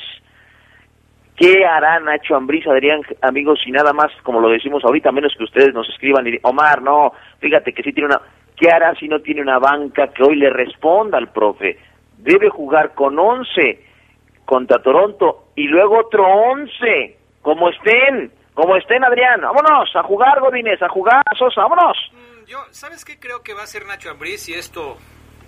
¿Qué 1.40 1.66
hará 1.66 2.02
Nacho 2.02 2.36
Ambriz, 2.36 2.68
Adrián, 2.68 3.00
amigos, 3.22 3.62
y 3.66 3.72
nada 3.72 3.94
más, 3.94 4.12
como 4.24 4.42
lo 4.42 4.50
decimos 4.50 4.84
ahorita, 4.84 5.10
menos 5.14 5.34
que 5.38 5.46
ustedes 5.46 5.74
nos 5.74 5.88
escriban 5.88 6.28
y 6.28 6.38
Omar, 6.44 6.82
no, 6.82 7.14
fíjate 7.40 7.72
que 7.72 7.82
sí 7.82 7.94
tiene 7.94 8.08
una... 8.08 8.22
¿Qué 8.58 8.70
hará 8.70 8.94
si 8.96 9.08
no 9.08 9.22
tiene 9.22 9.42
una 9.42 9.58
banca 9.58 10.10
que 10.10 10.22
hoy 10.22 10.36
le 10.36 10.50
responda 10.50 11.18
al 11.18 11.32
profe? 11.32 11.80
Debe 12.18 12.50
jugar 12.50 12.94
con 12.94 13.18
11 13.18 13.82
contra 14.44 14.82
Toronto 14.82 15.52
y 15.56 15.70
luego 15.70 16.00
otro 16.00 16.26
11, 16.26 17.18
como 17.42 17.70
estén, 17.70 18.34
como 18.54 18.76
estén 18.76 19.06
Adrián. 19.06 19.40
Vámonos 19.40 19.96
a 19.96 20.04
jugar 20.04 20.42
Godínez, 20.42 20.82
a 20.82 20.90
jugar 20.90 21.24
Sosa, 21.38 21.62
vámonos. 21.62 21.98
Mm, 22.12 22.46
Yo, 22.48 22.58
¿sabes 22.72 23.06
qué 23.06 23.18
creo 23.18 23.44
que 23.44 23.54
va 23.54 23.62
a 23.62 23.64
hacer 23.64 23.86
Nacho 23.86 24.10
Ambriz? 24.10 24.50
Y 24.50 24.56
esto 24.56 24.98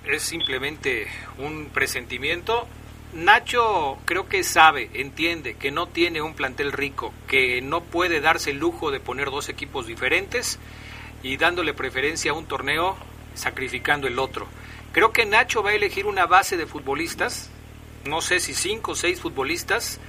es 0.06 0.22
simplemente 0.22 1.08
un 1.38 1.68
presentimiento. 1.74 2.66
Nacho 3.14 3.98
creo 4.06 4.30
que 4.30 4.44
sabe, 4.44 4.90
entiende 4.94 5.56
que 5.56 5.70
no 5.70 5.88
tiene 5.88 6.22
un 6.22 6.34
plantel 6.34 6.72
rico, 6.72 7.14
que 7.28 7.62
no 7.62 7.82
puede 7.82 8.22
darse 8.22 8.52
el 8.52 8.60
lujo 8.60 8.90
de 8.90 9.02
poner 9.02 9.32
dos 9.32 9.50
equipos 9.50 9.86
diferentes 9.86 10.60
y 11.22 11.36
dándole 11.36 11.74
preferencia 11.74 12.32
a 12.32 12.36
un 12.36 12.46
torneo 12.46 12.96
sacrificando 13.34 14.08
el 14.08 14.18
otro. 14.18 14.48
Creo 14.94 15.12
que 15.12 15.26
Nacho 15.26 15.62
va 15.62 15.72
a 15.72 15.74
elegir 15.74 16.06
una 16.06 16.26
base 16.26 16.56
de 16.56 16.66
futbolistas, 16.66 17.50
no 18.06 18.22
sé 18.22 18.40
si 18.40 18.54
cinco 18.54 18.94
o 18.94 18.96
seis 18.96 19.20
futbolistas, 19.20 20.00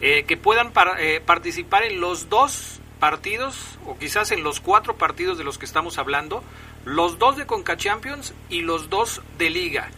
eh, 0.00 0.24
que 0.24 0.36
puedan 0.36 0.72
eh, 0.98 1.20
participar 1.24 1.82
en 1.82 2.00
los 2.00 2.28
dos 2.28 2.80
partidos 3.00 3.76
o 3.86 3.98
quizás 3.98 4.30
en 4.30 4.44
los 4.44 4.60
cuatro 4.60 4.96
partidos 4.96 5.36
de 5.36 5.42
los 5.42 5.58
que 5.58 5.66
estamos 5.66 5.98
hablando, 5.98 6.44
los 6.84 7.18
dos 7.18 7.36
de 7.36 7.44
Conca 7.44 7.76
Champions 7.76 8.34
y 8.48 8.60
los 8.60 8.88
dos 8.88 9.20
de 9.36 9.50
Liga. 9.50 9.90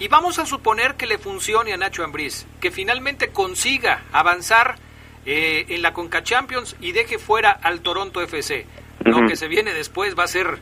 Y 0.00 0.08
vamos 0.08 0.38
a 0.38 0.46
suponer 0.46 0.94
que 0.94 1.06
le 1.06 1.18
funcione 1.18 1.74
a 1.74 1.76
Nacho 1.76 2.02
Ambriz, 2.02 2.46
que 2.58 2.70
finalmente 2.70 3.28
consiga 3.28 4.04
avanzar 4.12 4.76
eh, 5.26 5.66
en 5.68 5.82
la 5.82 5.92
Conca 5.92 6.22
Champions 6.22 6.74
y 6.80 6.92
deje 6.92 7.18
fuera 7.18 7.50
al 7.50 7.80
Toronto 7.80 8.22
FC. 8.22 8.64
Lo 9.04 9.26
que 9.26 9.36
se 9.36 9.46
viene 9.46 9.74
después 9.74 10.18
va 10.18 10.24
a 10.24 10.28
ser 10.28 10.58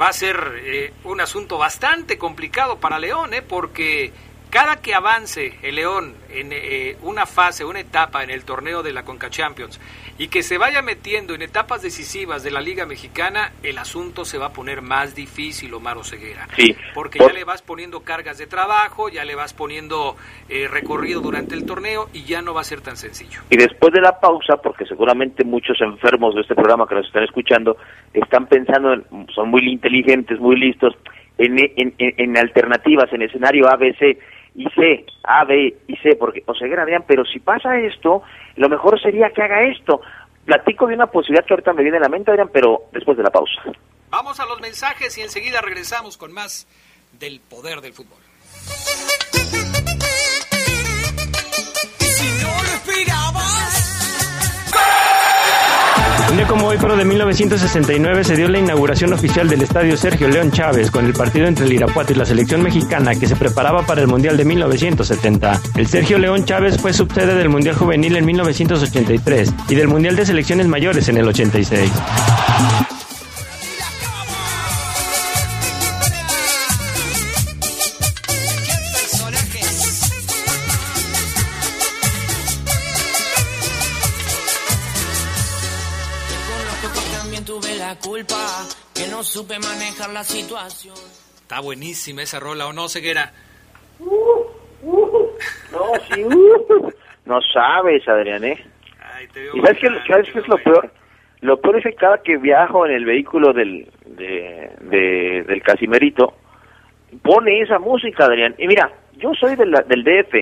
va 0.00 0.06
a 0.06 0.12
ser 0.12 0.60
eh, 0.62 0.92
un 1.02 1.20
asunto 1.20 1.58
bastante 1.58 2.18
complicado 2.18 2.78
para 2.78 3.00
León, 3.00 3.34
¿eh? 3.34 3.42
porque 3.42 4.12
cada 4.50 4.76
que 4.80 4.94
avance 4.94 5.58
el 5.62 5.74
León 5.76 6.14
en 6.30 6.48
eh, 6.52 6.96
una 7.02 7.26
fase, 7.26 7.64
una 7.64 7.80
etapa 7.80 8.22
en 8.24 8.30
el 8.30 8.44
torneo 8.44 8.82
de 8.82 8.92
la 8.92 9.04
Conca 9.04 9.28
Champions 9.30 9.80
y 10.18 10.28
que 10.28 10.42
se 10.42 10.58
vaya 10.58 10.82
metiendo 10.82 11.34
en 11.34 11.42
etapas 11.42 11.82
decisivas 11.82 12.42
de 12.42 12.50
la 12.50 12.60
Liga 12.60 12.86
Mexicana, 12.86 13.52
el 13.62 13.78
asunto 13.78 14.24
se 14.24 14.38
va 14.38 14.46
a 14.46 14.52
poner 14.52 14.82
más 14.82 15.14
difícil, 15.14 15.72
Omar 15.74 15.96
Ceguera. 16.04 16.48
Sí. 16.56 16.74
Porque 16.94 17.18
Por- 17.18 17.28
ya 17.28 17.34
le 17.34 17.44
vas 17.44 17.62
poniendo 17.62 18.00
cargas 18.00 18.38
de 18.38 18.46
trabajo, 18.46 19.08
ya 19.08 19.24
le 19.24 19.34
vas 19.34 19.52
poniendo 19.54 20.16
eh, 20.48 20.66
recorrido 20.68 21.20
durante 21.20 21.54
el 21.54 21.64
torneo 21.66 22.08
y 22.12 22.24
ya 22.24 22.42
no 22.42 22.54
va 22.54 22.62
a 22.62 22.64
ser 22.64 22.80
tan 22.80 22.96
sencillo. 22.96 23.42
Y 23.50 23.56
después 23.56 23.92
de 23.92 24.00
la 24.00 24.18
pausa, 24.18 24.56
porque 24.56 24.86
seguramente 24.86 25.44
muchos 25.44 25.80
enfermos 25.80 26.34
de 26.34 26.40
este 26.40 26.54
programa 26.54 26.86
que 26.88 26.94
nos 26.96 27.06
están 27.06 27.24
escuchando 27.24 27.76
están 28.12 28.46
pensando, 28.46 28.92
en- 28.94 29.04
son 29.34 29.50
muy 29.50 29.68
inteligentes, 29.70 30.38
muy 30.40 30.56
listos, 30.58 30.94
en, 31.36 31.58
en, 31.58 31.94
en- 31.98 32.14
en 32.16 32.36
alternativas, 32.38 33.12
en 33.12 33.22
escenario 33.22 33.68
A, 33.68 33.76
B, 33.76 33.94
C 33.98 34.18
y 34.58 34.68
C, 34.70 35.06
A, 35.22 35.44
B 35.44 35.72
y 35.86 35.96
C, 35.98 36.16
porque, 36.16 36.42
o 36.44 36.52
sea, 36.52 36.66
Adrián, 36.66 37.04
pero 37.06 37.24
si 37.24 37.38
pasa 37.38 37.78
esto, 37.78 38.22
lo 38.56 38.68
mejor 38.68 39.00
sería 39.00 39.30
que 39.30 39.40
haga 39.40 39.62
esto. 39.62 40.00
Platico 40.44 40.88
de 40.88 40.94
una 40.94 41.06
posibilidad 41.06 41.46
que 41.46 41.54
ahorita 41.54 41.72
me 41.74 41.82
viene 41.82 41.98
a 41.98 42.00
la 42.00 42.08
mente, 42.08 42.32
Adrián, 42.32 42.50
pero 42.52 42.82
después 42.92 43.16
de 43.16 43.22
la 43.22 43.30
pausa. 43.30 43.62
Vamos 44.10 44.40
a 44.40 44.46
los 44.46 44.60
mensajes 44.60 45.16
y 45.16 45.20
enseguida 45.20 45.60
regresamos 45.60 46.18
con 46.18 46.32
más 46.32 46.66
del 47.12 47.40
poder 47.40 47.80
del 47.80 47.92
fútbol. 47.92 48.18
Si 52.00 52.42
no. 52.42 52.48
Un 52.48 53.77
día 56.38 56.46
como 56.46 56.68
hoy, 56.68 56.76
pero 56.80 56.96
de 56.96 57.04
1969, 57.04 58.22
se 58.22 58.36
dio 58.36 58.48
la 58.48 58.60
inauguración 58.60 59.12
oficial 59.12 59.48
del 59.48 59.62
estadio 59.62 59.96
Sergio 59.96 60.28
León 60.28 60.52
Chávez 60.52 60.88
con 60.88 61.04
el 61.04 61.12
partido 61.12 61.46
entre 61.48 61.66
el 61.66 61.72
Irapuato 61.72 62.12
y 62.12 62.16
la 62.16 62.24
selección 62.24 62.62
mexicana 62.62 63.16
que 63.16 63.26
se 63.26 63.34
preparaba 63.34 63.84
para 63.84 64.02
el 64.02 64.06
Mundial 64.06 64.36
de 64.36 64.44
1970. 64.44 65.60
El 65.74 65.88
Sergio 65.88 66.16
León 66.16 66.44
Chávez 66.44 66.80
fue 66.80 66.92
subsede 66.92 67.34
del 67.34 67.48
Mundial 67.48 67.74
Juvenil 67.74 68.14
en 68.14 68.24
1983 68.24 69.52
y 69.68 69.74
del 69.74 69.88
Mundial 69.88 70.14
de 70.14 70.26
Selecciones 70.26 70.68
Mayores 70.68 71.08
en 71.08 71.16
el 71.16 71.26
86. 71.26 71.90
Supe 89.38 89.54
manejar 89.60 90.10
la 90.10 90.24
situación. 90.24 90.96
Está 91.42 91.60
buenísima 91.60 92.22
esa 92.22 92.40
rola, 92.40 92.66
¿o 92.66 92.72
no, 92.72 92.88
Ceguera? 92.88 93.30
No, 94.00 95.80
sí, 96.12 96.24
uh, 96.24 96.92
no 97.24 97.40
sabes, 97.52 98.06
Adrián, 98.08 98.42
¿eh? 98.44 98.58
Ay, 99.14 99.28
te 99.28 99.40
veo 99.42 99.56
¿Y 99.56 99.60
sabes 99.60 99.78
qué, 99.78 99.86
bailando, 99.86 100.06
sabes 100.12 100.28
qué 100.32 100.38
es 100.40 100.48
lo 100.48 100.56
peor? 100.58 100.90
Lo 101.40 101.60
peor 101.60 101.76
es 101.78 101.84
que 101.84 101.92
cada 101.94 102.18
que 102.22 102.36
viajo 102.36 102.84
en 102.84 102.92
el 102.94 103.04
vehículo 103.04 103.52
del, 103.52 103.88
de, 104.06 104.72
de- 104.80 105.44
del 105.46 105.62
Casimerito, 105.62 106.34
pone 107.22 107.60
esa 107.60 107.78
música, 107.78 108.24
Adrián. 108.24 108.56
Y 108.58 108.66
mira, 108.66 108.90
yo 109.18 109.32
soy 109.38 109.54
de 109.54 109.66
la- 109.66 109.82
del 109.82 110.02
DF. 110.02 110.34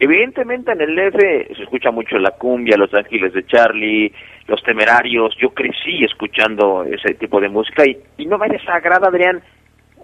Evidentemente 0.00 0.72
en 0.72 0.80
el 0.80 0.96
DF 0.96 1.54
se 1.56 1.62
escucha 1.62 1.92
mucho 1.92 2.18
la 2.18 2.32
cumbia, 2.32 2.76
los 2.76 2.92
ángeles 2.94 3.32
de 3.32 3.46
Charlie, 3.46 4.12
los 4.50 4.62
temerarios. 4.62 5.34
Yo 5.40 5.50
crecí 5.50 6.04
escuchando 6.04 6.84
ese 6.84 7.14
tipo 7.14 7.40
de 7.40 7.48
música 7.48 7.84
y, 7.86 7.96
y 8.18 8.26
no 8.26 8.36
me 8.36 8.48
desagrada, 8.48 9.08
Adrián, 9.08 9.40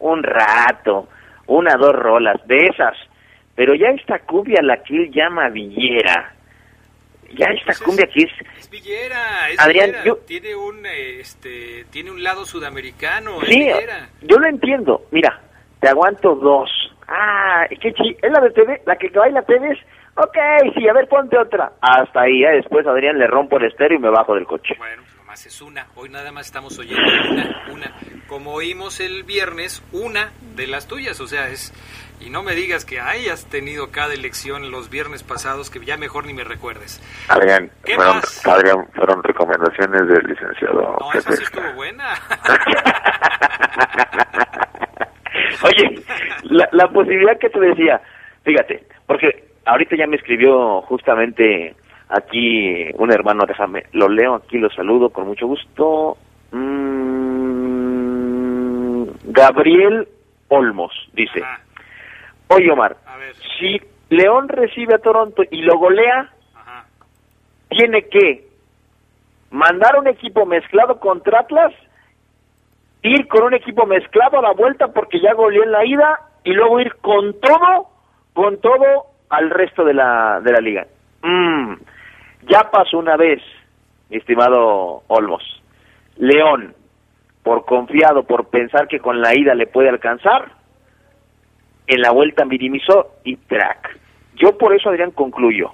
un 0.01 0.23
rato, 0.23 1.09
una, 1.49 1.75
dos 1.77 1.93
rolas 1.95 2.37
de 2.47 2.69
esas. 2.69 2.97
Pero 3.55 3.75
ya 3.75 3.89
esta 3.89 4.21
cumbia, 4.21 4.61
la 4.63 4.83
que 4.83 4.95
él 4.97 5.11
llama 5.13 5.49
villera, 5.49 6.33
ya 7.35 7.47
esta 7.47 7.67
Pues 7.67 7.81
es- 7.81 7.83
cumbia 7.83 8.07
que 8.07 8.23
es 8.23 8.31
Es 8.59 8.71
Villera, 8.71 9.49
es 9.51 9.61
Adrián, 9.61 9.87
Villera. 9.87 10.05
yo- 10.05 10.17
Tiene 10.19 10.55
un, 10.55 10.87
este, 10.87 11.85
tiene 11.91 12.11
un 12.11 12.23
lado 12.23 12.45
sudamericano, 12.47 13.43
es 13.43 13.49
Sí, 13.49 13.59
Villera. 13.59 14.09
yo 14.23 14.39
lo 14.39 14.47
entiendo. 14.49 15.03
Mira, 15.11 15.41
te 15.81 15.89
aguanto 15.89 16.35
dos. 16.37 16.71
Ah, 17.09 17.67
qué 17.81 17.93
chi 17.93 18.17
¿Es 18.21 18.33
la 18.33 18.41
de 18.41 18.51
TV? 18.51 18.83
¿La 18.85 18.97
que 18.97 19.09
baila 19.11 19.43
TV? 19.43 19.79
Ok, 20.17 20.37
sí, 20.75 20.89
a 20.89 20.95
ver, 20.95 21.09
ponte 21.09 21.39
otra. 21.39 21.73
Hasta 21.81 22.23
ahí, 22.23 22.43
ya 22.43 22.51
después 22.51 22.87
Adrián 22.87 23.19
le 23.19 23.27
rompo 23.27 23.59
el 23.59 23.67
estéreo 23.67 23.99
y 23.99 24.01
me 24.01 24.09
bajo 24.09 24.35
del 24.35 24.47
coche. 24.47 24.75
Bueno, 24.79 25.03
nomás 25.19 25.45
es 25.45 25.61
una. 25.61 25.87
Hoy 25.95 26.09
nada 26.09 26.33
más 26.33 26.47
estamos 26.47 26.79
oyendo 26.79 27.03
una, 27.31 27.65
una. 27.71 27.93
Como 28.27 28.55
oímos 28.55 29.01
el 29.01 29.25
viernes, 29.25 29.85
una 29.93 30.33
de 30.57 30.67
las 30.67 30.89
tuyas. 30.89 31.21
O 31.21 31.27
sea, 31.27 31.49
es... 31.49 31.75
Y 32.19 32.31
no 32.31 32.43
me 32.43 32.55
digas 32.55 32.87
que 32.87 32.99
hayas 32.99 33.45
tenido 33.45 33.91
cada 33.91 34.15
elección 34.15 34.71
los 34.71 34.89
viernes 34.89 35.23
pasados 35.23 35.69
que 35.69 35.85
ya 35.85 35.99
mejor 35.99 36.25
ni 36.25 36.33
me 36.33 36.45
recuerdes. 36.45 37.03
Adrián, 37.29 37.71
¿Qué 37.85 37.95
fueron, 37.95 38.17
más? 38.17 38.47
Adrián, 38.47 38.87
fueron 38.95 39.23
recomendaciones 39.23 40.09
del 40.09 40.27
licenciado. 40.27 40.97
No, 40.99 41.13
esa 41.13 41.33
sí 41.33 41.43
estuvo 41.43 41.75
buena. 41.75 42.09
Oye, 45.65 46.03
la, 46.45 46.69
la 46.73 46.89
posibilidad 46.89 47.39
que 47.39 47.51
te 47.51 47.61
decía, 47.61 48.01
fíjate, 48.45 48.85
porque 49.07 49.45
ahorita 49.65 49.97
ya 49.97 50.07
me 50.07 50.17
escribió 50.17 50.83
justamente 50.83 51.75
aquí 52.09 52.87
un 52.95 53.13
hermano, 53.13 53.45
déjame, 53.47 53.85
lo 53.93 54.09
leo 54.09 54.35
aquí, 54.35 54.59
lo 54.59 54.71
saludo 54.71 55.11
con 55.11 55.27
mucho 55.27 55.47
gusto. 55.47 56.17
Mm, 56.53 57.47
Gabriel 59.25 60.09
Olmos 60.49 60.93
dice, 61.13 61.43
Ajá, 61.43 61.61
oye 62.49 62.71
Omar, 62.71 62.97
a 63.07 63.17
ver, 63.17 63.35
si 63.59 63.81
León 64.09 64.49
recibe 64.49 64.95
a 64.95 64.99
Toronto 64.99 65.43
y 65.51 65.63
lo 65.63 65.77
golea, 65.79 66.31
ajá. 66.55 66.87
tiene 67.69 68.03
que 68.09 68.47
mandar 69.51 69.99
un 69.99 70.07
equipo 70.07 70.47
mezclado 70.47 71.01
contra 71.01 71.41
Atlas, 71.41 71.73
ir 73.07 73.29
con 73.29 73.45
un 73.45 73.55
equipo 73.55 73.87
mezclado 73.87 74.39
a 74.39 74.43
la 74.43 74.53
vuelta 74.53 74.89
porque 74.89 75.21
ya 75.21 75.35
goleó 75.35 75.63
en 75.63 75.73
la 75.73 75.85
ida 75.85 76.21
y 76.45 76.53
luego 76.53 76.81
ir 76.81 76.95
con 76.97 77.39
todo, 77.41 77.89
con 78.33 78.61
todo 78.61 79.07
al 79.29 79.51
resto 79.51 79.85
de 79.85 79.95
la, 79.95 80.41
de 80.41 80.53
la 80.53 80.61
liga. 80.61 80.87
Mm, 81.23 81.75
ya 82.49 82.71
pasó 82.71 82.99
una 82.99 83.17
vez, 83.17 83.43
estimado 84.11 85.03
Olmos. 85.09 85.43
León, 86.17 86.75
por 87.43 87.65
confiado, 87.65 88.25
por 88.25 88.49
pensar 88.49 88.89
que 88.89 89.01
con 89.01 89.21
la 89.21 89.35
ida 89.35 89.55
le 89.55 89.67
puede 89.67 89.89
alcanzar, 89.89 90.53
en 91.87 92.01
la 92.01 92.11
vuelta 92.11 92.45
minimizó 92.45 93.13
y 93.25 93.37
track. 93.37 93.99
Yo 94.35 94.59
por 94.59 94.75
eso, 94.75 94.91
Adrián, 94.91 95.13
concluyo. 95.13 95.73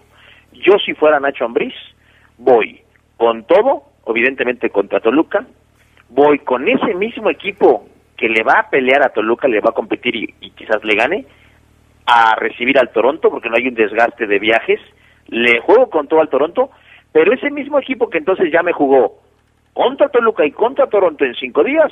Yo 0.53 0.75
si 0.85 0.95
fuera 0.95 1.21
Nacho 1.21 1.45
Ambriz, 1.45 1.75
voy 2.39 2.83
con 3.17 3.45
todo, 3.45 3.85
evidentemente 4.07 4.71
contra 4.71 5.01
Toluca, 5.01 5.47
voy 6.15 6.41
con 6.41 6.69
ese 6.69 6.95
mismo 6.95 7.31
equipo 7.31 7.87
que 8.17 8.29
le 8.29 8.43
va 8.43 8.61
a 8.61 8.71
pelear 8.71 9.03
a 9.05 9.13
Toluca, 9.13 9.49
le 9.49 9.61
va 9.61 9.71
a 9.71 9.75
competir 9.75 10.15
y, 10.15 10.51
quizás 10.51 10.85
le 10.85 10.95
gane, 10.95 11.27
a 12.07 12.37
recibir 12.37 12.79
al 12.79 12.93
Toronto, 12.93 13.31
porque 13.31 13.49
no 13.49 13.57
hay 13.57 13.69
un 13.69 13.75
desgaste 13.75 14.27
de 14.27 14.39
viajes, 14.39 14.81
le 15.29 15.61
juego 15.61 15.89
con 15.89 16.09
todo 16.09 16.21
al 16.21 16.29
Toronto, 16.29 16.71
pero 17.13 17.33
ese 17.33 17.51
mismo 17.51 17.79
equipo 17.79 18.11
que 18.11 18.19
entonces 18.19 18.53
ya 18.53 18.63
me 18.63 18.73
jugó 18.73 19.21
contra 19.73 20.09
Toluca 20.09 20.45
y 20.45 20.53
contra 20.53 20.87
Toronto 20.87 21.25
en 21.25 21.35
cinco 21.35 21.65
días, 21.65 21.91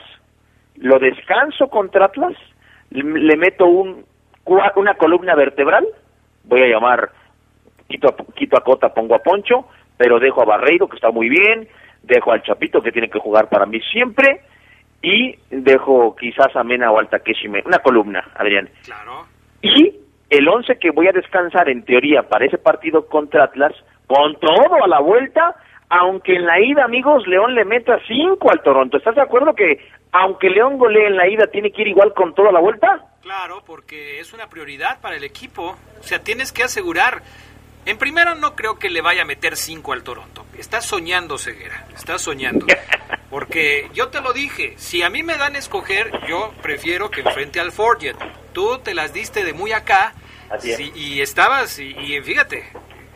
lo 0.77 0.99
descanso 0.99 1.69
contra 1.69 2.07
Atlas, 2.07 2.35
le, 2.91 3.37
meto 3.37 3.67
un, 3.67 4.05
una 4.45 4.95
columna 4.95 5.35
vertebral, 5.35 5.87
voy 6.45 6.63
a 6.63 6.67
llamar, 6.67 7.11
quito 7.89 8.09
a, 8.09 8.35
quito 8.35 8.59
a 8.59 8.65
Cota, 8.65 8.93
pongo 8.93 9.15
a 9.15 9.21
Poncho, 9.21 9.67
pero 9.97 10.19
dejo 10.19 10.43
a 10.43 10.47
Barreiro, 10.47 10.89
que 10.89 10.97
está 10.97 11.11
muy 11.11 11.29
bien, 11.29 11.69
dejo 12.03 12.33
al 12.33 12.43
Chapito, 12.43 12.83
que 12.83 12.93
tiene 12.93 13.11
que 13.11 13.19
jugar 13.19 13.49
para 13.49 13.67
mí 13.67 13.81
siempre, 13.93 14.43
y 15.03 15.39
dejo 15.51 16.15
quizás 16.17 16.55
a 16.55 16.63
Mena 16.63 16.91
o 16.91 16.99
al 16.99 17.09
Takeshi, 17.09 17.49
una 17.49 17.79
columna, 17.79 18.29
Adrián. 18.35 18.69
Claro. 18.85 19.27
Y 19.63 19.95
el 20.29 20.49
11 20.49 20.79
que 20.79 20.91
voy 20.91 21.09
a 21.09 21.13
descansar 21.13 21.69
en 21.69 21.85
teoría 21.85 22.23
para 22.23 22.47
ese 22.47 22.59
partido 22.59 23.07
contra 23.07 23.45
Atlas, 23.45 23.73
con 24.07 24.35
todo 24.37 24.85
a 24.85 24.89
la 24.89 25.01
vuelta, 25.01 25.57
aunque 25.89 26.37
en 26.37 26.47
la 26.47 26.61
ida, 26.61 26.85
amigos, 26.85 27.27
León 27.27 27.55
le 27.55 27.65
meta 27.65 27.99
5 28.07 28.51
al 28.51 28.63
Toronto. 28.63 28.97
¿Estás 28.97 29.17
de 29.17 29.23
acuerdo 29.23 29.55
que 29.55 29.81
aunque 30.13 30.51
León 30.51 30.79
golee 30.79 31.07
en 31.07 31.17
la 31.17 31.29
ida, 31.29 31.47
tiene 31.49 31.71
que 31.71 31.83
ir 31.83 31.89
igual 31.89 32.13
con 32.15 32.35
toda 32.35 32.53
la 32.53 32.61
vuelta? 32.61 33.07
Claro, 33.23 33.63
porque 33.67 34.21
es 34.21 34.33
una 34.33 34.49
prioridad 34.49 35.01
para 35.01 35.17
el 35.17 35.25
equipo. 35.25 35.77
O 35.99 36.03
sea, 36.03 36.23
tienes 36.23 36.53
que 36.53 36.63
asegurar. 36.63 37.23
En 37.87 37.99
primero, 37.99 38.35
no 38.35 38.55
creo 38.55 38.79
que 38.79 38.91
le 38.91 39.01
vaya 39.01 39.23
a 39.23 39.25
meter 39.25 39.57
5 39.57 39.93
al 39.93 40.03
Toronto. 40.03 40.47
Estás 40.57 40.85
soñando, 40.85 41.39
Ceguera. 41.39 41.87
Estás 41.97 42.23
soñando. 42.23 42.67
Porque 43.31 43.89
yo 43.95 44.09
te 44.09 44.21
lo 44.21 44.33
dije, 44.33 44.75
si 44.77 45.03
a 45.03 45.11
mí 45.11 45.23
me 45.23 45.37
dan 45.37 45.55
a 45.55 45.59
escoger, 45.59 46.11
yo 46.29 46.53
prefiero 46.63 47.11
que 47.11 47.21
enfrente 47.21 47.61
al 47.61 47.73
Forget. 47.73 48.17
Tú 48.53 48.79
te 48.79 48.93
las 48.93 49.13
diste 49.13 49.45
de 49.45 49.53
muy 49.53 49.73
acá. 49.73 50.15
Así 50.51 50.73
es. 50.73 50.77
sí, 50.79 50.93
y 50.97 51.21
estabas, 51.21 51.79
y, 51.79 51.91
y 51.97 52.21
fíjate, 52.23 52.73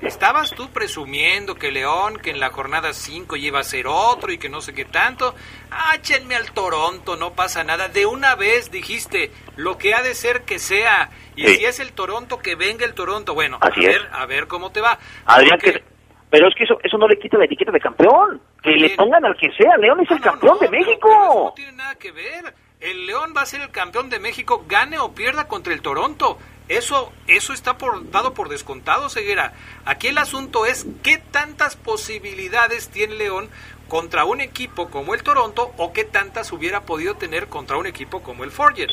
estabas 0.09 0.51
tú 0.53 0.71
presumiendo 0.71 1.55
que 1.55 1.71
León, 1.73 2.19
que 2.19 2.31
en 2.31 2.41
la 2.41 2.51
jornada 2.51 2.93
5 2.93 3.37
iba 3.37 3.61
a 3.61 3.65
ser 3.65 3.87
otro 3.87 4.33
y 4.33 4.39
que 4.39 4.49
no 4.49 4.61
sé 4.61 4.75
qué 4.75 4.85
tanto. 4.85 5.35
Áchenme 5.71 6.35
al 6.37 6.53
Toronto, 6.53 7.17
no 7.17 7.33
pasa 7.35 7.65
nada. 7.65 7.89
De 7.89 8.07
una 8.07 8.35
vez 8.35 8.71
dijiste 8.71 9.31
lo 9.57 9.79
que 9.79 9.95
ha 9.95 10.03
de 10.03 10.15
ser 10.15 10.43
que 10.43 10.59
sea. 10.59 11.11
Y 11.37 11.47
Sí. 11.47 11.57
si 11.57 11.65
es 11.65 11.81
el 11.81 11.93
Toronto, 11.93 12.39
que 12.39 12.55
venga 12.55 12.85
el 12.85 12.95
Toronto. 12.95 13.35
Bueno, 13.35 13.59
a 13.61 13.71
ver, 13.71 13.91
es. 13.91 14.03
a 14.13 14.27
ver 14.27 14.47
cómo 14.47 14.71
te 14.71 14.81
va. 14.81 14.99
Adrián, 15.27 15.59
Porque- 15.61 15.73
que, 15.81 15.85
pero 16.31 16.49
es 16.49 16.55
que 16.57 16.65
eso, 16.65 16.79
eso 16.83 16.97
no 16.99 17.09
le 17.09 17.19
quita 17.19 17.39
la 17.39 17.45
etiqueta 17.45 17.73
de 17.73 17.81
campeón. 17.81 18.41
Que 18.63 18.71
le 18.71 18.91
pongan 18.91 19.25
al 19.25 19.37
que 19.37 19.51
sea, 19.53 19.77
León 19.77 20.01
es 20.01 20.11
el 20.11 20.21
campeón 20.21 20.59
de 20.59 20.67
eso 20.67 20.73
México. 20.73 21.09
no 21.49 21.53
tiene 21.55 21.73
nada 21.73 21.95
que 21.97 22.11
ver. 22.13 22.55
El 22.81 23.07
León 23.07 23.33
va 23.37 23.43
a 23.43 23.47
ser 23.47 23.61
el 23.63 23.71
campeón 23.71 24.11
de 24.11 24.19
México, 24.19 24.65
gane 24.69 24.99
o 24.99 25.13
pierda 25.15 25.49
contra 25.49 25.73
el 25.73 25.81
Toronto. 25.81 26.39
Eso, 26.69 27.13
eso 27.27 27.53
está 27.53 27.77
por, 27.77 28.11
dado 28.11 28.33
por 28.33 28.49
descontado, 28.49 29.11
Ceguera. 29.11 29.53
Aquí 29.85 30.09
el 30.09 30.19
asunto 30.19 30.65
es 30.65 30.87
qué 31.03 31.19
tantas 31.19 31.77
posibilidades 31.77 32.89
tiene 32.89 33.17
León 33.17 33.51
contra 33.89 34.25
un 34.25 34.41
equipo 34.41 34.89
como 34.89 35.15
el 35.15 35.23
Toronto 35.23 35.73
o 35.77 35.93
qué 35.93 36.05
tantas 36.05 36.53
hubiera 36.53 36.83
podido 36.83 37.17
tener 37.17 37.49
contra 37.49 37.77
un 37.77 37.87
equipo 37.87 38.23
como 38.23 38.45
el 38.45 38.51
Forget. 38.51 38.89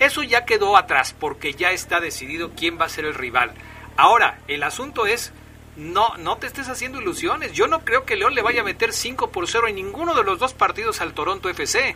Eso 0.00 0.22
ya 0.22 0.46
quedó 0.46 0.76
atrás 0.76 1.14
porque 1.18 1.52
ya 1.52 1.70
está 1.72 2.00
decidido 2.00 2.52
quién 2.56 2.80
va 2.80 2.86
a 2.86 2.88
ser 2.88 3.04
el 3.04 3.14
rival. 3.14 3.52
Ahora, 3.96 4.38
el 4.48 4.62
asunto 4.62 5.06
es 5.06 5.32
no, 5.76 6.16
no 6.16 6.36
te 6.38 6.46
estés 6.46 6.68
haciendo 6.68 7.00
ilusiones. 7.00 7.52
Yo 7.52 7.66
no 7.66 7.84
creo 7.84 8.04
que 8.04 8.16
León 8.16 8.34
le 8.34 8.42
vaya 8.42 8.62
a 8.62 8.64
meter 8.64 8.92
5 8.92 9.30
por 9.30 9.48
0 9.48 9.68
en 9.68 9.76
ninguno 9.76 10.14
de 10.14 10.24
los 10.24 10.38
dos 10.38 10.54
partidos 10.54 11.00
al 11.00 11.14
Toronto 11.14 11.48
FC. 11.48 11.94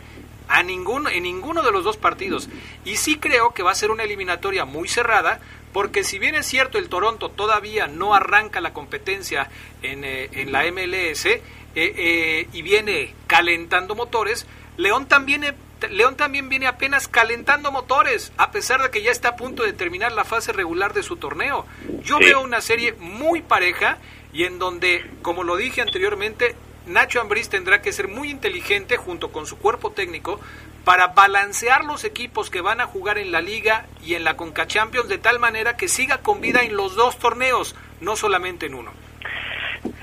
A 0.49 0.63
ninguno, 0.63 1.09
en 1.09 1.23
ninguno 1.23 1.61
de 1.63 1.71
los 1.71 1.83
dos 1.83 1.97
partidos. 1.97 2.49
Y 2.85 2.97
sí 2.97 3.17
creo 3.17 3.53
que 3.53 3.63
va 3.63 3.71
a 3.71 3.75
ser 3.75 3.91
una 3.91 4.03
eliminatoria 4.03 4.65
muy 4.65 4.87
cerrada, 4.87 5.39
porque 5.73 6.03
si 6.03 6.19
bien 6.19 6.35
es 6.35 6.45
cierto 6.45 6.77
el 6.77 6.89
Toronto 6.89 7.29
todavía 7.29 7.87
no 7.87 8.15
arranca 8.15 8.61
la 8.61 8.73
competencia 8.73 9.49
en, 9.81 10.03
eh, 10.03 10.29
en 10.33 10.51
la 10.51 10.63
MLS 10.71 11.25
eh, 11.25 11.41
eh, 11.75 12.47
y 12.53 12.61
viene 12.61 13.13
calentando 13.27 13.93
motores, 13.93 14.47
León 14.77 15.07
también, 15.07 15.43
eh, 15.43 15.53
León 15.91 16.15
también 16.15 16.49
viene 16.49 16.65
apenas 16.67 17.07
calentando 17.07 17.71
motores, 17.71 18.31
a 18.37 18.51
pesar 18.51 18.81
de 18.81 18.89
que 18.89 19.03
ya 19.03 19.11
está 19.11 19.29
a 19.29 19.35
punto 19.35 19.63
de 19.63 19.73
terminar 19.73 20.11
la 20.13 20.23
fase 20.23 20.53
regular 20.53 20.93
de 20.93 21.03
su 21.03 21.17
torneo. 21.17 21.65
Yo 22.03 22.17
Sí. 22.17 22.23
veo 22.25 22.41
una 22.41 22.61
serie 22.61 22.93
muy 22.93 23.41
pareja 23.41 23.97
y 24.33 24.45
en 24.45 24.57
donde, 24.59 25.05
como 25.21 25.43
lo 25.43 25.55
dije 25.57 25.81
anteriormente, 25.81 26.55
Nacho 26.87 27.21
Ambriz 27.21 27.49
tendrá 27.49 27.81
que 27.81 27.91
ser 27.91 28.07
muy 28.07 28.29
inteligente 28.29 28.97
junto 28.97 29.31
con 29.31 29.45
su 29.45 29.57
cuerpo 29.57 29.91
técnico 29.91 30.39
para 30.85 31.07
balancear 31.07 31.83
los 31.83 32.05
equipos 32.05 32.49
que 32.49 32.61
van 32.61 32.79
a 32.79 32.85
jugar 32.85 33.17
en 33.17 33.31
la 33.31 33.41
liga 33.41 33.85
y 34.05 34.15
en 34.15 34.23
la 34.23 34.37
Conca 34.37 34.67
Champions 34.67 35.09
de 35.09 35.17
tal 35.17 35.37
manera 35.37 35.75
que 35.75 35.89
siga 35.89 36.19
con 36.19 36.39
vida 36.39 36.61
en 36.63 36.77
los 36.77 36.95
dos 36.95 37.19
torneos, 37.19 37.75
no 37.99 38.15
solamente 38.15 38.67
en 38.67 38.75
uno. 38.75 38.91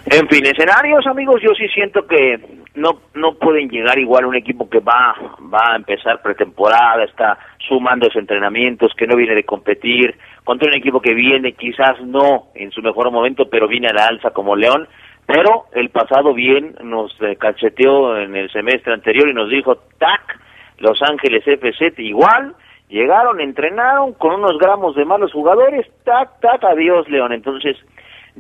En 0.06 0.28
fin, 0.28 0.44
escenarios, 0.44 1.06
amigos, 1.06 1.40
yo 1.42 1.54
sí 1.54 1.66
siento 1.68 2.06
que 2.06 2.38
no 2.74 3.00
no 3.14 3.34
pueden 3.34 3.68
llegar 3.68 3.98
igual 3.98 4.26
un 4.26 4.34
equipo 4.34 4.68
que 4.68 4.80
va 4.80 5.14
va 5.52 5.72
a 5.72 5.76
empezar 5.76 6.20
pretemporada, 6.20 7.04
está 7.04 7.38
sumando 7.66 8.06
sus 8.06 8.16
entrenamientos, 8.16 8.92
que 8.96 9.06
no 9.06 9.16
viene 9.16 9.34
de 9.34 9.44
competir, 9.44 10.16
contra 10.44 10.68
un 10.68 10.76
equipo 10.76 11.00
que 11.00 11.14
viene 11.14 11.52
quizás 11.52 12.00
no 12.02 12.48
en 12.54 12.70
su 12.70 12.82
mejor 12.82 13.10
momento, 13.10 13.48
pero 13.48 13.66
viene 13.66 13.88
a 13.88 13.94
la 13.94 14.06
alza 14.06 14.30
como 14.30 14.54
León, 14.54 14.86
pero 15.26 15.64
el 15.72 15.90
pasado 15.90 16.34
bien 16.34 16.76
nos 16.82 17.14
eh, 17.22 17.36
cacheteó 17.36 18.18
en 18.18 18.36
el 18.36 18.50
semestre 18.50 18.92
anterior 18.92 19.28
y 19.28 19.34
nos 19.34 19.48
dijo, 19.48 19.76
tac, 19.98 20.38
Los 20.78 21.00
Ángeles 21.02 21.46
FC 21.46 21.94
igual, 21.98 22.54
llegaron, 22.88 23.40
entrenaron 23.40 24.12
con 24.14 24.34
unos 24.34 24.58
gramos 24.58 24.94
de 24.96 25.04
malos 25.04 25.32
jugadores, 25.32 25.86
tac, 26.04 26.40
tac, 26.40 26.62
adiós 26.64 27.08
León, 27.08 27.32
entonces 27.32 27.76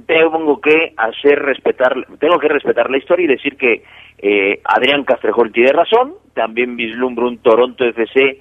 tengo 0.06 0.60
que 0.60 0.92
hacer 0.96 1.38
respetar, 1.38 1.94
tengo 2.18 2.38
que 2.38 2.48
respetar 2.48 2.90
la 2.90 2.98
historia 2.98 3.24
y 3.24 3.28
decir 3.28 3.56
que 3.56 3.84
eh, 4.18 4.60
Adrián 4.64 5.04
Castrejón 5.04 5.52
tiene 5.52 5.72
razón, 5.72 6.14
también 6.34 6.76
vislumbro 6.76 7.28
un 7.28 7.38
Toronto 7.38 7.84
FC 7.84 8.40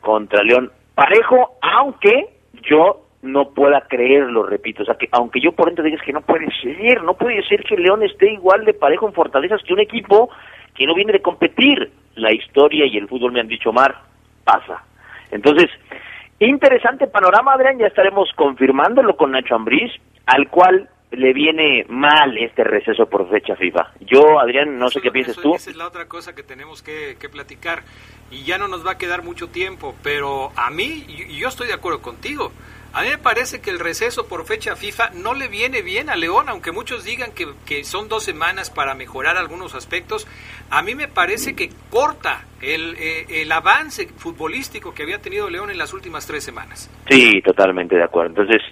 contra 0.00 0.42
León 0.42 0.70
parejo, 0.94 1.58
aunque 1.60 2.28
yo 2.62 3.03
no 3.24 3.50
pueda 3.50 3.80
creerlo, 3.88 4.44
repito, 4.44 4.82
o 4.82 4.86
sea 4.86 4.94
que 4.94 5.08
aunque 5.10 5.40
yo 5.40 5.52
por 5.52 5.66
dentro 5.66 5.84
digas 5.84 6.02
que 6.02 6.12
no 6.12 6.20
puede 6.20 6.46
ser, 6.60 7.02
no 7.02 7.14
puede 7.14 7.42
ser 7.44 7.64
que 7.64 7.76
León 7.76 8.02
esté 8.02 8.32
igual 8.32 8.64
de 8.64 8.74
parejo 8.74 9.06
en 9.06 9.14
fortalezas 9.14 9.62
que 9.62 9.72
un 9.72 9.80
equipo 9.80 10.30
que 10.74 10.86
no 10.86 10.94
viene 10.94 11.12
de 11.12 11.22
competir, 11.22 11.90
la 12.16 12.32
historia 12.32 12.86
y 12.86 12.96
el 12.96 13.08
fútbol 13.08 13.32
me 13.32 13.40
han 13.40 13.48
dicho 13.48 13.72
Mar, 13.72 13.96
pasa. 14.44 14.84
Entonces, 15.30 15.70
interesante 16.38 17.06
panorama, 17.06 17.54
Adrián, 17.54 17.78
ya 17.78 17.86
estaremos 17.86 18.30
confirmándolo 18.36 19.16
con 19.16 19.32
Nacho 19.32 19.54
Ambriz, 19.54 19.92
al 20.26 20.48
cual 20.48 20.88
le 21.12 21.32
viene 21.32 21.84
mal 21.88 22.36
este 22.38 22.64
receso 22.64 23.06
por 23.06 23.28
fecha 23.30 23.54
FIFA. 23.56 23.92
Yo, 24.00 24.40
Adrián, 24.40 24.78
no 24.78 24.88
sé 24.88 25.00
qué 25.00 25.10
piensas 25.10 25.34
Eso- 25.38 25.42
tú. 25.42 25.54
Esa 25.54 25.70
es 25.70 25.76
la 25.76 25.86
otra 25.86 26.06
cosa 26.08 26.34
que 26.34 26.42
tenemos 26.42 26.82
que, 26.82 27.16
que 27.20 27.28
platicar. 27.28 27.82
Y 28.30 28.42
ya 28.44 28.58
no 28.58 28.66
nos 28.68 28.84
va 28.84 28.92
a 28.92 28.98
quedar 28.98 29.22
mucho 29.22 29.48
tiempo, 29.48 29.94
pero 30.02 30.50
a 30.56 30.70
mí, 30.70 31.04
y 31.08 31.38
yo 31.38 31.48
estoy 31.48 31.68
de 31.68 31.74
acuerdo 31.74 32.02
contigo. 32.02 32.50
A 32.92 33.02
mí 33.02 33.08
me 33.08 33.18
parece 33.18 33.60
que 33.60 33.70
el 33.70 33.80
receso 33.80 34.28
por 34.28 34.44
fecha 34.46 34.76
FIFA 34.76 35.10
no 35.10 35.34
le 35.34 35.48
viene 35.48 35.82
bien 35.82 36.08
a 36.10 36.16
León, 36.16 36.48
aunque 36.48 36.70
muchos 36.70 37.04
digan 37.04 37.32
que, 37.32 37.48
que 37.66 37.82
son 37.82 38.08
dos 38.08 38.22
semanas 38.24 38.70
para 38.70 38.94
mejorar 38.94 39.36
algunos 39.36 39.74
aspectos. 39.74 40.28
A 40.70 40.80
mí 40.82 40.94
me 40.94 41.08
parece 41.08 41.56
que 41.56 41.70
corta 41.90 42.44
el, 42.62 42.94
eh, 42.98 43.42
el 43.42 43.50
avance 43.50 44.06
futbolístico 44.16 44.94
que 44.94 45.02
había 45.02 45.20
tenido 45.20 45.50
León 45.50 45.70
en 45.70 45.78
las 45.78 45.92
últimas 45.92 46.24
tres 46.26 46.44
semanas. 46.44 46.88
Sí, 47.10 47.40
totalmente 47.42 47.96
de 47.96 48.04
acuerdo. 48.04 48.30
Entonces, 48.30 48.62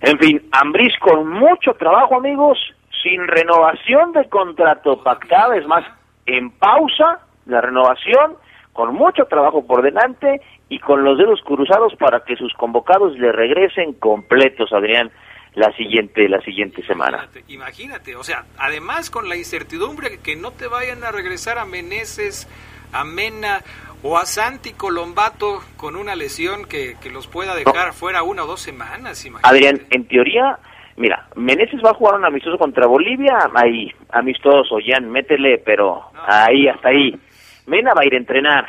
en 0.00 0.18
fin, 0.18 0.48
Ambriz 0.52 0.94
con 0.98 1.28
mucho 1.28 1.74
trabajo, 1.74 2.16
amigos, 2.16 2.58
sin 3.02 3.26
renovación 3.26 4.12
de 4.12 4.28
contrato 4.28 5.02
pactada, 5.02 5.56
es 5.56 5.66
más, 5.66 5.84
en 6.26 6.50
pausa 6.50 7.20
la 7.46 7.60
renovación, 7.60 8.36
con 8.72 8.94
mucho 8.94 9.24
trabajo 9.24 9.66
por 9.66 9.82
delante 9.82 10.40
y 10.68 10.78
con 10.78 11.04
los 11.04 11.18
dedos 11.18 11.40
cruzados 11.44 11.94
para 11.96 12.24
que 12.24 12.36
sus 12.36 12.52
convocados 12.54 13.18
le 13.18 13.32
regresen 13.32 13.94
completos, 13.94 14.72
Adrián, 14.72 15.10
la 15.54 15.72
siguiente 15.76 16.28
la 16.28 16.40
siguiente 16.42 16.82
semana. 16.86 17.18
Imagínate, 17.18 17.52
imagínate, 17.52 18.16
o 18.16 18.22
sea, 18.22 18.44
además 18.58 19.10
con 19.10 19.28
la 19.28 19.36
incertidumbre 19.36 20.20
que 20.22 20.36
no 20.36 20.52
te 20.52 20.68
vayan 20.68 21.02
a 21.02 21.10
regresar 21.10 21.58
a 21.58 21.64
Meneses, 21.64 22.48
a 22.92 23.04
Mena 23.04 23.62
o 24.02 24.16
a 24.16 24.24
Santi 24.24 24.72
Colombato 24.72 25.60
con 25.76 25.96
una 25.96 26.14
lesión 26.14 26.64
que, 26.64 26.96
que 27.02 27.10
los 27.10 27.26
pueda 27.26 27.54
dejar 27.54 27.92
fuera 27.92 28.22
una 28.22 28.44
o 28.44 28.46
dos 28.46 28.60
semanas, 28.60 29.24
imagínate. 29.24 29.48
Adrián, 29.48 29.80
en 29.90 30.08
teoría, 30.08 30.58
mira, 30.96 31.28
Meneses 31.36 31.80
va 31.84 31.90
a 31.90 31.94
jugar 31.94 32.14
un 32.16 32.24
amistoso 32.24 32.58
contra 32.58 32.86
Bolivia, 32.86 33.50
ahí, 33.54 33.92
amistoso, 34.10 34.76
Jan, 34.84 35.10
métele, 35.10 35.58
pero 35.58 36.04
ahí, 36.26 36.68
hasta 36.68 36.88
ahí. 36.88 37.18
Mena 37.66 37.92
va 37.94 38.02
a 38.02 38.06
ir 38.06 38.14
a 38.14 38.18
entrenar, 38.18 38.66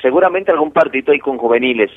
seguramente 0.00 0.50
algún 0.50 0.72
partito 0.72 1.12
ahí 1.12 1.18
con 1.18 1.36
juveniles. 1.36 1.90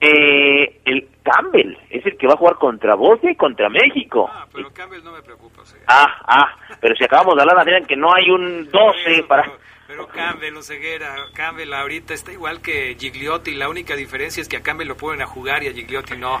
Eh, 0.00 0.80
el 0.84 1.08
Campbell 1.22 1.78
es 1.88 2.04
el 2.04 2.18
que 2.18 2.26
va 2.26 2.34
a 2.34 2.36
jugar 2.36 2.56
contra 2.56 2.94
Bosnia 2.94 3.32
y 3.32 3.36
contra 3.36 3.70
México. 3.70 4.28
Ah, 4.30 4.46
pero 4.52 4.70
Campbell 4.70 5.02
no 5.02 5.12
me 5.12 5.22
preocupa, 5.22 5.62
o 5.62 5.64
sea. 5.64 5.80
Ah, 5.86 6.20
ah, 6.26 6.56
pero 6.78 6.94
si 6.94 7.04
acabamos 7.04 7.36
de 7.36 7.42
hablar, 7.42 7.60
Adrián, 7.60 7.86
que 7.86 7.96
no 7.96 8.12
hay 8.14 8.28
un 8.30 8.68
12 8.70 9.24
para... 9.26 9.50
Pero, 9.86 10.06
Campbell, 10.08 10.56
Oseguera, 10.56 11.14
Campbell 11.34 11.72
ahorita 11.72 12.14
está 12.14 12.32
igual 12.32 12.62
que 12.62 12.96
Gigliotti, 12.98 13.54
la 13.54 13.68
única 13.68 13.94
diferencia 13.96 14.40
es 14.40 14.48
que 14.48 14.56
a 14.56 14.62
Campbell 14.62 14.88
lo 14.88 14.96
pueden 14.96 15.20
a 15.22 15.26
jugar 15.26 15.62
y 15.62 15.68
a 15.68 15.72
Gigliotti 15.72 16.16
no. 16.16 16.40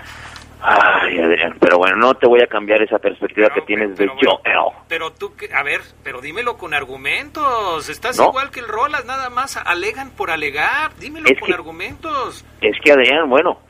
Ay, 0.66 1.18
Adrián, 1.18 1.58
pero 1.60 1.76
bueno, 1.76 1.96
no 1.96 2.14
te 2.14 2.26
voy 2.26 2.40
a 2.42 2.46
cambiar 2.46 2.80
esa 2.80 2.98
perspectiva 2.98 3.50
que 3.50 3.60
tienes 3.62 3.90
de 3.98 4.06
pero 4.06 4.14
Joel. 4.14 4.72
Pero 4.88 5.12
tú, 5.12 5.34
a 5.54 5.62
ver, 5.62 5.80
pero 6.02 6.22
dímelo 6.22 6.56
con 6.56 6.72
argumentos. 6.72 7.90
Estás 7.90 8.16
No. 8.18 8.28
igual 8.28 8.50
que 8.50 8.60
el 8.60 8.68
Rolas, 8.68 9.04
nada 9.04 9.28
más 9.28 9.58
alegan 9.58 10.10
por 10.10 10.30
alegar. 10.30 10.94
Dímelo 10.98 11.28
Es 11.28 11.38
con 11.38 11.48
que- 11.48 11.54
argumentos. 11.54 12.46
Es 12.62 12.76
que 12.82 12.92
Adrián, 12.92 13.28
bueno, 13.28 13.60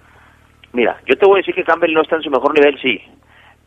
mira, 0.72 1.00
yo 1.06 1.16
te 1.16 1.26
voy 1.26 1.38
a 1.38 1.40
decir 1.40 1.54
que 1.56 1.64
Campbell 1.64 1.92
no 1.92 2.02
está 2.02 2.14
en 2.14 2.22
su 2.22 2.30
mejor 2.30 2.54
nivel, 2.54 2.78
sí, 2.80 3.00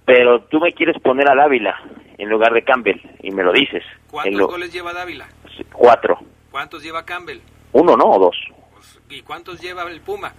pero 0.05 0.39
tú 0.45 0.61
me 0.61 0.71
quieres 0.71 0.95
poner 1.01 1.29
al 1.29 1.41
Ávila 1.41 1.75
en 2.17 2.29
lugar 2.29 2.53
de 2.53 2.63
Campbell 2.63 3.01
y 3.21 3.31
me 3.31 3.43
lo 3.43 3.51
dices. 3.51 3.83
¿Cuántos 4.09 4.35
lo- 4.39 4.47
goles 4.47 4.71
lleva 4.71 4.93
Dávila? 4.93 5.27
Cuatro. 5.71 6.19
¿Cuántos 6.51 6.83
lleva 6.83 7.05
Campbell? 7.05 7.39
Uno, 7.73 7.95
¿no? 7.97 8.05
O 8.05 8.19
dos. 8.19 8.37
¿Y 9.09 9.21
cuántos 9.21 9.59
lleva 9.61 9.83
el 9.83 10.01
Puma? 10.01 10.33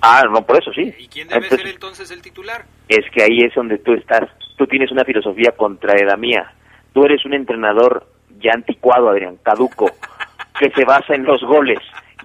Ah, 0.00 0.22
no, 0.30 0.44
por 0.44 0.60
eso 0.60 0.72
sí. 0.72 0.92
¿Y 0.98 1.06
quién 1.08 1.28
debe 1.28 1.42
Entonces, 1.44 1.60
ser 1.60 1.74
entonces 1.74 2.10
el 2.10 2.22
titular? 2.22 2.64
Es 2.88 3.04
que 3.12 3.22
ahí 3.22 3.38
es 3.40 3.54
donde 3.54 3.78
tú 3.78 3.92
estás. 3.94 4.28
Tú 4.56 4.66
tienes 4.66 4.90
una 4.90 5.04
filosofía 5.04 5.52
contraria 5.56 6.04
a 6.04 6.10
la 6.10 6.16
mía. 6.16 6.52
Tú 6.92 7.04
eres 7.04 7.24
un 7.24 7.34
entrenador 7.34 8.06
ya 8.40 8.52
anticuado, 8.52 9.08
Adrián, 9.10 9.36
caduco, 9.42 9.90
que 10.58 10.70
se 10.70 10.84
basa 10.84 11.14
en 11.14 11.24
los 11.24 11.40
goles. 11.42 11.78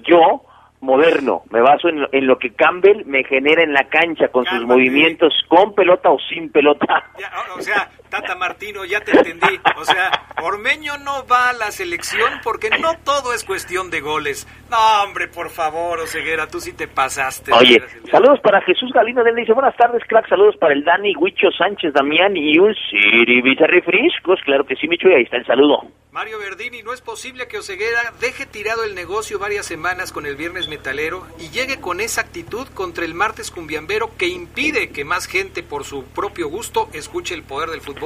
Yo, 0.08 0.44
moderno, 0.82 1.44
me 1.52 1.62
baso 1.62 1.90
en, 1.90 2.02
lo- 2.02 2.10
en 2.12 2.26
lo 2.26 2.40
que 2.40 2.54
Campbell 2.54 3.06
me 3.06 3.24
genera 3.24 3.62
en 3.64 3.74
la 3.74 3.84
cancha 3.90 4.30
con 4.30 4.46
sus 4.46 4.66
movimientos 4.66 5.34
con 5.48 5.76
pelota 5.76 6.10
o 6.10 6.18
sin 6.20 6.52
pelota. 6.52 7.04
Ya, 7.20 7.32
o- 7.56 7.60
o 7.60 7.62
sea, 7.62 7.90
Tata 8.10 8.36
Martino, 8.36 8.86
ya 8.86 9.01
te 9.01 9.12
entendí. 9.12 9.60
O 9.78 9.86
sea, 9.86 10.28
Ormeño 10.41 10.97
no 10.97 11.26
va 11.28 11.49
a 11.49 11.53
la 11.53 11.72
selección 11.72 12.41
porque 12.43 12.70
no 12.70 12.93
todo 13.03 13.34
es 13.34 13.43
cuestión 13.43 13.89
de 13.89 14.01
goles. 14.01 14.47
No, 14.70 14.78
hombre, 15.03 15.28
por 15.28 15.49
favor, 15.49 15.99
Oseguera, 15.99 16.47
tú 16.47 16.60
sí 16.60 16.74
te 16.74 16.88
pasaste. 16.88 17.53
Oye, 17.53 17.82
saludos 18.12 18.39
para 18.41 18.62
Jesús 18.62 18.91
Galindo, 18.93 19.22
él 19.22 19.36
dice, 19.36 19.53
buenas 19.53 19.76
tardes, 19.78 20.01
crack, 20.08 20.28
saludos 20.28 20.55
para 20.58 20.74
el 20.74 20.84
Dani, 20.84 21.16
Huicho 21.16 21.49
Sánchez, 21.58 21.93
Damián 21.93 22.36
y 22.36 22.58
un 22.58 22.74
Sirivita 22.89 23.68
Refrescos, 23.68 24.39
claro 24.43 24.66
que 24.66 24.76
sí, 24.76 24.88
Micho, 24.88 25.10
y 25.10 25.14
ahí 25.14 25.24
está 25.24 25.38
el 25.38 25.45
saludo. 25.45 25.84
Mario 26.12 26.39
Verdini, 26.39 26.82
no 26.82 26.93
es 26.93 27.01
posible 27.01 27.47
que 27.47 27.60
Oseguera 27.60 28.12
deje 28.20 28.47
tirado 28.47 28.84
el 28.84 28.95
negocio 28.95 29.38
varias 29.38 29.68
semanas 29.68 30.12
con 30.12 30.26
el 30.26 30.36
viernes 30.36 30.68
metalero 30.68 31.28
y 31.39 31.49
llegue 31.49 31.80
con 31.80 32.01
esa 32.01 32.22
actitud 32.22 32.68
contra 32.70 33.05
el 33.05 33.14
martes 33.14 33.51
cumbiambero 33.51 34.10
que 34.18 34.28
impide 34.28 34.89
que 34.89 35.05
más 35.05 35.28
gente 35.28 35.62
por 35.62 35.84
su 35.84 36.05
propio 36.05 36.49
gusto 36.49 36.89
escuche 36.93 37.36
el 37.36 37.43
poder 37.43 37.70
del 37.70 37.82
fútbol 37.82 37.97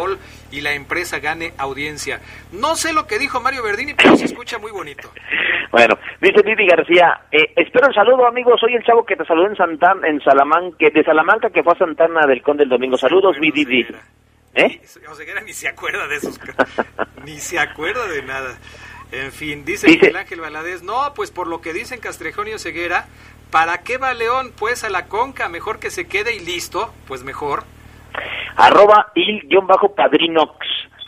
y 0.51 0.61
la 0.61 0.73
empresa 0.73 1.19
gane 1.19 1.53
audiencia. 1.57 2.19
No 2.51 2.75
sé 2.75 2.93
lo 2.93 3.07
que 3.07 3.19
dijo 3.19 3.39
Mario 3.41 3.63
Verdini, 3.63 3.93
pero 3.93 4.15
se 4.15 4.25
escucha 4.25 4.57
muy 4.59 4.71
bonito. 4.71 5.11
Bueno, 5.71 5.97
dice 6.21 6.41
Vivi 6.43 6.67
García, 6.67 7.21
eh, 7.31 7.53
espero 7.55 7.87
el 7.87 7.93
saludo, 7.93 8.25
amigos, 8.27 8.59
soy 8.59 8.73
el 8.75 8.83
chavo 8.83 9.05
que 9.05 9.15
te 9.15 9.23
saludó 9.25 9.47
en 9.47 9.55
Santana, 9.55 10.07
en 10.07 10.19
Salamanca, 10.21 10.75
que- 10.77 10.89
de 10.89 11.03
Salamanca, 11.03 11.49
que 11.49 11.63
fue 11.63 11.73
a 11.73 11.77
Santana 11.77 12.25
del 12.27 12.41
Conde 12.41 12.63
el 12.63 12.69
domingo. 12.69 12.97
Saludos, 12.97 13.37
mi 13.39 13.51
Vivi. 13.51 13.87
¿Eh? 14.53 14.81
Oseguera 15.09 15.39
ni 15.41 15.53
se 15.53 15.69
acuerda 15.69 16.07
de 16.09 16.17
esos... 16.17 16.37
ni 17.25 17.37
se 17.39 17.57
acuerda 17.57 18.05
de 18.07 18.21
nada. 18.23 18.57
En 19.13 19.31
fin, 19.31 19.63
dice, 19.63 19.87
Dice- 19.87 19.99
Miguel 19.99 20.17
Ángel 20.17 20.41
Valadez, 20.41 20.83
no, 20.83 21.13
pues 21.15 21.31
por 21.31 21.47
lo 21.47 21.61
que 21.61 21.71
dicen 21.73 21.99
Castrejón 22.01 22.49
y 22.49 22.53
Oseguera, 22.53 23.07
¿para 23.49 23.77
qué 23.79 23.97
va 23.97 24.13
León? 24.13 24.51
Pues 24.57 24.83
a 24.83 24.89
la 24.89 25.05
conca, 25.07 25.47
mejor 25.47 25.79
que 25.79 25.89
se 25.89 26.05
quede 26.05 26.35
y 26.35 26.39
listo, 26.39 26.93
pues 27.07 27.23
mejor. 27.23 27.63
Arroba 28.61 29.11
il-padrinox. 29.15 30.55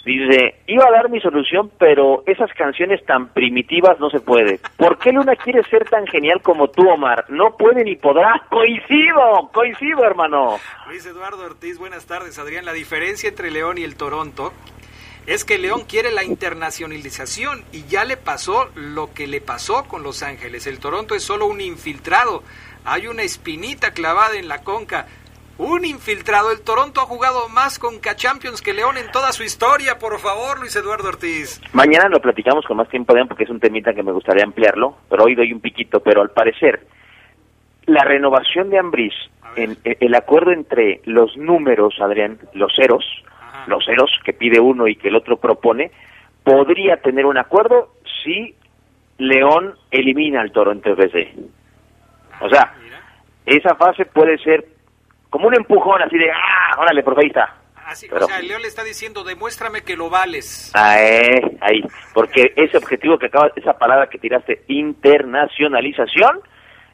Dice, 0.04 0.56
iba 0.68 0.86
a 0.86 0.92
dar 0.92 1.10
mi 1.10 1.22
solución, 1.22 1.72
pero 1.78 2.24
esas 2.26 2.52
canciones 2.54 3.06
tan 3.06 3.30
primitivas 3.30 4.00
no 4.00 4.10
se 4.10 4.20
puede. 4.20 4.60
¿Por 4.76 4.98
qué 4.98 5.12
Luna 5.12 5.36
quiere 5.36 5.64
ser 5.66 5.88
tan 5.88 6.08
genial 6.08 6.42
como 6.42 6.68
tú, 6.70 6.90
Omar? 6.90 7.26
No 7.30 7.56
puede 7.56 7.84
ni 7.86 7.96
podrá. 7.96 8.44
Coincido, 8.50 9.52
coincido, 9.54 10.04
hermano. 10.04 10.58
Luis 10.88 11.06
Eduardo 11.06 11.46
Ortiz, 11.46 11.78
buenas 11.78 12.06
tardes, 12.08 12.40
Adrián. 12.40 12.66
La 12.66 12.74
diferencia 12.74 13.30
entre 13.30 13.52
León 13.52 13.78
y 13.78 13.84
el 13.84 13.96
Toronto 13.96 14.52
es 15.28 15.46
que 15.46 15.60
León 15.60 15.84
quiere 15.88 16.12
la 16.12 16.24
internacionalización 16.24 17.64
y 17.72 17.86
ya 17.86 18.04
le 18.04 18.18
pasó 18.18 18.70
lo 18.76 19.14
que 19.14 19.28
le 19.28 19.42
pasó 19.42 19.86
con 19.86 20.02
Los 20.02 20.24
Ángeles. 20.24 20.66
El 20.66 20.80
Toronto 20.80 21.16
es 21.16 21.24
solo 21.24 21.46
un 21.46 21.62
infiltrado. 21.62 22.44
Hay 22.84 23.08
una 23.08 23.22
espinita 23.22 23.92
clavada 23.92 24.38
en 24.38 24.50
la 24.50 24.64
conca. 24.64 25.08
Un 25.58 25.86
infiltrado. 25.86 26.52
El 26.52 26.62
Toronto 26.62 27.02
ha 27.02 27.06
jugado 27.06 27.48
más 27.50 27.78
con 27.78 28.02
Champions 28.02 28.62
que 28.62 28.74
León 28.74 28.98
en 28.98 29.12
toda 29.12 29.32
su 29.32 29.44
historia. 29.44 30.00
Por 30.00 30.20
favor, 30.20 30.60
Luis 30.60 30.76
Eduardo 30.76 31.10
Ortiz. 31.10 31.62
Mañana 31.74 32.10
lo 32.10 32.20
platicamos 32.20 32.66
con 32.66 32.78
más 32.78 32.90
tiempo, 32.90 33.12
Adrián, 33.14 33.28
porque 33.28 33.44
es 33.44 33.50
un 33.50 33.60
temita 33.60 33.94
que 33.94 34.04
me 34.04 34.12
gustaría 34.12 34.44
ampliarlo, 34.44 34.98
pero 35.10 35.26
hoy 35.26 35.36
doy 35.36 35.54
un 35.54 35.60
piquito. 35.62 36.00
Pero 36.00 36.22
al 36.22 36.32
parecer, 36.32 36.88
la 37.86 38.04
renovación 38.04 38.70
de 38.72 38.80
Ambris, 38.80 39.14
en, 39.56 39.78
en- 39.84 39.98
el 40.00 40.16
acuerdo 40.16 40.52
entre 40.52 41.02
los 41.06 41.38
números, 41.38 41.96
Adrián, 42.02 42.40
los 42.54 42.74
ceros, 42.76 43.06
los 43.68 43.86
ceros 43.86 44.10
que 44.26 44.34
pide 44.34 44.60
uno 44.60 44.88
y 44.88 44.96
que 44.96 45.10
el 45.10 45.16
otro 45.16 45.38
propone, 45.38 45.92
podría 46.44 46.98
tener 46.98 47.26
un 47.28 47.38
acuerdo 47.38 47.94
si 48.24 48.56
León 49.20 49.76
elimina 49.92 50.42
al 50.42 50.52
Toronto 50.52 50.90
FC. 50.94 51.32
O 52.42 52.50
sea, 52.50 52.74
esa 53.46 53.76
fase 53.76 54.06
puede 54.06 54.38
ser 54.40 54.66
como 55.34 55.48
un 55.48 55.56
empujón 55.56 56.00
así 56.04 56.16
de, 56.16 56.30
ah, 56.32 56.76
órale, 56.80 57.02
por 57.02 57.20
ahí 57.20 57.26
está. 57.26 57.56
Así, 57.88 58.08
Pero- 58.08 58.26
o 58.26 58.28
sea, 58.28 58.38
el 58.40 58.48
León 58.48 58.62
le 58.62 58.68
está 58.68 58.84
diciendo, 58.84 59.24
demuéstrame 59.24 59.82
que 59.82 59.98
lo 59.98 60.12
vales. 60.12 60.72
Ah, 60.76 61.02
eh, 61.02 61.58
ahí, 61.60 61.82
porque 62.14 62.54
ese 62.56 62.78
objetivo 62.78 63.18
que 63.18 63.26
acaba, 63.26 63.50
esa 63.56 63.74
palabra 63.74 64.08
que 64.08 64.20
tiraste, 64.20 64.62
internacionalización, 64.68 66.40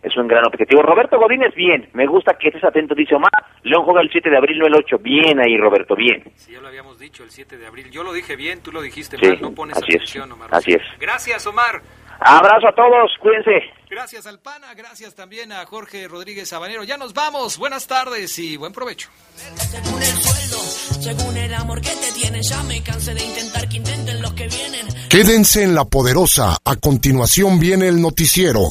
es 0.01 0.15
un 0.15 0.29
gran 0.29 0.45
objetivo. 0.45 0.81
Roberto 0.81 1.19
Godínez, 1.19 1.53
bien, 1.53 1.89
me 1.91 2.07
gusta 2.07 2.35
que 2.39 2.47
estés 2.47 2.63
atento, 2.63 2.95
dice 2.95 3.13
Omar. 3.15 3.29
León 3.63 3.83
juega 3.83 3.99
el 3.99 4.09
7 4.09 4.29
de 4.29 4.37
abril, 4.37 4.57
no 4.59 4.67
el 4.67 4.75
8. 4.75 4.97
Bien 4.99 5.37
ahí, 5.41 5.57
Roberto, 5.57 5.93
bien. 5.95 6.23
Sí, 6.35 6.53
ya 6.53 6.61
lo 6.61 6.69
habíamos 6.69 6.97
dicho, 6.97 7.23
el 7.25 7.31
7 7.31 7.57
de 7.57 7.67
abril. 7.67 7.91
Yo 7.91 8.03
lo 8.03 8.13
dije 8.13 8.37
bien, 8.37 8.63
tú 8.63 8.71
lo 8.71 8.81
dijiste 8.81 9.17
Sí, 9.17 9.27
mal, 9.27 9.41
no 9.41 9.51
pones 9.53 9.75
así 9.75 9.93
atención, 9.95 10.31
Omar. 10.31 10.47
así 10.53 10.71
es. 10.71 10.81
Gracias, 10.99 11.45
Omar. 11.45 11.81
Abrazo 12.19 12.67
a 12.67 12.75
todos, 12.75 13.11
cuídense. 13.21 13.79
Gracias 13.89 14.27
al 14.27 14.39
PANA, 14.39 14.73
gracias 14.75 15.15
también 15.15 15.51
a 15.51 15.65
Jorge 15.65 16.07
Rodríguez 16.07 16.49
Sabanero. 16.49 16.83
Ya 16.83 16.97
nos 16.97 17.13
vamos, 17.13 17.57
buenas 17.57 17.87
tardes 17.87 18.37
y 18.37 18.57
buen 18.57 18.73
provecho. 18.73 19.09
Según 19.35 20.01
el 20.01 20.07
sueldo, 20.07 20.57
según 21.01 21.37
el 21.37 21.53
amor 21.53 21.81
que 21.81 21.89
te 21.89 22.11
tienen, 22.11 22.41
ya 22.41 22.61
me 22.63 22.83
cansé 22.83 23.13
de 23.13 23.23
intentar 23.25 23.67
que 23.67 23.77
intenten 23.77 24.21
los 24.21 24.33
que 24.33 24.47
vienen. 24.47 24.87
Quédense 25.09 25.63
en 25.63 25.73
la 25.73 25.85
poderosa. 25.85 26.57
A 26.63 26.75
continuación 26.75 27.59
viene 27.59 27.87
el 27.87 28.01
noticiero. 28.01 28.67